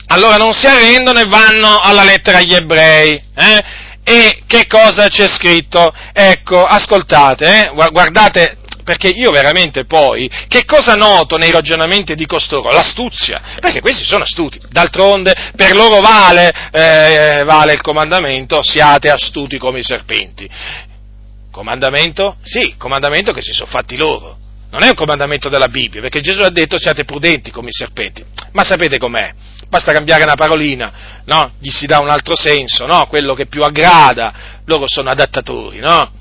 [0.08, 3.22] allora non si arrendono e vanno alla lettera agli ebrei.
[3.36, 3.64] Eh?
[4.04, 5.94] E che cosa c'è scritto?
[6.12, 7.72] Ecco, ascoltate, eh?
[7.92, 12.72] guardate, perché io veramente poi, che cosa noto nei ragionamenti di costoro?
[12.72, 19.60] L'astuzia, perché questi sono astuti, d'altronde per loro vale, eh, vale il comandamento, siate astuti
[19.60, 20.50] come i serpenti.
[21.52, 22.38] Comandamento?
[22.42, 24.36] Sì, comandamento che si sono fatti loro.
[24.72, 28.26] Non è un comandamento della Bibbia, perché Gesù ha detto siate prudenti come i serpenti.
[28.54, 29.32] Ma sapete com'è?
[29.70, 31.52] Basta cambiare una parolina, no?
[31.60, 33.08] Gli si dà un altro senso, no?
[33.08, 34.34] Quello che più aggrada,
[34.66, 36.12] loro sono adattatori, no?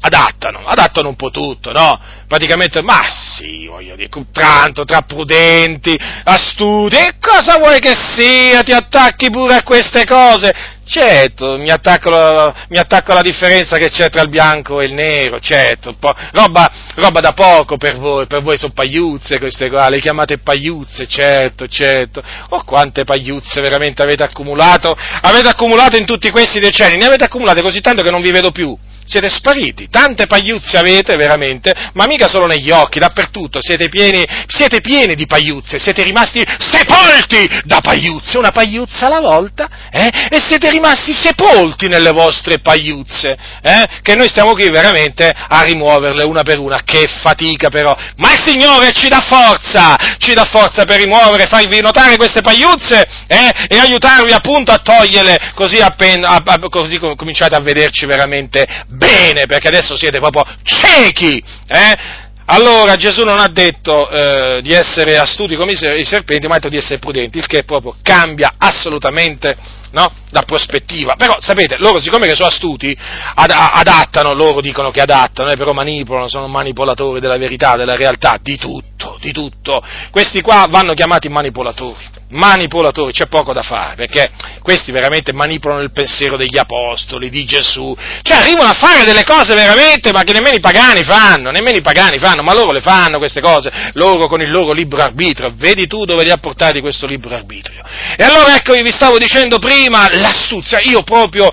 [0.00, 1.98] Adattano, adattano un po' tutto, no?
[2.26, 3.00] Praticamente, ma
[3.36, 8.62] sì, voglio dire, tanto tra prudenti, astuti, e cosa vuoi che sia?
[8.62, 10.54] Ti attacchi pure a queste cose?
[10.88, 15.40] Certo, mi attacco, mi attacco, alla differenza che c'è tra il bianco e il nero,
[15.40, 15.96] certo,
[16.30, 21.08] roba, roba, da poco per voi, per voi sono pagliuzze queste qua, le chiamate pagliuzze,
[21.08, 22.22] certo, certo.
[22.50, 27.62] Oh, quante pagliuzze veramente avete accumulato, avete accumulato in tutti questi decenni, ne avete accumulate
[27.62, 28.78] così tanto che non vi vedo più.
[29.08, 34.80] Siete spariti, tante pagliuzze avete veramente, ma mica solo negli occhi, dappertutto, siete pieni, siete
[34.80, 40.10] pieni di pagliuzze, siete rimasti sepolti da pagliuzze, una pagliuzza alla volta, eh?
[40.28, 43.86] e siete rimasti sepolti nelle vostre pagliuzze, eh?
[44.02, 48.42] che noi stiamo qui veramente a rimuoverle una per una, che fatica però, ma il
[48.42, 53.66] Signore ci dà forza, ci dà forza per rimuovere, farvi notare queste pagliuzze, eh?
[53.68, 58.66] e aiutarvi appunto a toglierle, così, appena, a, a, così cominciate a vederci veramente
[58.96, 62.24] bene, perché adesso siete proprio ciechi, eh?
[62.48, 66.68] Allora Gesù non ha detto eh, di essere astuti come i serpenti, ma ha detto
[66.68, 69.56] di essere prudenti, il che proprio cambia assolutamente
[69.92, 70.12] no?
[70.30, 71.14] Da prospettiva.
[71.16, 72.96] Però, sapete, loro siccome che sono astuti,
[73.34, 78.38] ad, adattano, loro dicono che adattano, eh, però manipolano, sono manipolatori della verità, della realtà,
[78.40, 79.82] di tutto, di tutto.
[80.10, 84.30] Questi qua vanno chiamati manipolatori manipolatori, c'è poco da fare, perché
[84.62, 89.54] questi veramente manipolano il pensiero degli apostoli, di Gesù, cioè arrivano a fare delle cose
[89.54, 93.18] veramente, ma che nemmeno i pagani fanno, nemmeno i pagani fanno, ma loro le fanno
[93.18, 97.06] queste cose, loro con il loro libro arbitrio, vedi tu dove li ha portati questo
[97.06, 97.82] libro arbitrio.
[98.16, 99.74] E allora ecco, vi stavo dicendo prima,
[100.18, 101.50] l'astuzia, io proprio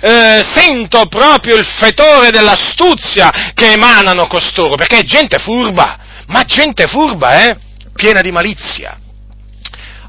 [0.00, 6.86] eh, sento proprio il fetore dell'astuzia che emanano costoro, perché è gente furba, ma gente
[6.86, 7.56] furba, eh,
[7.94, 8.96] piena di malizia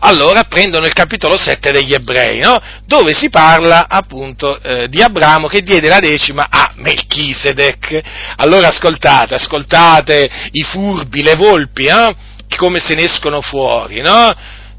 [0.03, 2.59] allora prendono il capitolo 7 degli ebrei, no?
[2.86, 8.01] dove si parla appunto eh, di Abramo che diede la decima a Melchisedec.
[8.38, 12.16] Allora ascoltate, ascoltate i furbi, le volpi, eh?
[12.57, 14.32] come se ne escono fuori, no?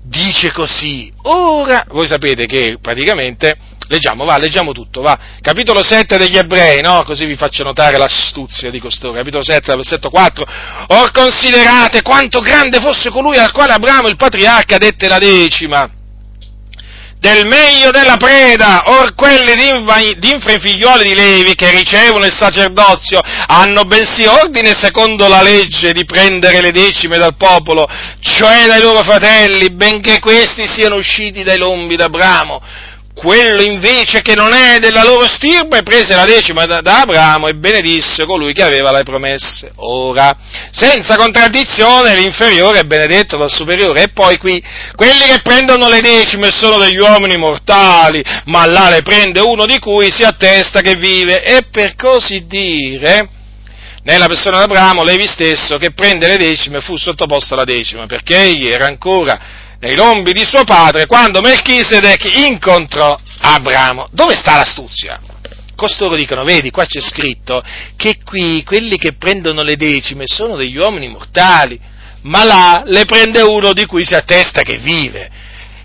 [0.06, 3.56] Dice così, ora, voi sapete che praticamente
[3.88, 5.18] Leggiamo, va, leggiamo tutto, va.
[5.40, 7.02] Capitolo 7 degli ebrei, no?
[7.04, 9.12] Così vi faccio notare l'astuzia di costoro.
[9.12, 10.46] Capitolo 7, versetto 4.
[10.88, 15.88] Or considerate quanto grande fosse colui al quale Abramo il patriarca dette la decima
[17.24, 19.54] del meglio della preda, or quelli
[20.18, 26.04] d'infra figlioli di Levi che ricevono il sacerdozio hanno bensì ordine secondo la legge di
[26.04, 27.88] prendere le decime dal popolo,
[28.20, 32.60] cioè dai loro fratelli, benché questi siano usciti dai lombi d'Abramo
[33.14, 37.54] quello invece che non è della loro stirpe prese la decima da, da, Abramo e
[37.54, 39.70] benedisse colui che aveva le promesse.
[39.76, 40.36] Ora,
[40.72, 44.02] senza contraddizione, l'inferiore è benedetto dal superiore.
[44.02, 44.62] E poi qui,
[44.96, 49.78] quelli che prendono le decime sono degli uomini mortali, ma là le prende uno di
[49.78, 51.44] cui si attesta che vive.
[51.44, 53.28] E per così dire,
[54.02, 58.42] nella persona di Abramo, Levi stesso, che prende le decime, fu sottoposto alla decima, perché
[58.42, 64.08] egli era ancora nei lombi di suo padre quando Melchisedec incontrò Abramo.
[64.10, 65.20] Dove sta l'astuzia?
[65.76, 67.62] Costoro dicono, vedi, qua c'è scritto
[67.96, 71.78] che qui quelli che prendono le decime sono degli uomini mortali,
[72.22, 75.30] ma là le prende uno di cui si attesta che vive.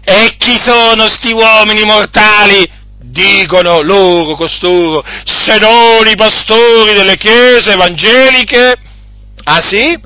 [0.03, 2.77] E chi sono sti uomini mortali?
[3.01, 8.75] Dicono loro, costoro, se non i pastori delle chiese evangeliche.
[9.43, 9.97] Ah sì?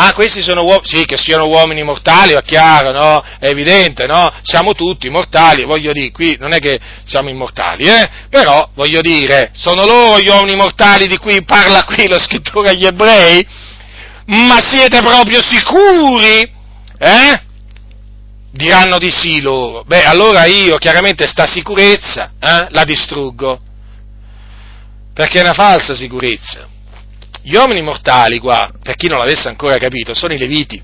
[0.00, 3.20] Ah, questi sono uomini, sì, che siano uomini mortali, è chiaro, no?
[3.40, 4.32] È evidente, no?
[4.42, 8.08] Siamo tutti mortali, voglio dire, qui non è che siamo immortali, eh?
[8.30, 12.86] Però, voglio dire, sono loro gli uomini mortali di cui parla qui lo scrittore agli
[12.86, 13.44] ebrei?
[14.26, 16.48] Ma siete proprio sicuri?
[16.96, 17.42] Eh?
[18.52, 19.82] Diranno di sì loro.
[19.84, 23.58] Beh, allora io chiaramente sta sicurezza eh, la distruggo.
[25.12, 26.68] Perché è una falsa sicurezza.
[27.48, 30.82] Gli uomini mortali qua, per chi non l'avesse ancora capito, sono i leviti,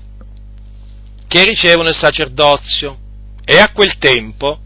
[1.27, 2.97] che ricevono il sacerdozio
[3.45, 4.57] e a quel tempo,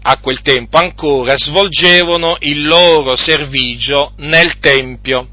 [0.00, 5.28] a quel tempo ancora svolgevano il loro servigio nel Tempio.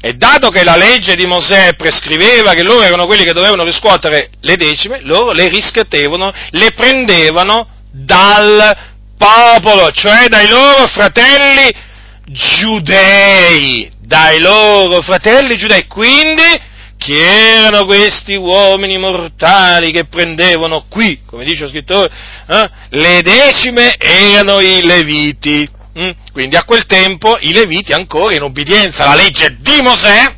[0.00, 4.30] E dato che la legge di Mosè prescriveva che loro erano quelli che dovevano riscuotere
[4.42, 8.76] le decime, loro le riscuotevano, le prendevano dal
[9.18, 11.94] popolo, cioè dai loro fratelli
[12.26, 15.86] giudei, dai loro fratelli giudei.
[15.86, 22.10] Quindi, chi erano questi uomini mortali che prendevano qui, come dice lo scrittore,
[22.48, 25.68] eh, le decime erano i leviti.
[25.98, 26.10] Mm?
[26.32, 30.34] Quindi a quel tempo i leviti ancora in obbedienza alla legge di Mosè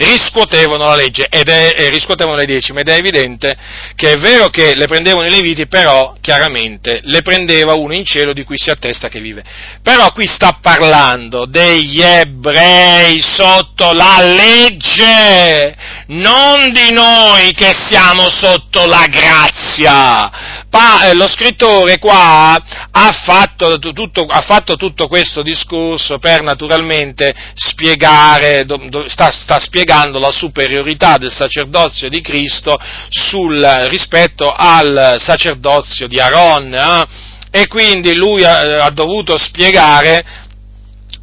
[0.00, 3.54] riscuotevano la legge ed è, e riscuotevano le decime ed è evidente
[3.94, 8.32] che è vero che le prendevano i leviti, però chiaramente le prendeva uno in cielo
[8.32, 9.44] di cui si attesta che vive.
[9.82, 15.76] Però qui sta parlando degli ebrei sotto la legge,
[16.10, 23.78] non di noi che siamo sotto la grazia pa, eh, lo scrittore qua ha fatto,
[23.78, 30.30] tutto, ha fatto, tutto, questo discorso per naturalmente spiegare, do, do, sta, sta, spiegando la
[30.30, 36.72] superiorità del sacerdozio di Cristo sul, rispetto al sacerdozio di Aaron.
[36.72, 37.28] Eh?
[37.52, 40.48] E quindi lui ha, ha dovuto spiegare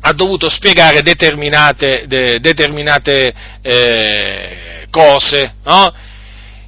[0.02, 5.94] ha dovuto spiegare determinate, de, determinate eh, cose, no?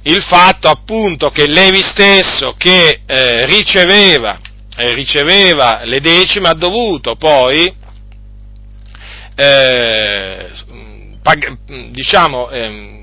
[0.02, 4.40] il fatto appunto che Levi stesso che eh, riceveva,
[4.76, 7.72] eh, riceveva, le decime ha dovuto poi
[9.34, 10.50] eh,
[11.22, 12.99] pag- diciamo, ehm,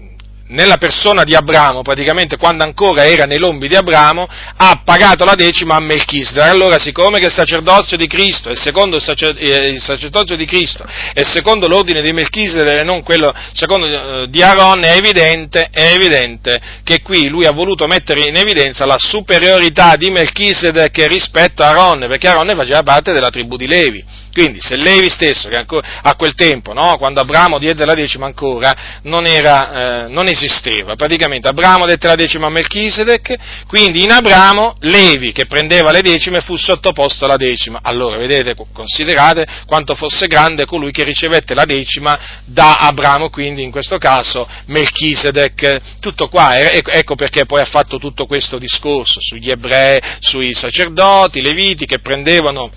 [0.48, 5.36] nella persona di Abramo, praticamente quando ancora era nei lombi di Abramo, ha pagato la
[5.36, 6.44] decima a Melchizedek.
[6.44, 10.46] Allora, siccome che il sacerdozio di Cristo è secondo il, sacer- eh, il sacerdozio di
[10.46, 15.70] Cristo è secondo l'ordine di Melchizedek e non quello secondo eh, di Aaron, è evidente,
[15.72, 21.64] è evidente che qui lui ha voluto mettere in evidenza la superiorità di Melchizedek rispetto
[21.64, 24.04] a Aaron, perché Aaron faceva parte della tribù di Levi.
[24.38, 28.28] Quindi se Levi stesso, che ancora, a quel tempo, no, quando Abramo diede la decima
[28.28, 33.34] ancora, non, era, eh, non esisteva, praticamente Abramo dette la decima a Melchisedec,
[33.66, 37.80] quindi in Abramo Levi che prendeva le decime fu sottoposto alla decima.
[37.82, 43.72] Allora, vedete, considerate quanto fosse grande colui che ricevette la decima da Abramo, quindi in
[43.72, 45.80] questo caso Melchisedec.
[46.00, 51.42] Tutto qua, ecco perché poi ha fatto tutto questo discorso sugli ebrei, sui sacerdoti, i
[51.42, 52.70] leviti che prendevano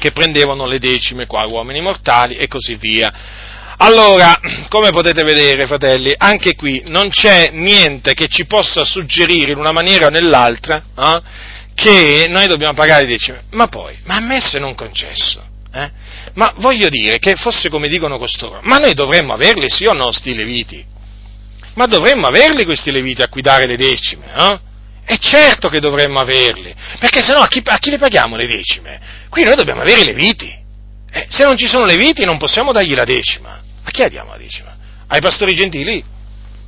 [0.00, 3.12] che prendevano le decime qua, uomini mortali e così via.
[3.76, 9.58] Allora, come potete vedere, fratelli, anche qui non c'è niente che ci possa suggerire in
[9.58, 11.20] una maniera o nell'altra eh,
[11.74, 13.42] che noi dobbiamo pagare le decime.
[13.50, 15.42] Ma poi, ma ammesso e non concesso.
[15.72, 15.90] Eh?
[16.34, 20.10] Ma voglio dire che fosse come dicono costoro, ma noi dovremmo averli sì o no
[20.10, 20.84] sti leviti?
[21.74, 24.58] Ma dovremmo averli questi leviti a cui dare le decime, eh?
[25.10, 28.46] È certo che dovremmo averli, perché se no a chi, a chi le paghiamo le
[28.46, 29.00] decime?
[29.28, 30.48] Qui noi dobbiamo avere i leviti.
[31.10, 33.60] Eh, se non ci sono leviti non possiamo dargli la decima.
[33.82, 34.72] A chi diamo la decima?
[35.08, 36.04] Ai pastori gentili?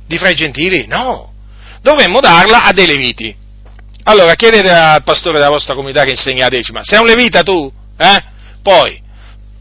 [0.05, 0.85] Di fra i gentili?
[0.87, 1.31] No.
[1.81, 3.33] Dovremmo darla a dei leviti.
[4.03, 6.83] Allora chiedete al pastore della vostra comunità che insegna la decima.
[6.83, 7.71] Sei un levita tu?
[7.97, 8.23] Eh?
[8.61, 9.01] Poi,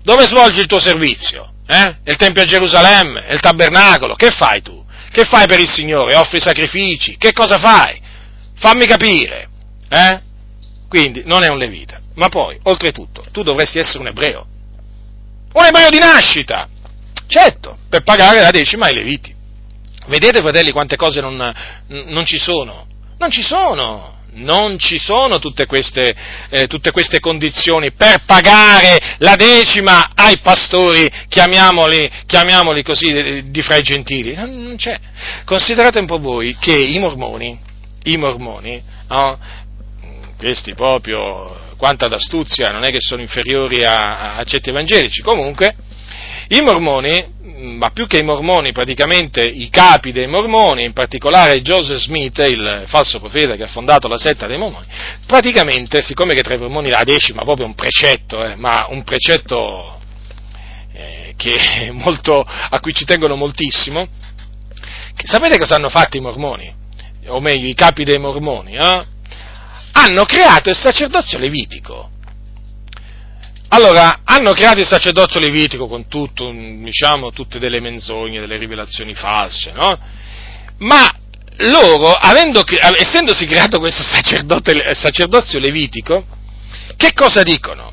[0.03, 1.53] dove svolgi il tuo servizio?
[1.69, 1.99] Eh?
[2.03, 3.27] Il Tempio a Gerusalemme?
[3.31, 4.17] Il tabernacolo?
[4.17, 4.85] Che fai tu?
[5.13, 6.17] Che fai per il Signore?
[6.17, 7.17] Offri sacrifici?
[7.17, 8.02] Che cosa fai?
[8.63, 9.49] Fammi capire,
[9.89, 10.21] eh?
[10.89, 12.01] Quindi non è un levita.
[12.15, 14.47] Ma poi, oltretutto, tu dovresti essere un ebreo.
[15.55, 16.69] Un ebreo di nascita!
[17.27, 19.35] Certo, per pagare la decima ai leviti.
[20.07, 21.53] Vedete, fratelli, quante cose non,
[21.89, 22.87] non ci sono?
[23.19, 24.21] Non ci sono!
[24.35, 26.15] Non ci sono tutte queste,
[26.49, 33.61] eh, tutte queste, condizioni per pagare la decima ai pastori, chiamiamoli, chiamiamoli così, di, di
[33.61, 34.35] fra i gentili.
[34.35, 34.97] Non c'è.
[35.45, 37.71] Considerate un po' voi che i mormoni,
[38.05, 39.39] i mormoni, no?
[40.37, 45.75] questi proprio, quanta d'astuzia, non è che sono inferiori a, a certi evangelici, comunque,
[46.49, 47.41] i mormoni,
[47.77, 52.85] ma più che i mormoni, praticamente i capi dei mormoni, in particolare Joseph Smith, il
[52.89, 54.87] falso profeta che ha fondato la setta dei mormoni,
[55.27, 60.01] praticamente, siccome che tra i mormoni la decima proprio un precetto, eh, ma un precetto
[60.93, 61.35] eh,
[61.93, 64.09] molto, a cui ci tengono moltissimo,
[65.25, 66.81] sapete cosa hanno fatto i mormoni?
[67.27, 69.07] O meglio i capi dei mormoni, eh,
[69.93, 72.11] hanno creato il sacerdozio levitico.
[73.69, 79.73] Allora, hanno creato il sacerdozio levitico con tutto, diciamo, tutte delle menzogne, delle rivelazioni false,
[79.73, 79.99] no?
[80.79, 81.11] Ma
[81.57, 82.65] loro, avendo,
[82.99, 86.25] essendosi creato questo sacerdozio levitico,
[86.97, 87.93] che cosa dicono?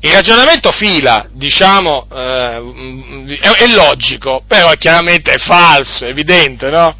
[0.00, 6.94] Il ragionamento fila, diciamo, eh, è, logico, però chiaramente è falso, è evidente, no?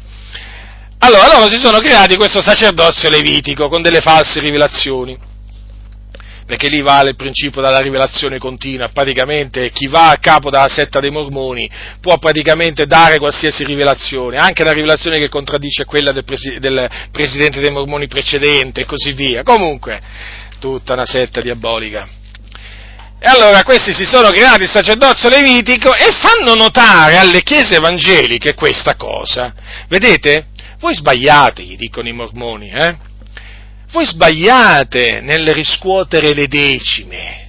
[0.99, 5.15] Allora loro si sono creati questo sacerdozio levitico con delle false rivelazioni,
[6.47, 10.99] perché lì vale il principio della rivelazione continua, praticamente chi va a capo della setta
[10.99, 11.69] dei mormoni
[12.01, 17.59] può praticamente dare qualsiasi rivelazione, anche la rivelazione che contraddice quella del, presi- del presidente
[17.59, 19.43] dei mormoni precedente e così via.
[19.43, 20.01] Comunque,
[20.59, 22.07] tutta una setta diabolica.
[23.19, 28.53] E allora questi si sono creati il sacerdozio levitico e fanno notare alle chiese evangeliche
[28.53, 29.53] questa cosa.
[29.87, 30.47] Vedete?
[30.79, 32.97] Voi sbagliate, gli dicono i mormoni, eh?
[33.91, 37.45] Voi sbagliate nel riscuotere le decime.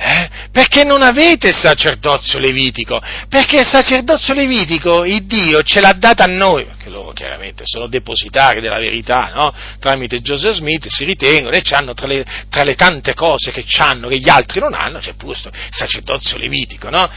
[0.00, 0.28] Eh?
[0.52, 3.02] Perché non avete il sacerdozio levitico?
[3.28, 7.88] Perché il sacerdozio levitico, il Dio ce l'ha data a noi, perché loro chiaramente sono
[7.88, 9.52] depositari della verità, no?
[9.80, 14.06] Tramite Joseph Smith si ritengono e hanno tra le, tra le tante cose che hanno,
[14.06, 17.10] che gli altri non hanno, c'è pure il sacerdozio levitico, no?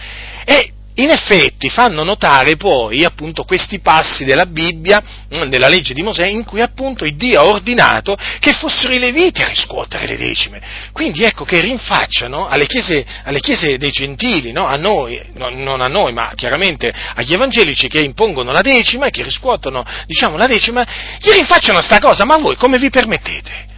[0.43, 6.03] E in effetti fanno notare poi appunto questi passi della Bibbia, mm, della legge di
[6.03, 10.61] Mosè, in cui appunto Dio ha ordinato che fossero i leviti a riscuotere le decime.
[10.91, 14.65] Quindi ecco che rinfacciano alle chiese, alle chiese dei gentili, no?
[14.65, 19.11] a noi, no, non a noi, ma chiaramente agli evangelici che impongono la decima e
[19.11, 20.85] che riscuotono, diciamo, la decima,
[21.19, 23.70] gli rinfacciano sta cosa, ma voi come vi permettete?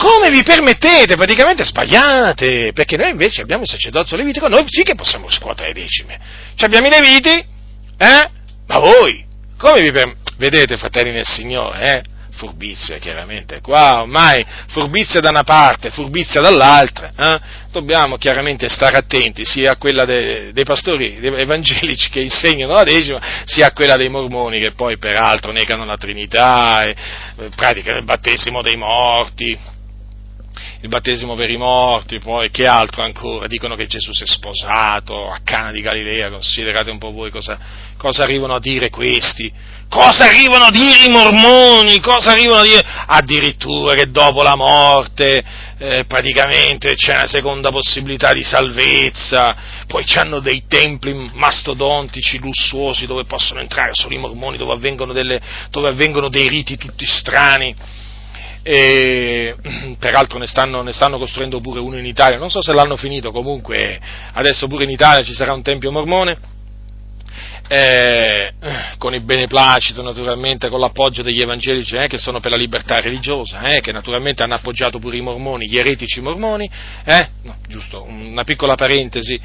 [0.00, 1.14] Come vi permettete?
[1.14, 5.80] Praticamente sbagliate, perché noi invece abbiamo il sacerdozio levitico, noi sì che possiamo riscuotere le
[5.82, 6.18] decime.
[6.54, 7.28] Ci abbiamo i leviti,
[7.98, 8.30] eh?
[8.66, 9.22] Ma voi,
[9.58, 10.18] come vi permettete?
[10.38, 12.02] Vedete, fratelli nel Signore, eh?
[12.32, 17.40] furbizia chiaramente, qua ormai furbizia da una parte, furbizia dall'altra, eh?
[17.70, 23.20] dobbiamo chiaramente stare attenti sia a quella de, dei pastori evangelici che insegnano la decima,
[23.44, 26.96] sia a quella dei mormoni che poi peraltro negano la Trinità, e,
[27.36, 29.58] eh, praticano il battesimo dei morti,
[30.82, 33.46] il battesimo per i morti, poi che altro ancora?
[33.46, 37.58] Dicono che Gesù si è sposato a Cana di Galilea, considerate un po' voi cosa,
[37.98, 39.52] cosa arrivano a dire questi,
[39.90, 42.82] cosa arrivano a dire i mormoni, cosa arrivano a dire?
[43.06, 45.44] Addirittura che dopo la morte
[45.76, 49.54] eh, praticamente c'è una seconda possibilità di salvezza,
[49.86, 55.42] poi hanno dei templi mastodontici, lussuosi, dove possono entrare solo i mormoni, dove avvengono, delle,
[55.68, 57.98] dove avvengono dei riti tutti strani
[58.62, 59.56] e
[59.98, 63.30] peraltro ne stanno, ne stanno, costruendo pure uno in Italia, non so se l'hanno finito,
[63.30, 64.00] comunque
[64.32, 66.58] adesso pure in Italia ci sarà un tempio mormone,
[67.72, 68.52] eh,
[68.98, 73.62] con il beneplacito naturalmente, con l'appoggio degli evangelici eh, che sono per la libertà religiosa,
[73.62, 76.68] eh, che naturalmente hanno appoggiato pure i mormoni, gli eretici mormoni,
[77.04, 79.40] eh, no, giusto, una piccola parentesi,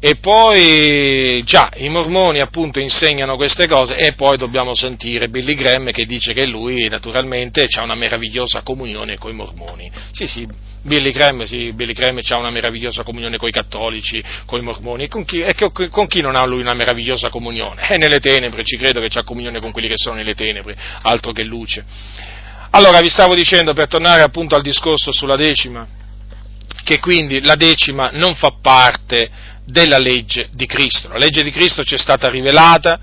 [0.00, 5.90] e poi già i mormoni appunto insegnano queste cose e poi dobbiamo sentire Billy Graham
[5.90, 9.90] che dice che lui naturalmente ha una meravigliosa comunione con i mormoni.
[10.12, 10.46] Sì, sì,
[10.82, 15.04] Billy Graham, sì, Billy Graham ha una meravigliosa comunione con i cattolici, con i mormoni
[15.04, 17.82] e con chi, e con chi non ha lui una meravigliosa comunione?
[17.82, 21.32] È nelle tenebre, ci credo che ha comunione con quelli che sono nelle tenebre, altro
[21.32, 21.84] che luce.
[22.70, 25.86] Allora vi stavo dicendo per tornare appunto al discorso sulla decima,
[26.84, 29.30] che quindi la decima non fa parte
[29.68, 31.08] della legge di Cristo.
[31.08, 32.98] La legge di Cristo ci è stata rivelata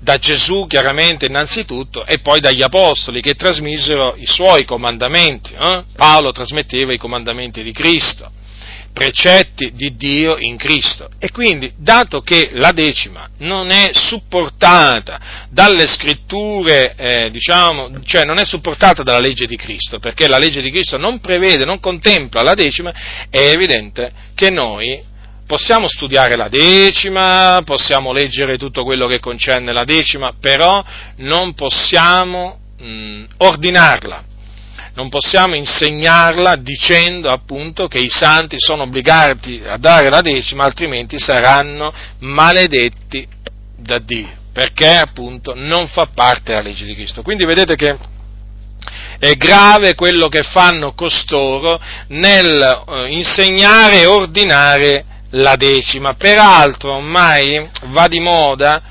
[0.00, 5.52] da Gesù chiaramente innanzitutto e poi dagli apostoli che trasmisero i suoi comandamenti.
[5.52, 5.84] Eh?
[5.94, 8.28] Paolo trasmetteva i comandamenti di Cristo,
[8.92, 11.08] precetti di Dio in Cristo.
[11.18, 18.38] E quindi, dato che la decima non è supportata dalle scritture, eh, diciamo, cioè non
[18.38, 22.42] è supportata dalla legge di Cristo, perché la legge di Cristo non prevede, non contempla
[22.42, 22.92] la decima,
[23.30, 25.10] è evidente che noi
[25.46, 30.82] possiamo studiare la decima, possiamo leggere tutto quello che concerne la decima, però
[31.18, 34.24] non possiamo mh, ordinarla,
[34.94, 41.18] non possiamo insegnarla dicendo appunto che i santi sono obbligati a dare la decima, altrimenti
[41.18, 43.26] saranno maledetti
[43.76, 47.22] da Dio, perché appunto non fa parte della legge di Cristo.
[47.22, 47.96] Quindi vedete che
[49.18, 56.14] è grave quello che fanno costoro nel eh, insegnare e ordinare la decima.
[56.14, 58.82] Peraltro ormai va di moda,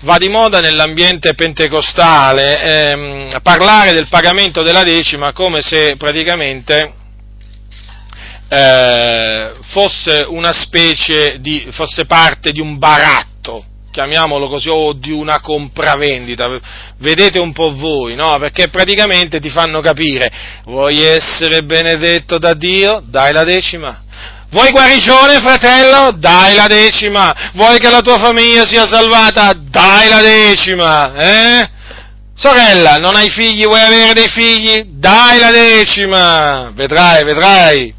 [0.00, 6.92] va di moda nell'ambiente pentecostale ehm, parlare del pagamento della decima come se praticamente
[8.48, 15.40] eh, fosse una specie di, fosse parte di un baratto, chiamiamolo così, o di una
[15.40, 16.60] compravendita.
[16.98, 18.36] Vedete un po' voi, no?
[18.38, 20.30] Perché praticamente ti fanno capire,
[20.64, 23.02] vuoi essere benedetto da Dio?
[23.04, 24.02] Dai la decima
[24.56, 26.12] Vuoi guarigione, fratello?
[26.16, 27.50] Dai la decima.
[27.52, 29.52] Vuoi che la tua famiglia sia salvata?
[29.54, 31.14] Dai la decima.
[31.14, 31.70] Eh?
[32.34, 34.84] Sorella, non hai figli, vuoi avere dei figli?
[34.92, 36.70] Dai la decima.
[36.72, 37.94] Vedrai, vedrai.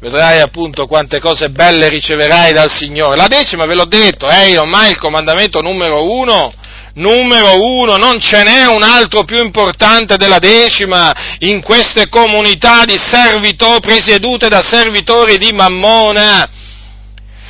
[0.00, 3.14] Vedrai appunto quante cose belle riceverai dal Signore.
[3.14, 6.54] La decima, ve l'ho detto, è ormai il comandamento numero uno
[6.94, 12.98] numero uno, non ce n'è un altro più importante della decima in queste comunità di
[12.98, 16.48] servitori, presiedute da servitori di Mammona.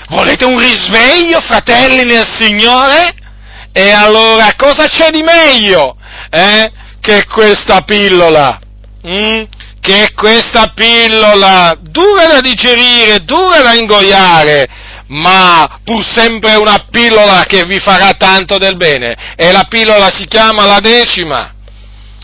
[0.08, 3.14] Volete un risveglio, fratelli nel Signore?
[3.72, 5.96] E allora cosa c'è di meglio
[6.30, 6.70] eh,
[7.00, 8.60] che questa pillola?
[9.06, 9.42] Mm?
[9.80, 14.68] Che questa pillola dura da digerire, dura da ingoiare,
[15.12, 19.34] ma pur sempre una pillola che vi farà tanto del bene.
[19.36, 21.52] E la pillola si chiama la decima.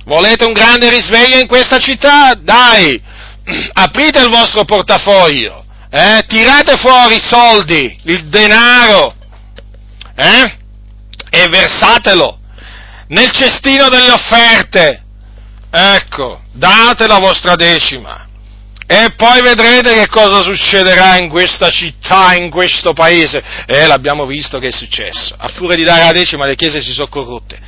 [0.04, 2.34] Volete un grande risveglio in questa città?
[2.34, 3.00] Dai,
[3.74, 6.24] aprite il vostro portafoglio, eh?
[6.26, 9.14] tirate fuori i soldi, il denaro,
[10.14, 10.56] eh?
[11.30, 12.38] e versatelo
[13.08, 15.02] nel cestino delle offerte.
[15.70, 18.27] Ecco, date la vostra decima.
[18.90, 23.42] E poi vedrete che cosa succederà in questa città, in questo paese.
[23.66, 25.34] E l'abbiamo visto che è successo.
[25.36, 27.60] A furia di dare la decima le chiese si sono corrotte.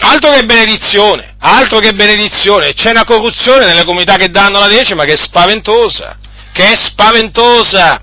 [0.00, 2.74] Altro che benedizione, altro che benedizione.
[2.74, 6.18] C'è una corruzione nelle comunità che danno la decima che è spaventosa,
[6.52, 8.02] che è spaventosa.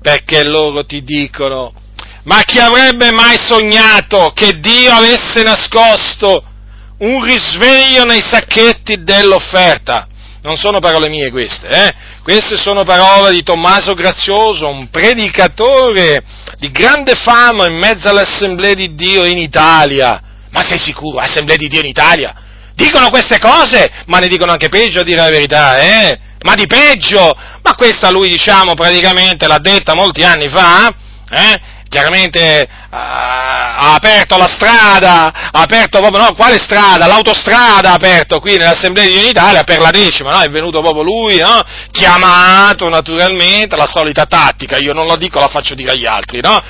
[0.00, 1.74] Perché loro ti dicono,
[2.22, 6.42] ma chi avrebbe mai sognato che Dio avesse nascosto
[7.00, 10.08] un risveglio nei sacchetti dell'offerta?
[10.42, 11.94] Non sono parole mie queste, eh?
[12.22, 16.22] queste sono parole di Tommaso Grazioso, un predicatore
[16.58, 20.22] di grande fama in mezzo all'Assemblea di Dio in Italia,
[20.52, 21.18] Ma sei sicuro?
[21.18, 22.34] Assemblea di Dio in Italia?
[22.74, 26.18] Dicono queste cose, ma ne dicono anche peggio a dire la verità, eh?
[26.42, 27.36] Ma di peggio!
[27.62, 30.92] Ma questa lui, diciamo, praticamente l'ha detta molti anni fa,
[31.30, 31.60] eh?
[31.88, 37.06] Chiaramente ha aperto la strada, ha aperto proprio, no, quale strada?
[37.06, 40.40] L'autostrada ha aperto qui nell'Assemblea di Unitalia per la decima, no?
[40.40, 41.62] È venuto proprio lui, no?
[41.92, 46.60] Chiamato naturalmente, la solita tattica, io non la dico, la faccio dire agli altri, no?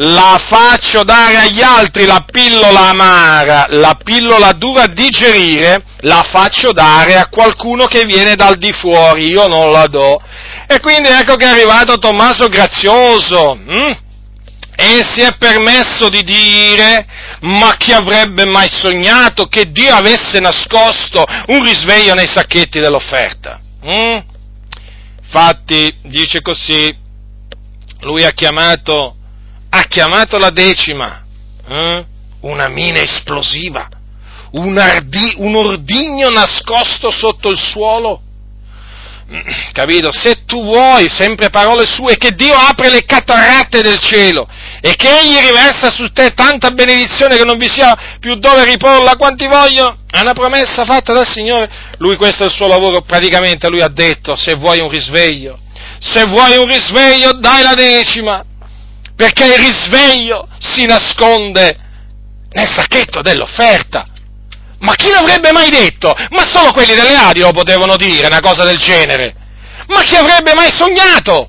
[0.00, 6.70] La faccio dare agli altri la pillola amara, la pillola dura a digerire, la faccio
[6.70, 10.22] dare a qualcuno che viene dal di fuori, io non la do.
[10.68, 13.96] E quindi ecco che è arrivato Tommaso Grazioso, hm?
[14.80, 17.04] E si è permesso di dire,
[17.40, 23.60] ma chi avrebbe mai sognato che Dio avesse nascosto un risveglio nei sacchetti dell'offerta?
[23.84, 24.18] Mm?
[25.20, 26.96] Infatti, dice così,
[28.02, 29.16] lui ha chiamato,
[29.68, 31.24] ha chiamato la decima,
[31.66, 32.04] eh?
[32.42, 33.88] una mina esplosiva,
[34.52, 38.22] un, ardi, un ordigno nascosto sotto il suolo,
[39.72, 40.10] capito?
[40.10, 44.48] Se tu vuoi, sempre parole sue, che Dio apre le cataratte del cielo
[44.80, 49.16] e che Egli riversa su te tanta benedizione che non vi sia più dove riporla
[49.16, 51.68] quanti voglio, è una promessa fatta dal Signore.
[51.98, 55.58] Lui questo è il suo lavoro, praticamente lui ha detto, se vuoi un risveglio,
[55.98, 58.44] se vuoi un risveglio dai la decima,
[59.14, 61.76] perché il risveglio si nasconde
[62.50, 64.06] nel sacchetto dell'offerta.
[64.80, 66.14] Ma chi l'avrebbe mai detto?
[66.30, 69.34] Ma solo quelli delle Adi lo potevano dire, una cosa del genere.
[69.88, 71.48] Ma chi avrebbe mai sognato?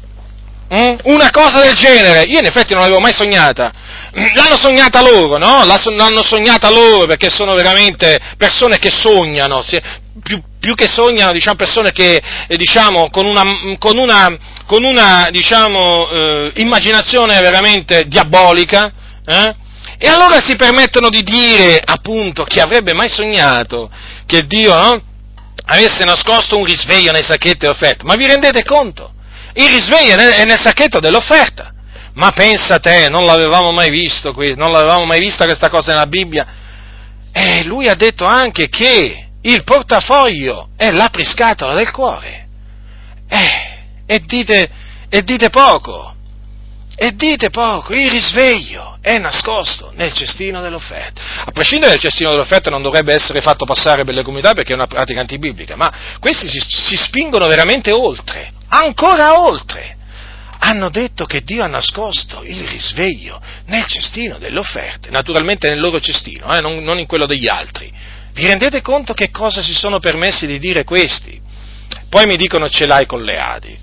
[0.74, 0.96] Mm?
[1.04, 2.24] Una cosa del genere?
[2.24, 3.72] Io in effetti non l'avevo mai sognata.
[4.18, 5.66] Mm, l'hanno sognata loro, no?
[5.66, 9.64] L'hanno sognata loro perché sono veramente persone che sognano,
[10.24, 13.44] più, più che sognano, diciamo, persone che, eh, diciamo, con una,
[13.78, 18.92] con una, con una diciamo, eh, immaginazione veramente diabolica,
[19.26, 19.56] eh?
[20.02, 23.92] E allora si permettono di dire, appunto, chi avrebbe mai sognato
[24.26, 25.02] che Dio no,
[25.66, 28.06] avesse nascosto un risveglio nei sacchetti dell'offerta?
[28.06, 29.12] Ma vi rendete conto?
[29.56, 31.74] Il risveglio è nel sacchetto dell'offerta.
[32.14, 36.08] Ma pensa te, non l'avevamo mai visto qui, non l'avevamo mai vista questa cosa nella
[36.08, 36.48] Bibbia.
[37.34, 42.48] E lui ha detto anche che il portafoglio è l'apriscatola del cuore.
[43.28, 44.70] Eh, e dite,
[45.10, 46.09] e dite poco.
[47.02, 51.22] E dite poco, il risveglio è nascosto nel cestino dell'offerta.
[51.46, 54.76] A prescindere dal cestino dell'offerta non dovrebbe essere fatto passare per le comunità perché è
[54.76, 55.90] una pratica antibiblica, ma
[56.20, 59.96] questi si, si spingono veramente oltre, ancora oltre.
[60.60, 66.02] Hanno detto che Dio ha nascosto il risveglio nel cestino delle offerte, naturalmente nel loro
[66.02, 67.90] cestino, eh, non, non in quello degli altri.
[68.34, 71.40] Vi rendete conto che cosa si sono permessi di dire questi?
[72.10, 73.80] Poi mi dicono ce l'hai con le Adi.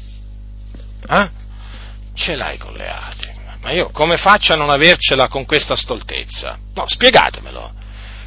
[1.09, 1.44] Eh?
[2.16, 3.34] Ce l'hai con le Adi.
[3.62, 6.59] Ma io come faccio a non avercela con questa stoltezza?
[6.74, 7.72] No, spiegatemelo.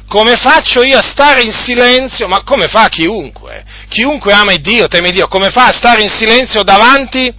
[0.06, 2.26] Come faccio io a stare in silenzio?
[2.26, 3.64] Ma come fa chiunque?
[3.88, 7.32] Chiunque ama Dio, teme Dio, come fa a stare in silenzio davanti,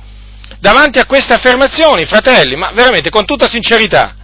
[0.60, 2.56] davanti a queste affermazioni, fratelli?
[2.56, 4.15] Ma veramente, con tutta sincerità.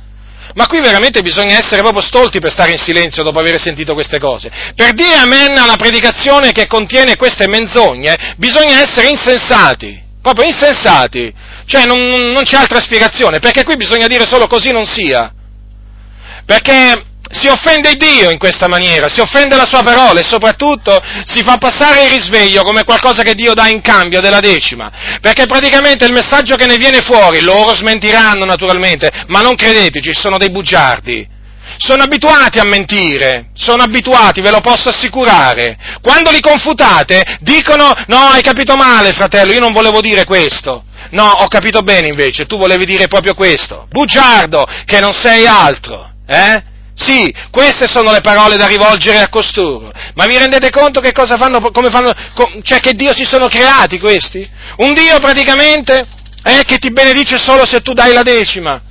[0.53, 4.17] Ma qui veramente bisogna essere proprio stolti per stare in silenzio dopo aver sentito queste
[4.17, 4.49] cose.
[4.73, 11.31] Per dire amen alla predicazione che contiene queste menzogne, bisogna essere insensati, proprio insensati.
[11.67, 15.31] Cioè non, non c'è altra spiegazione, perché qui bisogna dire solo così non sia.
[16.45, 21.43] Perché si offende Dio in questa maniera, si offende la sua parola e soprattutto si
[21.43, 24.89] fa passare il risveglio come qualcosa che Dio dà in cambio della decima,
[25.19, 30.37] perché praticamente il messaggio che ne viene fuori, loro smentiranno naturalmente, ma non credeteci, sono
[30.37, 31.35] dei bugiardi.
[31.77, 35.77] Sono abituati a mentire, sono abituati, ve lo posso assicurare.
[36.01, 40.83] Quando li confutate dicono no, hai capito male fratello, io non volevo dire questo.
[41.11, 43.87] No, ho capito bene invece, tu volevi dire proprio questo.
[43.89, 46.75] Bugiardo, che non sei altro, eh?
[46.97, 49.91] Sì, queste sono le parole da rivolgere a costoro.
[50.15, 52.11] Ma vi rendete conto che cosa fanno, come fanno,
[52.63, 54.49] cioè che Dio si sono creati questi?
[54.77, 56.07] Un Dio praticamente
[56.43, 58.81] eh, che ti benedice solo se tu dai la decima.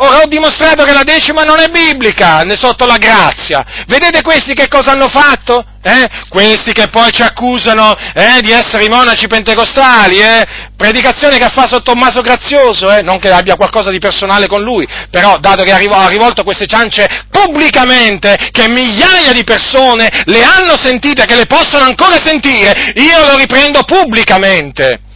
[0.00, 3.64] Ora ho dimostrato che la decima non è biblica, né sotto la grazia.
[3.88, 5.64] Vedete questi che cosa hanno fatto?
[5.82, 6.08] Eh?
[6.28, 10.46] Questi che poi ci accusano eh, di essere i monaci pentecostali, eh?
[10.76, 13.02] predicazione che fa sotto Tommaso Grazioso, eh?
[13.02, 17.24] non che abbia qualcosa di personale con lui, però dato che ha rivolto queste ciance
[17.28, 23.36] pubblicamente, che migliaia di persone le hanno sentite, che le possono ancora sentire, io lo
[23.36, 25.06] riprendo pubblicamente.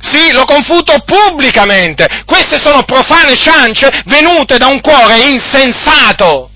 [0.00, 2.06] Sì, lo confuto pubblicamente.
[2.24, 6.50] Queste sono profane ciance venute da un cuore insensato.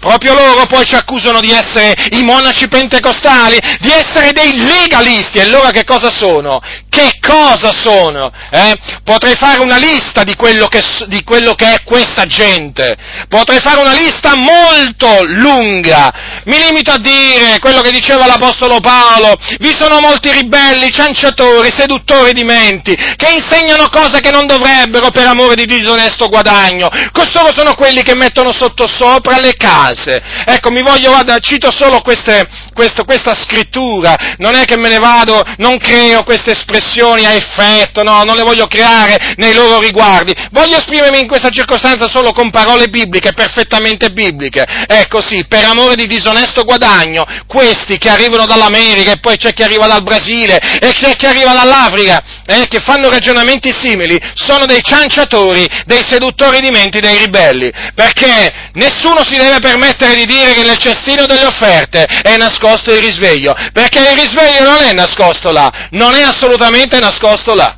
[0.00, 5.38] Proprio loro poi ci accusano di essere i monaci pentecostali, di essere dei legalisti.
[5.38, 6.60] E loro che cosa sono?
[6.92, 8.30] Che cosa sono?
[8.50, 8.76] Eh?
[9.02, 12.94] Potrei fare una lista di quello, che, di quello, che, è questa gente,
[13.28, 16.42] potrei fare una lista molto lunga.
[16.44, 22.34] Mi limito a dire quello che diceva l'Apostolo Paolo, vi sono molti ribelli, cianciatori, seduttori
[22.34, 26.90] di menti, che insegnano cose che non dovrebbero per amore di disonesto guadagno.
[27.10, 30.20] Costoro sono quelli che mettono sottosopra le case.
[30.44, 34.98] Ecco, mi voglio, guarda, cito solo queste, questo, questa scrittura, non è che me ne
[34.98, 36.80] vado, non creo queste espressioni
[37.24, 42.08] a effetto, no, non le voglio creare nei loro riguardi, voglio esprimermi in questa circostanza
[42.08, 44.64] solo con parole bibliche, perfettamente bibliche.
[44.86, 49.62] Ecco sì, per amore di disonesto guadagno, questi che arrivano dall'America e poi c'è chi
[49.62, 54.82] arriva dal Brasile e c'è chi arriva dall'Africa, eh, che fanno ragionamenti simili, sono dei
[54.82, 60.62] cianciatori, dei seduttori di menti, dei ribelli, perché nessuno si deve permettere di dire che
[60.62, 65.88] nel cestino delle offerte è nascosto il risveglio, perché il risveglio non è nascosto là,
[65.90, 67.76] non è assolutamente nascosto là.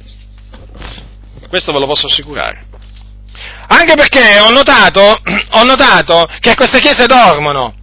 [1.48, 2.66] Questo ve lo posso assicurare.
[3.68, 5.00] Anche perché ho notato,
[5.52, 7.74] ho notato che queste chiese dormono,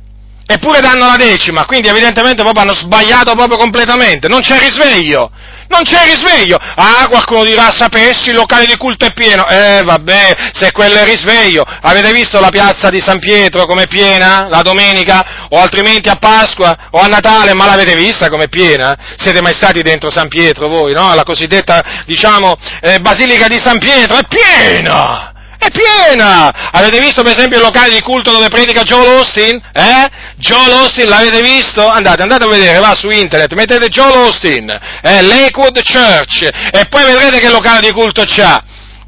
[0.54, 5.32] eppure danno la decima, quindi evidentemente proprio hanno sbagliato proprio completamente, non c'è risveglio
[5.72, 6.60] non c'è risveglio.
[6.60, 9.48] Ah, qualcuno dirà, sapessi, il locale di culto è pieno.
[9.48, 11.64] Eh, vabbè, se quello è risveglio.
[11.64, 15.48] Avete visto la piazza di San Pietro come piena la domenica?
[15.50, 18.96] O altrimenti a Pasqua o a Natale, ma l'avete vista come piena?
[19.18, 21.16] Siete mai stati dentro San Pietro voi, no?
[21.16, 25.30] La cosiddetta, diciamo, eh, Basilica di San Pietro è piena!
[25.62, 26.72] È piena!
[26.72, 29.62] Avete visto per esempio il locale di culto dove predica Joel Austin?
[29.72, 30.10] Eh?
[30.38, 31.88] Joel Austin l'avete visto?
[31.88, 37.06] Andate, andate a vedere, va su internet, mettete Joel Austin, eh, Lakewood Church, e poi
[37.06, 38.60] vedrete che locale di culto c'ha.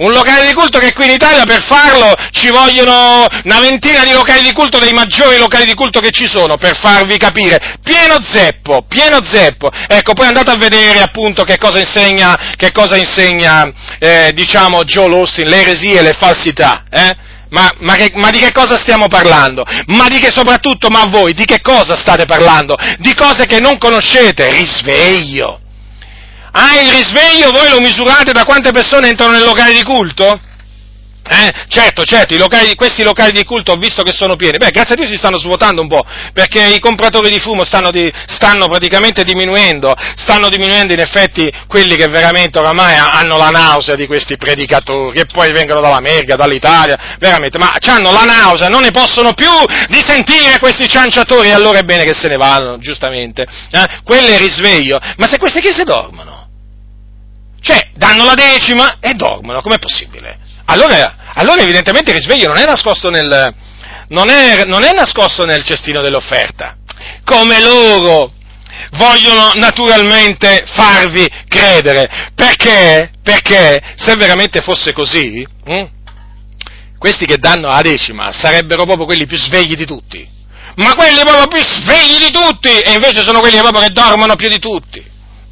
[0.04, 4.12] Un locale di culto che qui in Italia per farlo ci vogliono una ventina di
[4.12, 7.78] locali di culto, dei maggiori locali di culto che ci sono, per farvi capire.
[7.82, 9.72] Pieno zeppo, pieno zeppo.
[9.88, 15.06] Ecco, poi andate a vedere appunto che cosa insegna, che cosa insegna eh, diciamo, Joe
[15.16, 16.84] Austin, le eresie le falsità.
[16.92, 17.16] Eh?
[17.52, 19.64] Ma, ma, che, ma, di che cosa stiamo parlando?
[19.86, 22.76] Ma di che soprattutto, ma voi, di che cosa state parlando?
[22.98, 24.52] Di cose che non conoscete?
[24.52, 25.62] Risveglio.
[26.56, 30.40] Ah, il risveglio voi lo misurate da quante persone entrano nel locale di culto?
[31.26, 34.58] Eh, certo, certo, locali, questi locali di culto ho visto che sono pieni.
[34.58, 37.92] Beh, grazie a Dio si stanno svuotando un po', perché i compratori di fumo stanno,
[37.92, 43.96] di, stanno, praticamente diminuendo, stanno diminuendo in effetti quelli che veramente oramai hanno la nausea
[43.96, 48.92] di questi predicatori, e poi vengono dall'America, dall'Italia, veramente, ma hanno la nausea, non ne
[48.92, 49.52] possono più
[49.88, 53.44] di sentire questi cianciatori, e allora è bene che se ne vadano, giustamente.
[53.72, 54.02] Eh?
[54.04, 55.00] Quello è risveglio.
[55.16, 56.43] Ma se queste chiese dormono?
[57.64, 60.38] Cioè, danno la decima e dormono, com'è possibile?
[60.65, 63.53] Allora, allora evidentemente il risveglio non è nascosto nel,
[64.10, 66.76] non è, non è nascosto nel cestino dell'offerta,
[67.23, 68.34] come loro
[68.91, 72.31] vogliono naturalmente farvi credere.
[72.35, 73.11] Perché?
[73.23, 75.88] Perché se veramente fosse così, hm,
[76.98, 80.27] questi che danno la decima sarebbero proprio quelli più svegli di tutti.
[80.76, 82.69] Ma quelli proprio più svegli di tutti!
[82.69, 85.02] E invece sono quelli proprio che dormono più di tutti.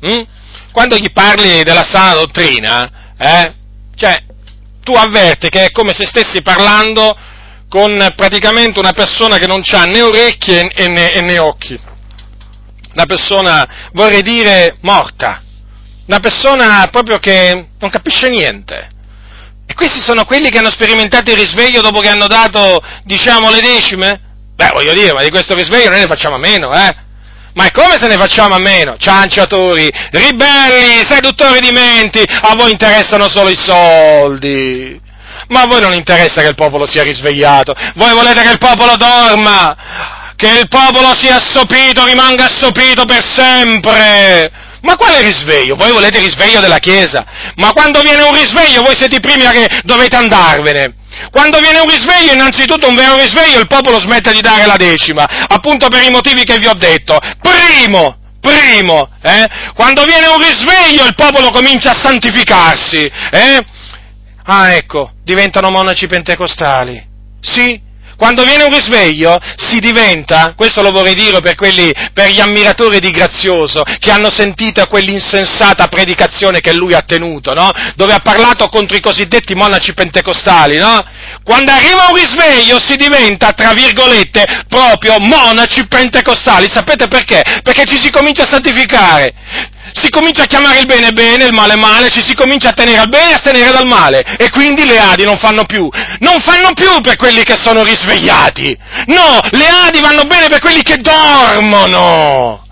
[0.02, 0.24] Hm?
[0.72, 3.54] Quando gli parli della sana dottrina, eh,
[3.96, 4.24] cioè,
[4.84, 7.16] tu avverti che è come se stessi parlando
[7.70, 11.80] con praticamente una persona che non ha né orecchie e né, e né occhi.
[12.94, 15.42] Una persona, vorrei dire, morta.
[16.08, 18.90] Una persona proprio che non capisce niente.
[19.66, 23.62] E questi sono quelli che hanno sperimentato il risveglio dopo che hanno dato, diciamo, le
[23.62, 24.20] decime?
[24.56, 26.96] Beh, voglio dire, ma di questo risveglio noi ne facciamo a meno, eh?
[27.54, 28.96] Ma come se ne facciamo a meno?
[28.98, 35.00] Cianciatori, ribelli, seduttori di menti, a voi interessano solo i soldi.
[35.48, 38.96] Ma a voi non interessa che il popolo sia risvegliato, voi volete che il popolo
[38.96, 39.76] dorma,
[40.38, 44.61] che il popolo sia assopito, rimanga assopito per sempre.
[44.82, 45.76] Ma quale risveglio?
[45.76, 47.26] Voi volete risveglio della Chiesa?
[47.56, 50.96] Ma quando viene un risveglio voi siete i primi che dovete andarvene.
[51.30, 55.26] Quando viene un risveglio, innanzitutto un vero risveglio, il popolo smette di dare la decima,
[55.48, 57.20] appunto per i motivi che vi ho detto.
[57.42, 59.48] Primo, primo, eh?
[59.76, 63.66] quando viene un risveglio il popolo comincia a santificarsi, eh?
[64.46, 67.10] Ah, ecco, diventano monaci pentecostali.
[67.40, 67.80] Sì,
[68.22, 73.00] quando viene un risveglio si diventa, questo lo vorrei dire per, quelli, per gli ammiratori
[73.00, 77.72] di Grazioso, che hanno sentito quell'insensata predicazione che lui ha tenuto, no?
[77.96, 81.04] Dove ha parlato contro i cosiddetti monaci pentecostali, no?
[81.44, 86.70] Quando arriva un risveglio si diventa, tra virgolette, proprio monaci pentecostali.
[86.70, 87.42] Sapete perché?
[87.64, 89.34] Perché ci si comincia a santificare
[89.94, 93.00] si comincia a chiamare il bene bene, il male male, ci si comincia a tenere
[93.00, 94.24] al bene e a tenere dal male.
[94.38, 95.90] E quindi le Adi non fanno più.
[96.20, 98.78] Non fanno più per quelli che sono risvegliati.
[99.08, 102.64] No, le Adi vanno bene per quelli che dormono.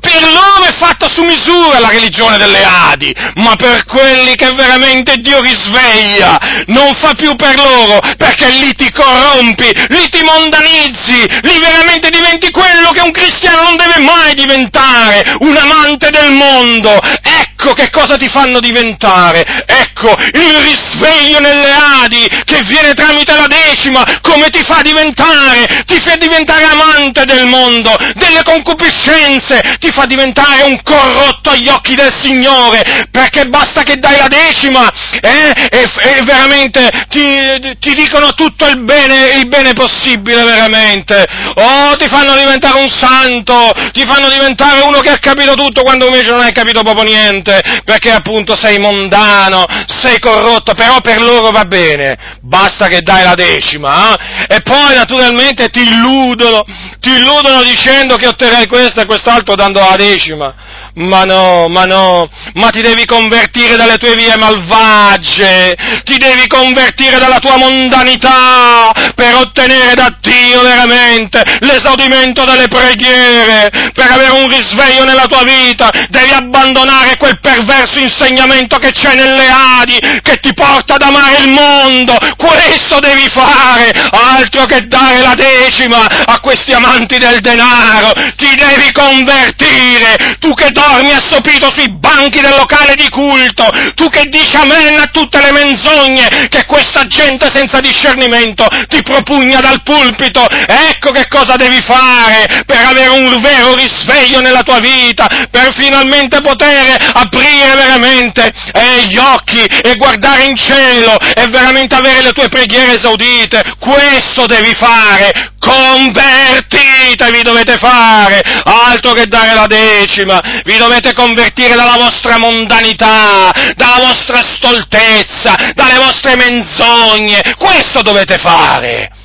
[0.00, 5.18] Per loro è fatta su misura la religione delle Adi, ma per quelli che veramente
[5.18, 11.58] Dio risveglia, non fa più per loro, perché lì ti corrompi, lì ti mondanizzi, lì
[11.58, 16.98] veramente diventi quello che un cristiano non deve mai diventare, un amante del mondo.
[17.22, 21.70] Ecco che cosa ti fanno diventare, ecco il risveglio nelle
[22.02, 27.46] Adi che viene tramite la decima, come ti fa diventare, ti fa diventare amante del
[27.46, 33.96] mondo, delle concupiscenze, ti fa diventare un corrotto agli occhi del Signore, perché basta che
[33.96, 34.90] dai la decima
[35.20, 41.26] eh, e, e, veramente ti, ti, dicono tutto il bene, il bene possibile veramente.
[41.54, 46.06] Oh, ti fanno diventare un santo, ti fanno diventare uno che ha capito tutto quando
[46.06, 47.47] invece non hai capito proprio niente,
[47.84, 53.34] perché appunto sei mondano, sei corrotto, però per loro va bene, basta che dai la
[53.34, 54.56] decima, eh?
[54.56, 56.64] e poi naturalmente ti illudono,
[57.00, 60.54] ti illudono dicendo che otterrai questo e quest'altro dando la decima.
[60.94, 67.18] Ma no, ma no, ma ti devi convertire dalle tue vie malvagie, ti devi convertire
[67.18, 75.04] dalla tua mondanità per ottenere da Dio veramente l'esaudimento delle preghiere, per avere un risveglio
[75.04, 80.94] nella tua vita, devi abbandonare quel perverso insegnamento che c'è nelle Adi, che ti porta
[80.94, 87.18] ad amare il mondo, questo devi fare, altro che dare la decima a questi amanti
[87.18, 93.68] del denaro, ti devi convertire, tu che dormi assopito sui banchi del locale di culto,
[93.94, 99.60] tu che dici amen a tutte le menzogne che questa gente senza discernimento ti propugna
[99.60, 105.26] dal pulpito, ecco che cosa devi fare per avere un vero risveglio nella tua vita,
[105.50, 112.22] per finalmente poter aprire veramente eh, gli occhi e guardare in cielo e veramente avere
[112.22, 120.40] le tue preghiere esaudite, questo devi fare, convertitevi dovete fare, altro che dare la decima,
[120.64, 129.17] vi dovete convertire dalla vostra mondanità, dalla vostra stoltezza, dalle vostre menzogne, questo dovete fare.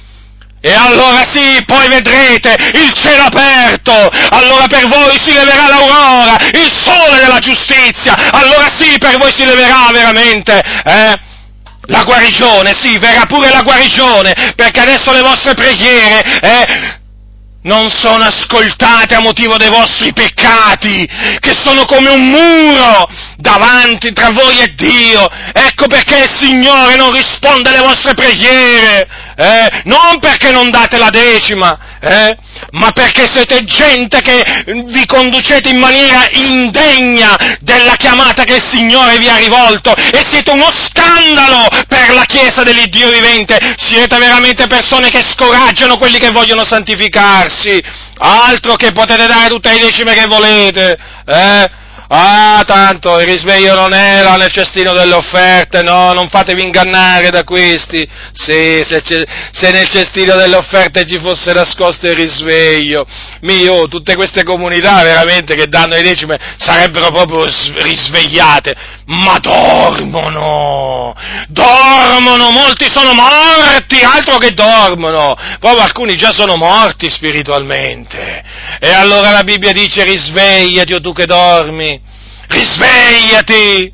[0.65, 3.91] E allora sì, poi vedrete il cielo aperto,
[4.30, 9.44] allora per voi si leverà l'aurora, il sole della giustizia, allora sì, per voi si
[9.44, 11.19] leverà veramente, eh?
[11.88, 17.02] La guarigione, sì, verrà pure la guarigione, perché adesso le vostre preghiere, eh,
[17.64, 21.07] non sono ascoltate a motivo dei vostri peccati,
[21.40, 23.07] che sono come un muro
[23.38, 25.27] davanti tra voi e Dio.
[25.53, 29.81] Ecco perché il Signore non risponde alle vostre preghiere, eh?
[29.85, 32.38] non perché non date la decima, eh?
[32.72, 39.18] ma perché siete gente che vi conducete in maniera indegna della chiamata che il Signore
[39.18, 45.10] vi ha rivolto e siete uno scandalo per la Chiesa dell'Iddio vivente, siete veramente persone
[45.10, 47.53] che scoraggiano quelli che vogliono santificarsi,
[48.18, 51.72] altro che potete dare tutte le decime che volete, eh?
[52.15, 57.44] Ah, tanto il risveglio non era nel cestino delle offerte, no, non fatevi ingannare da
[57.44, 58.07] questi.
[58.34, 63.03] Sì, se, se nel cestino delle offerte ci fosse nascosto il risveglio,
[63.41, 68.76] mio, tutte queste comunità veramente che danno le decime sarebbero proprio risvegliate,
[69.06, 71.15] ma dormono,
[71.48, 78.44] dormono, molti sono morti, altro che dormono, proprio alcuni già sono morti spiritualmente.
[78.80, 82.03] E allora la Bibbia dice risvegliati o tu che dormi
[82.48, 83.94] risvegliati,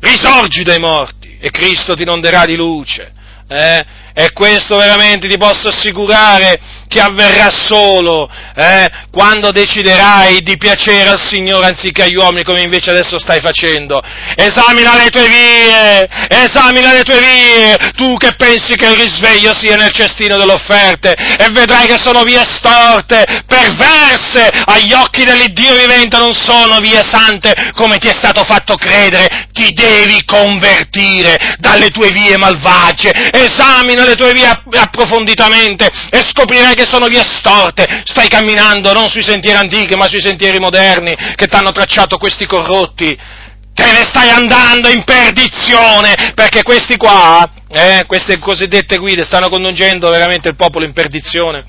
[0.00, 3.12] risorgi dai morti e Cristo ti inonderà di luce.
[3.48, 3.84] Eh?
[4.16, 11.20] E questo veramente ti posso assicurare che avverrà solo eh, quando deciderai di piacere al
[11.20, 14.00] Signore anziché agli uomini come invece adesso stai facendo.
[14.36, 19.74] Esamina le tue vie, esamina le tue vie, tu che pensi che il risveglio sia
[19.74, 26.18] nel cestino delle offerte e vedrai che sono vie storte, perverse agli occhi dell'Iddio vivente,
[26.18, 32.10] non sono vie sante come ti è stato fatto credere, ti devi convertire dalle tue
[32.10, 38.28] vie malvagie, esamina le tue vie approfonditamente e scoprirai che che sono vie storte, stai
[38.28, 43.18] camminando non sui sentieri antichi, ma sui sentieri moderni che ti hanno tracciato questi corrotti.
[43.74, 50.08] Te ne stai andando in perdizione, perché questi qua, eh, queste cosiddette guide, stanno conducendo
[50.10, 51.64] veramente il popolo in perdizione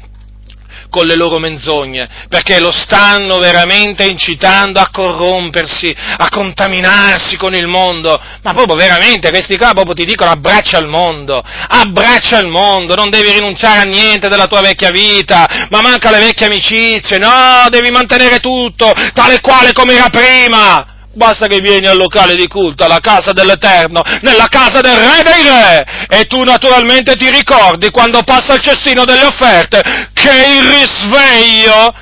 [0.96, 7.68] con le loro menzogne, perché lo stanno veramente incitando a corrompersi, a contaminarsi con il
[7.68, 12.96] mondo, ma proprio veramente questi qua proprio ti dicono abbraccia il mondo, abbraccia il mondo,
[12.96, 17.66] non devi rinunciare a niente della tua vecchia vita, ma manca le vecchie amicizie, no,
[17.70, 22.84] devi mantenere tutto, tale quale come era prima, Basta che vieni al locale di culto,
[22.84, 28.22] alla casa dell'Eterno, nella casa del Re dei Re, e tu naturalmente ti ricordi quando
[28.24, 29.82] passa il cestino delle offerte
[30.14, 31.94] che il risveglio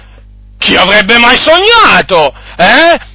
[0.58, 2.34] chi avrebbe mai sognato?
[2.58, 3.12] Eh?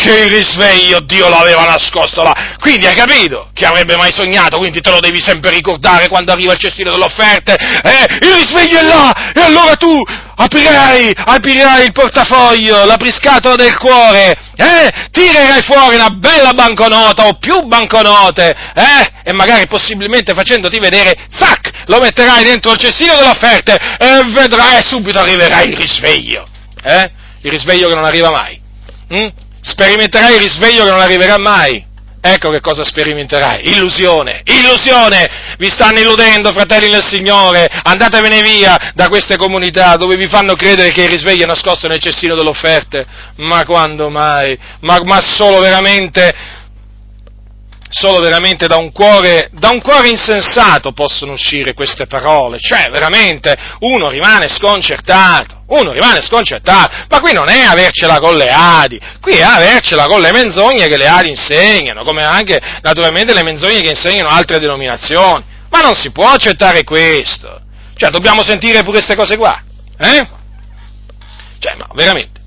[0.00, 2.56] Che il risveglio Dio l'aveva nascosto là.
[2.58, 3.50] Quindi hai capito?
[3.52, 4.58] Chi avrebbe mai sognato?
[4.58, 7.54] Quindi te lo devi sempre ricordare quando arriva il cestino delle offerte.
[7.54, 9.32] Eh, il risveglio è là!
[9.34, 10.02] E allora tu
[10.36, 14.90] aprirai, aprirai il portafoglio, l'apriscatola del cuore, eh?
[15.10, 19.12] Tirerai fuori una bella banconota o più banconote, eh?
[19.22, 24.82] E magari possibilmente facendoti vedere, zac, lo metterai dentro il cestino delle offerte e vedrai
[24.82, 26.46] subito arriverà il risveglio.
[26.82, 27.10] Eh?
[27.42, 28.58] Il risveglio che non arriva mai.
[29.12, 29.26] Mm?
[29.60, 31.88] Sperimenterai il risveglio che non arriverà mai.
[32.22, 33.70] Ecco che cosa sperimenterai.
[33.70, 35.54] Illusione, illusione!
[35.56, 37.66] Vi stanno illudendo, fratelli del Signore.
[37.82, 41.98] Andatevene via da queste comunità dove vi fanno credere che il risveglio è nascosto nel
[41.98, 43.06] cestino delle offerte.
[43.36, 44.58] Ma quando mai?
[44.80, 46.34] Ma, ma solo veramente
[47.90, 53.56] solo veramente da un, cuore, da un cuore insensato possono uscire queste parole, cioè veramente
[53.80, 59.34] uno rimane sconcertato, uno rimane sconcertato, ma qui non è avercela con le Adi, qui
[59.34, 63.90] è avercela con le menzogne che le Adi insegnano, come anche naturalmente le menzogne che
[63.90, 67.60] insegnano altre denominazioni, ma non si può accettare questo,
[67.96, 69.60] cioè dobbiamo sentire pure queste cose qua,
[69.98, 70.28] eh?
[71.58, 72.40] Cioè, ma veramente,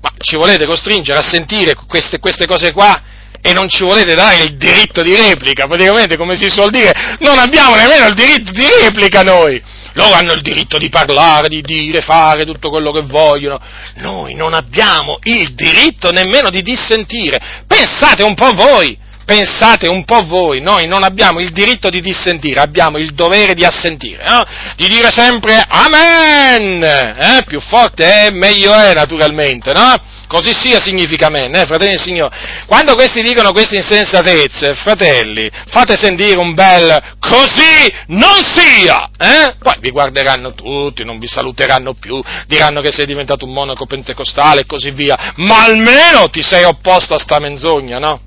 [0.00, 3.02] ma ci volete costringere a sentire queste, queste cose qua?
[3.40, 7.38] E non ci volete dare il diritto di replica, praticamente come si suol dire, non
[7.38, 9.62] abbiamo nemmeno il diritto di replica noi.
[9.92, 13.58] Loro hanno il diritto di parlare, di dire, fare tutto quello che vogliono.
[13.96, 17.40] Noi non abbiamo il diritto nemmeno di dissentire.
[17.66, 22.60] Pensate un po' voi, pensate un po' voi, noi non abbiamo il diritto di dissentire,
[22.60, 24.42] abbiamo il dovere di assentire, no?
[24.76, 27.44] di dire sempre Amen, eh?
[27.46, 29.94] più forte è, meglio è naturalmente, no?
[30.28, 32.36] Così sia significa amen, eh, fratelli del Signore.
[32.66, 39.54] Quando questi dicono queste insensatezze, fratelli, fate sentire un bel così non sia, eh?
[39.58, 44.60] Poi vi guarderanno tutti, non vi saluteranno più, diranno che sei diventato un monaco pentecostale
[44.60, 48.20] e così via, ma almeno ti sei opposto a sta menzogna, no?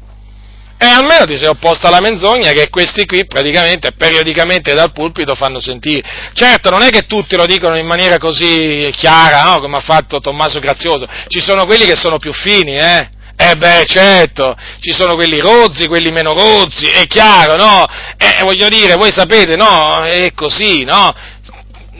[0.84, 5.60] E almeno ti sei opposto alla menzogna che questi qui praticamente periodicamente dal pulpito fanno
[5.60, 6.02] sentire.
[6.34, 9.60] Certo, non è che tutti lo dicono in maniera così chiara, no?
[9.60, 13.10] come ha fatto Tommaso Grazioso, ci sono quelli che sono più fini, eh?
[13.38, 17.86] Eh beh, certo, ci sono quelli rozzi, quelli meno rozzi, è chiaro, no?
[18.18, 20.02] Eh, voglio dire, voi sapete, no?
[20.02, 21.14] È così, no?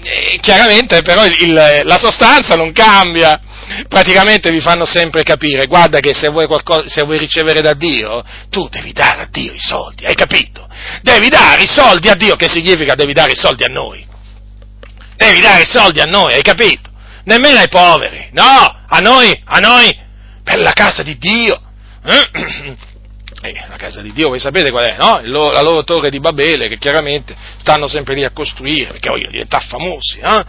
[0.02, 3.40] E chiaramente però il, la sostanza non cambia
[3.88, 8.24] praticamente vi fanno sempre capire, guarda che se vuoi, qualcosa, se vuoi ricevere da Dio,
[8.50, 10.68] tu devi dare a Dio i soldi, hai capito?
[11.02, 14.06] Devi dare i soldi a Dio, che significa devi dare i soldi a noi.
[15.16, 16.90] Devi dare i soldi a noi, hai capito?
[17.26, 18.44] Nemmeno ai poveri, no,
[18.88, 19.96] a noi, a noi,
[20.44, 21.62] per la casa di Dio.
[23.44, 25.20] Eh, la casa di Dio, voi sapete qual è, no?
[25.24, 29.66] La loro torre di Babele, che chiaramente stanno sempre lì a costruire, perché vogliono diventare
[29.68, 30.46] famosi, eh?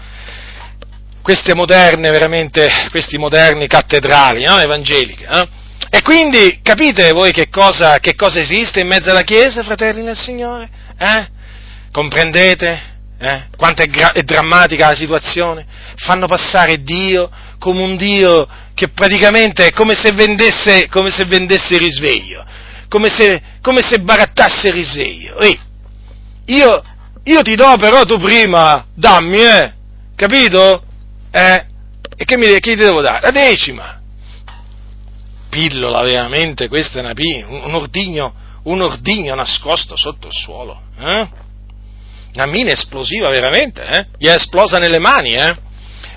[1.23, 4.59] Queste moderne, veramente, questi moderni cattedrali no?
[4.59, 5.27] evangeliche.
[5.27, 5.49] Eh?
[5.91, 10.17] E quindi capite voi che cosa, che cosa, esiste in mezzo alla Chiesa, fratelli nel
[10.17, 10.69] Signore?
[10.99, 11.29] Eh?
[11.91, 12.91] Comprendete?
[13.19, 13.45] Eh?
[13.57, 15.65] Quanto è, gra- è drammatica la situazione?
[15.97, 21.79] Fanno passare Dio come un Dio che praticamente è come se vendesse, come se vendesse
[21.79, 22.45] risveglio,
[22.89, 25.39] come se, come se barattasse risveglio.
[25.39, 25.61] Ehi,
[26.47, 26.83] io,
[27.23, 29.73] io ti do però tu prima, dammi, eh?
[30.17, 30.85] Capito?
[31.33, 31.65] Eh?
[32.17, 33.21] E che, mi, che ti devo dare?
[33.21, 34.01] La decima.
[35.49, 38.35] Pillola, veramente, questa è una un, un ordigno,
[38.65, 40.81] un ordigno nascosto sotto il suolo.
[40.99, 41.29] Eh?
[42.35, 44.07] Una mina esplosiva, veramente, eh?
[44.17, 45.57] Gli è esplosa nelle mani, eh?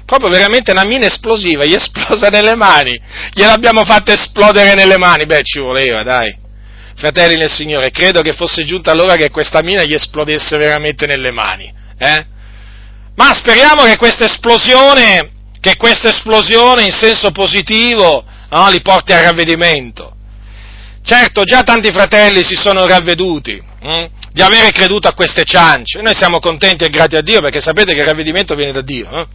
[0.05, 2.99] Proprio veramente una mina esplosiva, gli è esplosa nelle mani.
[3.33, 5.25] Gliel'abbiamo fatta esplodere nelle mani.
[5.25, 6.43] Beh, ci voleva, dai
[6.95, 11.31] fratelli nel Signore, credo che fosse giunta l'ora che questa mina gli esplodesse veramente nelle
[11.31, 11.71] mani.
[11.97, 12.25] Eh?
[13.15, 19.23] Ma speriamo che questa esplosione, che questa esplosione in senso positivo no, li porti al
[19.23, 20.13] ravvedimento.
[21.03, 26.01] Certo, già tanti fratelli si sono ravveduti hm, di avere creduto a queste ciance.
[26.01, 29.09] Noi siamo contenti e grati a Dio perché sapete che il ravvedimento viene da Dio.
[29.11, 29.27] Eh?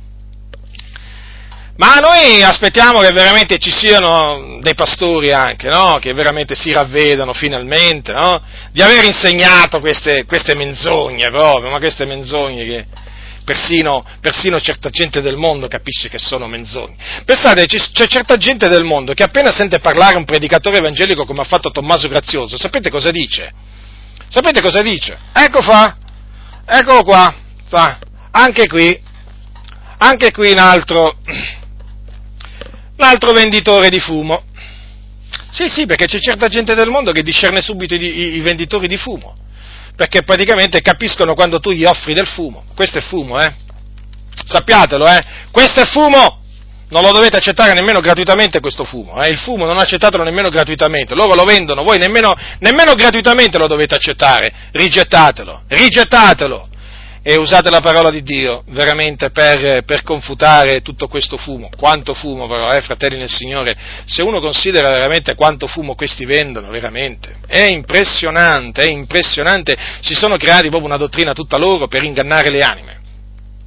[1.76, 5.96] Ma noi aspettiamo che veramente ci siano dei pastori anche, no?
[5.98, 8.42] che veramente si ravvedano finalmente, no?
[8.70, 12.86] di aver insegnato queste, queste menzogne proprio, ma queste menzogne che,
[13.50, 16.94] persino, persino, certa gente del mondo capisce che sono menzogne.
[17.24, 21.44] Pensate, c'è certa gente del mondo che appena sente parlare un predicatore evangelico come ha
[21.44, 23.52] fatto Tommaso Grazioso, sapete cosa dice?
[24.28, 25.18] Sapete cosa dice?
[25.32, 25.96] Ecco fa,
[26.64, 27.34] eccolo qua,
[27.66, 27.98] fa,
[28.30, 28.96] anche qui,
[29.98, 34.44] anche qui un altro, un altro venditore di fumo.
[35.50, 38.86] Sì, sì, perché c'è certa gente del mondo che discerne subito i, i, i venditori
[38.86, 39.34] di fumo
[40.00, 42.64] perché praticamente capiscono quando tu gli offri del fumo.
[42.74, 43.52] Questo è fumo, eh?
[44.46, 45.22] Sappiatelo, eh?
[45.50, 46.38] Questo è fumo!
[46.88, 49.28] non lo dovete accettare nemmeno gratuitamente questo fumo, eh?
[49.28, 53.94] il fumo non accettatelo nemmeno gratuitamente, loro lo vendono, voi nemmeno, nemmeno gratuitamente lo dovete
[53.94, 56.69] accettare, rigettatelo, rigettatelo
[57.22, 61.68] e usate la parola di Dio veramente per, per, confutare tutto questo fumo.
[61.76, 63.76] Quanto fumo però, eh, fratelli nel Signore,
[64.06, 70.36] se uno considera veramente quanto fumo questi vendono, veramente, è impressionante, è impressionante, si sono
[70.36, 73.00] creati proprio una dottrina tutta loro per ingannare le anime.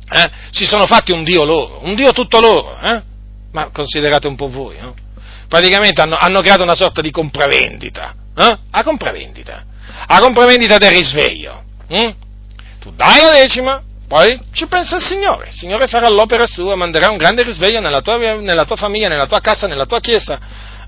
[0.09, 0.29] Eh?
[0.51, 3.01] Si sono fatti un Dio loro, un Dio tutto loro, eh?
[3.51, 4.95] ma considerate un po' voi, no?
[5.47, 8.57] praticamente hanno, hanno, creato una sorta di compravendita, eh?
[8.71, 9.63] a compravendita,
[10.07, 11.63] a compravendita del risveglio.
[11.87, 12.13] Hm?
[12.83, 17.09] Tu dai la decima, poi ci pensa il Signore, il Signore farà l'opera sua, manderà
[17.09, 20.37] un grande risveglio nella tua, nella tua famiglia, nella tua casa, nella tua chiesa,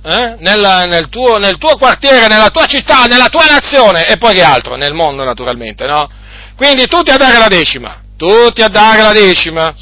[0.03, 0.35] eh?
[0.39, 4.41] nella, nel, tuo, nel, tuo, quartiere, nella tua città, nella tua nazione e poi che
[4.41, 6.09] altro, nel mondo naturalmente, no?
[6.57, 9.73] Quindi tutti a dare la decima, tutti a dare la decima.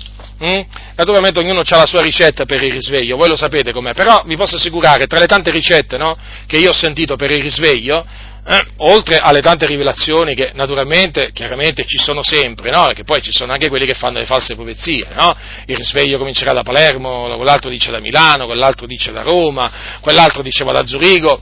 [0.44, 0.62] Mm?
[0.96, 4.36] Naturalmente ognuno ha la sua ricetta per il risveglio, voi lo sapete com'è, però vi
[4.36, 6.16] posso assicurare, tra le tante ricette no,
[6.46, 8.06] che io ho sentito per il risveglio,
[8.46, 12.86] eh, oltre alle tante rivelazioni che naturalmente, chiaramente ci sono sempre, no?
[12.88, 15.36] Perché poi ci sono anche quelli che fanno le false profezie, no?
[15.66, 19.72] Il risveglio comincerà da Palermo, quell'altro dice da Milano, quell'altro dice da Roma,
[20.02, 21.42] quell'altro diceva da Zurigo.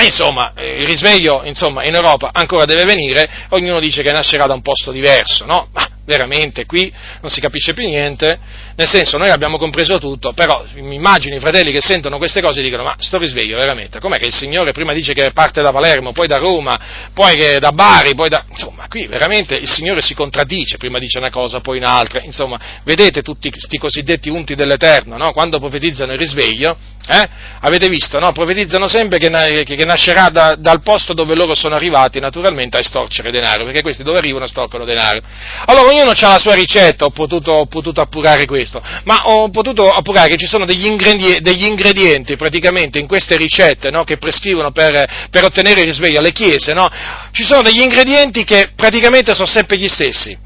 [0.00, 4.62] Insomma, il risveglio insomma, in Europa ancora deve venire, ognuno dice che nascerà da un
[4.62, 5.68] posto diverso, no?
[5.72, 6.90] Ma veramente qui
[7.20, 8.38] non si capisce più niente,
[8.74, 12.62] nel senso noi abbiamo compreso tutto, però mi immagino i fratelli che sentono queste cose
[12.62, 16.12] dicono ma sto risveglio veramente, com'è che il Signore prima dice che parte da Palermo,
[16.12, 18.42] poi da Roma, poi da Bari, poi da...
[18.48, 23.20] insomma qui veramente il Signore si contraddice, prima dice una cosa, poi un'altra, insomma vedete
[23.20, 25.32] tutti questi cosiddetti unti dell'Eterno, no?
[25.32, 26.74] quando profetizzano il risveglio,
[27.06, 27.28] eh?
[27.60, 28.32] avete visto, no?
[28.32, 29.28] profetizzano sempre che,
[29.64, 33.82] che, che nascerà da, dal posto dove loro sono arrivati naturalmente a estorcere denaro, perché
[33.82, 35.20] questi dove arrivano storcono denaro.
[35.66, 39.90] Allora ognuno ha la sua ricetta, ho potuto, ho potuto, appurare questo, ma ho potuto
[39.90, 44.70] appurare che ci sono degli ingredienti, degli ingredienti praticamente in queste ricette no, che prescrivono
[44.70, 46.88] per, per, ottenere il risveglio alle chiese, no?
[47.32, 50.36] ci sono degli ingredienti che praticamente sono sempre gli stessi.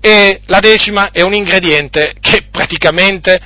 [0.00, 3.40] E la decima è un ingrediente che praticamente,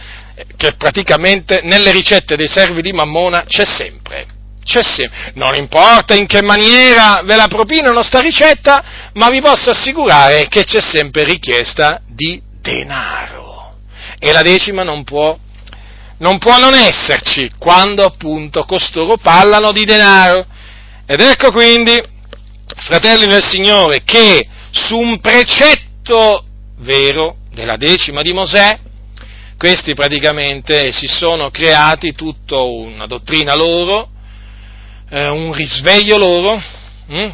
[0.56, 4.35] che praticamente nelle ricette dei servi di Mammona c'è sempre
[4.66, 5.32] c'è sempre.
[5.34, 10.64] Non importa in che maniera ve la propinano sta ricetta, ma vi posso assicurare che
[10.64, 13.76] c'è sempre richiesta di denaro.
[14.18, 15.38] E la decima non può,
[16.18, 20.44] non può non esserci quando appunto costoro parlano di denaro.
[21.06, 22.02] Ed ecco quindi,
[22.76, 26.44] fratelli del Signore, che su un precetto
[26.78, 28.78] vero della decima di Mosè,
[29.56, 34.10] questi praticamente si sono creati tutta una dottrina loro,
[35.08, 36.60] eh, un risveglio loro,
[37.06, 37.30] hm?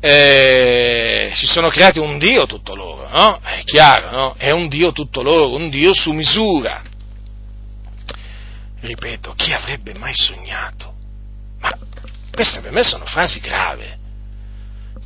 [0.00, 3.40] eh, si sono creati un Dio tutto loro, no?
[3.42, 4.34] È chiaro, no?
[4.36, 6.82] È un Dio tutto loro, un Dio su misura.
[8.80, 10.94] Ripeto, chi avrebbe mai sognato?
[11.60, 11.72] Ma
[12.32, 13.98] queste per me sono frasi grave.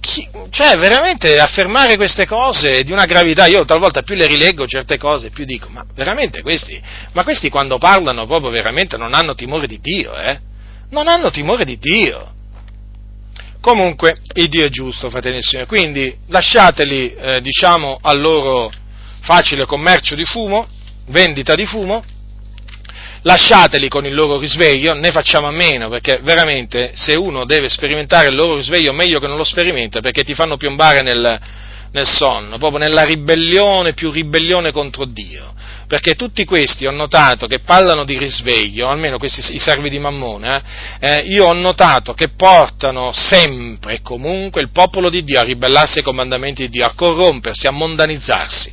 [0.01, 4.97] Chi, cioè, veramente affermare queste cose di una gravità, io talvolta più le rileggo certe
[4.97, 6.81] cose, più dico, ma veramente questi,
[7.13, 10.41] ma questi quando parlano proprio veramente non hanno timore di Dio, eh?
[10.91, 12.33] Non hanno timore di Dio.
[13.61, 18.71] Comunque, il Dio è giusto, fratelli e signori, quindi lasciateli, eh, diciamo, al loro
[19.21, 20.69] facile commercio di fumo,
[21.07, 22.05] vendita di fumo,
[23.23, 28.29] lasciateli con il loro risveglio, ne facciamo a meno, perché veramente se uno deve sperimentare
[28.29, 31.41] il loro risveglio, meglio che non lo sperimenta, perché ti fanno piombare nel,
[31.97, 35.55] nel sonno, proprio nella ribellione più ribellione contro Dio.
[35.87, 40.63] Perché tutti questi ho notato che parlano di risveglio, almeno questi i servi di Mammone,
[40.99, 45.45] eh, eh, io ho notato che portano sempre e comunque il popolo di Dio a
[45.45, 48.73] ribellarsi ai comandamenti di Dio, a corrompersi, a mondanizzarsi,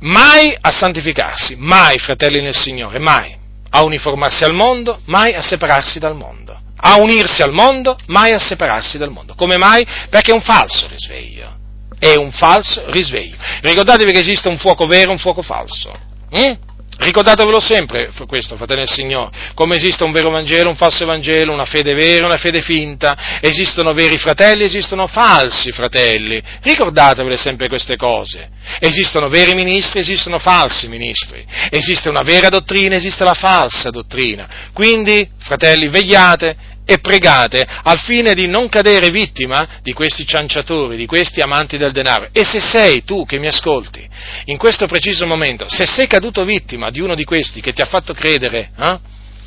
[0.00, 3.40] mai a santificarsi, mai fratelli nel Signore, mai.
[3.74, 8.38] A uniformarsi al mondo, mai a separarsi dal mondo, a unirsi al mondo, mai a
[8.38, 9.34] separarsi dal mondo.
[9.34, 9.86] Come mai?
[10.10, 11.60] Perché è un falso risveglio
[11.98, 13.36] è un falso risveglio.
[13.60, 15.92] Ricordatevi che esiste un fuoco vero e un fuoco falso.
[16.34, 16.70] Mm?
[16.98, 21.64] Ricordatevelo sempre questo, fratelli del Signore, come esiste un vero Vangelo, un falso Vangelo, una
[21.64, 28.50] fede vera, una fede finta, esistono veri fratelli, esistono falsi fratelli, ricordatevele sempre queste cose,
[28.78, 35.28] esistono veri ministri, esistono falsi ministri, esiste una vera dottrina, esiste la falsa dottrina, quindi
[35.38, 41.40] fratelli vegliate e pregate al fine di non cadere vittima di questi cianciatori, di questi
[41.40, 42.28] amanti del denaro.
[42.32, 44.06] E se sei tu che mi ascolti
[44.46, 47.86] in questo preciso momento, se sei caduto vittima di uno di questi che ti ha
[47.86, 48.98] fatto credere, eh,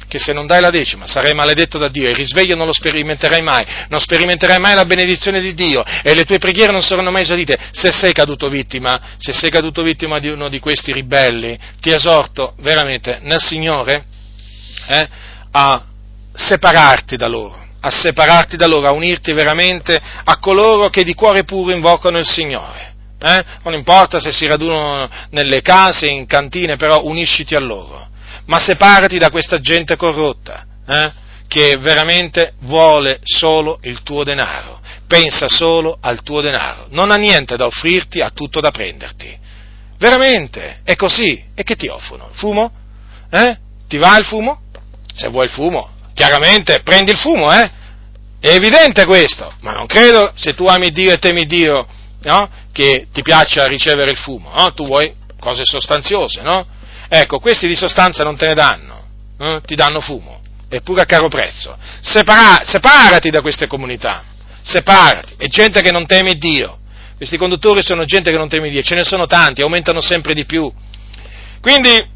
[0.08, 3.42] che se non dai la decima sarai maledetto da Dio, il risveglio non lo sperimenterai
[3.42, 7.24] mai, non sperimenterai mai la benedizione di Dio e le tue preghiere non saranno mai
[7.24, 7.58] esaudite.
[7.72, 12.54] Se sei caduto vittima, se sei caduto vittima di uno di questi ribelli, ti esorto
[12.60, 14.06] veramente nel Signore
[14.88, 15.10] eh,
[15.52, 15.84] a
[16.36, 21.44] separarti da loro, a separarti da loro, a unirti veramente a coloro che di cuore
[21.44, 22.94] puro invocano il Signore.
[23.20, 23.44] Eh?
[23.64, 28.08] Non importa se si radunano nelle case, in cantine, però unisciti a loro.
[28.46, 31.12] Ma separati da questa gente corrotta, eh?
[31.48, 37.56] che veramente vuole solo il tuo denaro, pensa solo al tuo denaro, non ha niente
[37.56, 39.44] da offrirti, ha tutto da prenderti.
[39.98, 41.44] Veramente, è così.
[41.56, 42.30] E che ti offrono?
[42.34, 42.72] Fumo?
[43.30, 43.58] Eh?
[43.88, 44.62] Ti va il fumo?
[45.14, 47.70] Se vuoi il fumo, chiaramente prendi il fumo, eh?
[48.40, 51.86] È evidente questo, ma non credo se tu ami Dio e temi Dio,
[52.24, 52.50] no?
[52.72, 54.74] Che ti piaccia ricevere il fumo, no?
[54.74, 56.66] Tu vuoi cose sostanziose, no?
[57.08, 59.04] Ecco, questi di sostanza non te ne danno,
[59.40, 59.62] eh?
[59.66, 61.78] ti danno fumo, eppure a caro prezzo.
[62.02, 64.24] Separa- separati da queste comunità,
[64.62, 66.80] separati, è gente che non teme Dio.
[67.18, 70.46] Questi conduttori sono gente che non teme Dio, ce ne sono tanti, aumentano sempre di
[70.46, 70.72] più.
[71.62, 72.14] Quindi,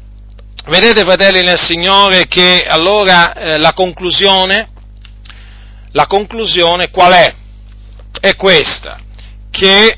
[0.66, 4.68] Vedete, fratelli nel Signore, che allora eh, la conclusione,
[5.92, 7.34] la conclusione qual è?
[8.20, 9.00] È questa,
[9.50, 9.96] che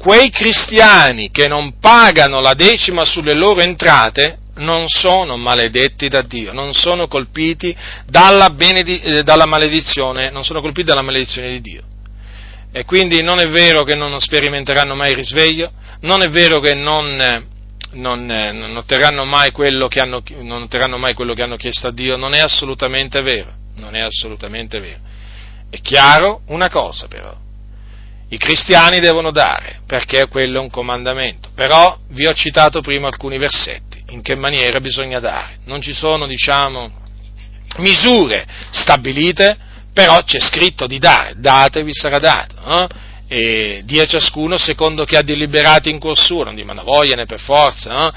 [0.00, 6.52] quei cristiani che non pagano la decima sulle loro entrate non sono maledetti da Dio,
[6.52, 7.76] non sono colpiti
[8.06, 11.82] dalla, benedi- eh, dalla maledizione, non sono colpiti dalla maledizione di Dio.
[12.72, 15.72] E quindi non è vero che non sperimenteranno mai il risveglio,
[16.02, 17.58] non è vero che non
[17.92, 19.52] non, eh, non, otterranno mai
[20.00, 23.94] hanno, non, otterranno mai quello che hanno chiesto a Dio, non è assolutamente vero, non
[23.94, 24.98] è assolutamente vero.
[25.68, 27.36] È chiaro una cosa però,
[28.28, 33.38] i cristiani devono dare, perché quello è un comandamento, però vi ho citato prima alcuni
[33.38, 36.90] versetti, in che maniera bisogna dare, non ci sono, diciamo,
[37.78, 39.56] misure stabilite,
[39.92, 42.88] però c'è scritto di dare, datevi sarà dato, no?
[43.32, 47.38] E dia ciascuno secondo che ha deliberato in cuor suo, non di voglia né per
[47.38, 48.12] forza, no?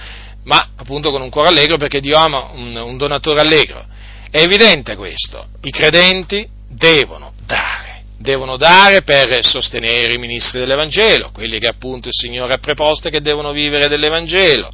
[0.45, 3.85] ma appunto con un cuore allegro perché Dio ama un, un donatore allegro.
[4.31, 11.59] È evidente questo, i credenti devono dare, devono dare per sostenere i ministri dell'Evangelo, quelli
[11.59, 14.73] che appunto il Signore ha preposto e che devono vivere dell'Evangelo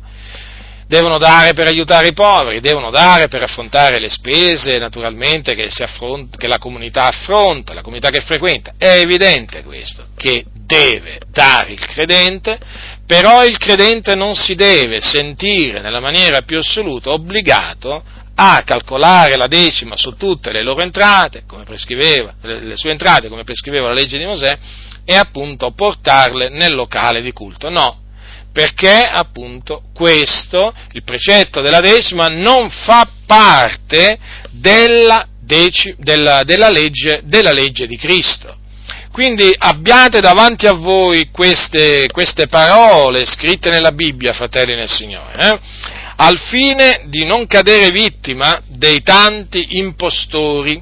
[0.90, 6.48] devono dare per aiutare i poveri, devono dare per affrontare le spese naturalmente che, che,
[6.48, 8.74] la comunità affronta, la comunità che frequenta.
[8.76, 12.58] È evidente questo, che deve dare il credente,
[13.06, 18.02] però il credente non si deve sentire nella maniera più assoluta obbligato
[18.34, 23.44] a calcolare la decima su tutte le loro entrate, come prescriveva, le sue entrate, come
[23.44, 24.58] prescriveva la legge di Mosè,
[25.06, 27.70] e appunto portarle nel locale di culto.
[27.70, 28.08] No,
[28.52, 34.18] perché appunto questo, il precetto della decima, non fa parte
[34.52, 38.58] della, deci, della, della, legge, della legge, di Cristo.
[39.12, 45.60] Quindi abbiate davanti a voi queste, queste parole scritte nella Bibbia, fratelli nel Signore, eh?
[46.18, 50.82] al fine di non cadere vittima dei tanti impostori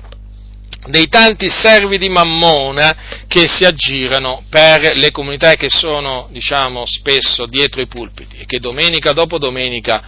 [0.88, 7.46] dei tanti servi di Mammona che si aggirano per le comunità che sono, diciamo, spesso
[7.46, 10.02] dietro i pulpiti e che domenica dopo domenica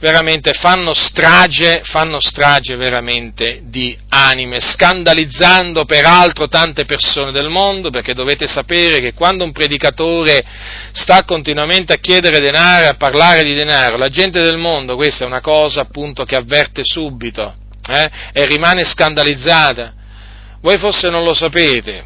[0.00, 8.14] veramente fanno strage, fanno strage veramente di anime, scandalizzando peraltro tante persone del mondo, perché
[8.14, 10.44] dovete sapere che quando un predicatore
[10.92, 15.26] sta continuamente a chiedere denaro, a parlare di denaro, la gente del mondo, questa è
[15.26, 17.54] una cosa appunto che avverte subito
[17.88, 19.94] eh, e rimane scandalizzata.
[20.60, 22.04] Voi forse non lo sapete,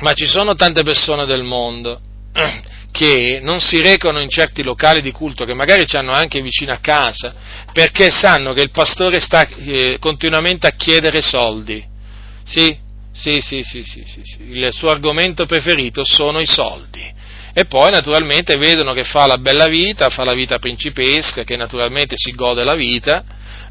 [0.00, 2.00] ma ci sono tante persone del mondo
[2.92, 6.72] che non si recano in certi locali di culto, che magari ci hanno anche vicino
[6.72, 7.34] a casa,
[7.72, 11.84] perché sanno che il pastore sta eh, continuamente a chiedere soldi.
[12.44, 12.76] Sì,
[13.12, 17.16] sì, sì, sì, sì, sì, il suo argomento preferito sono i soldi.
[17.52, 22.14] E poi naturalmente vedono che fa la bella vita, fa la vita principesca, che naturalmente
[22.16, 23.24] si gode la vita,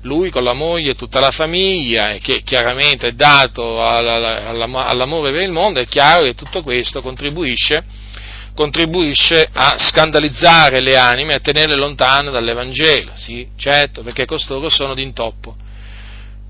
[0.07, 5.51] lui con la moglie e tutta la famiglia, che chiaramente è dato all'amore per il
[5.51, 7.83] mondo, è chiaro che tutto questo contribuisce,
[8.55, 15.55] contribuisce a scandalizzare le anime, a tenerle lontane dall'Evangelo, sì, certo, perché costoro sono d'intoppo.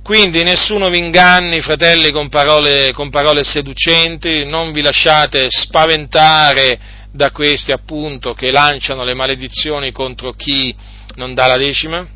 [0.04, 6.80] Quindi nessuno vi inganni, fratelli, con parole, con parole seducenti, non vi lasciate spaventare
[7.12, 10.74] da questi appunto che lanciano le maledizioni contro chi
[11.16, 12.08] non dà la decima,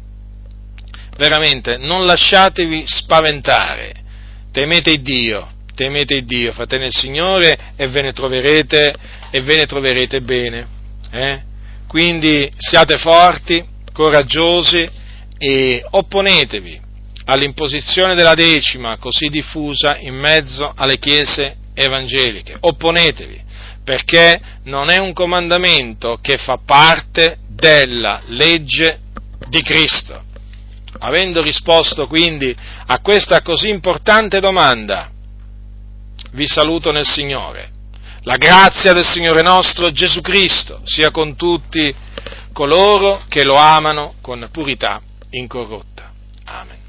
[1.17, 3.93] veramente non lasciatevi spaventare,
[4.51, 8.95] temete Dio, temete Dio, fratelli del Signore e ve ne troverete,
[9.31, 10.67] ve ne troverete bene.
[11.11, 11.41] Eh?
[11.87, 14.89] Quindi siate forti, coraggiosi
[15.37, 16.79] e opponetevi
[17.25, 22.57] all'imposizione della decima così diffusa in mezzo alle chiese evangeliche.
[22.59, 23.41] Opponetevi,
[23.83, 28.99] perché non è un comandamento che fa parte della legge
[29.49, 30.29] di Cristo.
[31.03, 32.55] Avendo risposto quindi
[32.85, 35.09] a questa così importante domanda,
[36.33, 37.69] vi saluto nel Signore.
[38.21, 41.93] La grazia del Signore nostro Gesù Cristo sia con tutti
[42.53, 45.01] coloro che lo amano con purità
[45.31, 46.11] incorrotta.
[46.45, 46.80] Amen.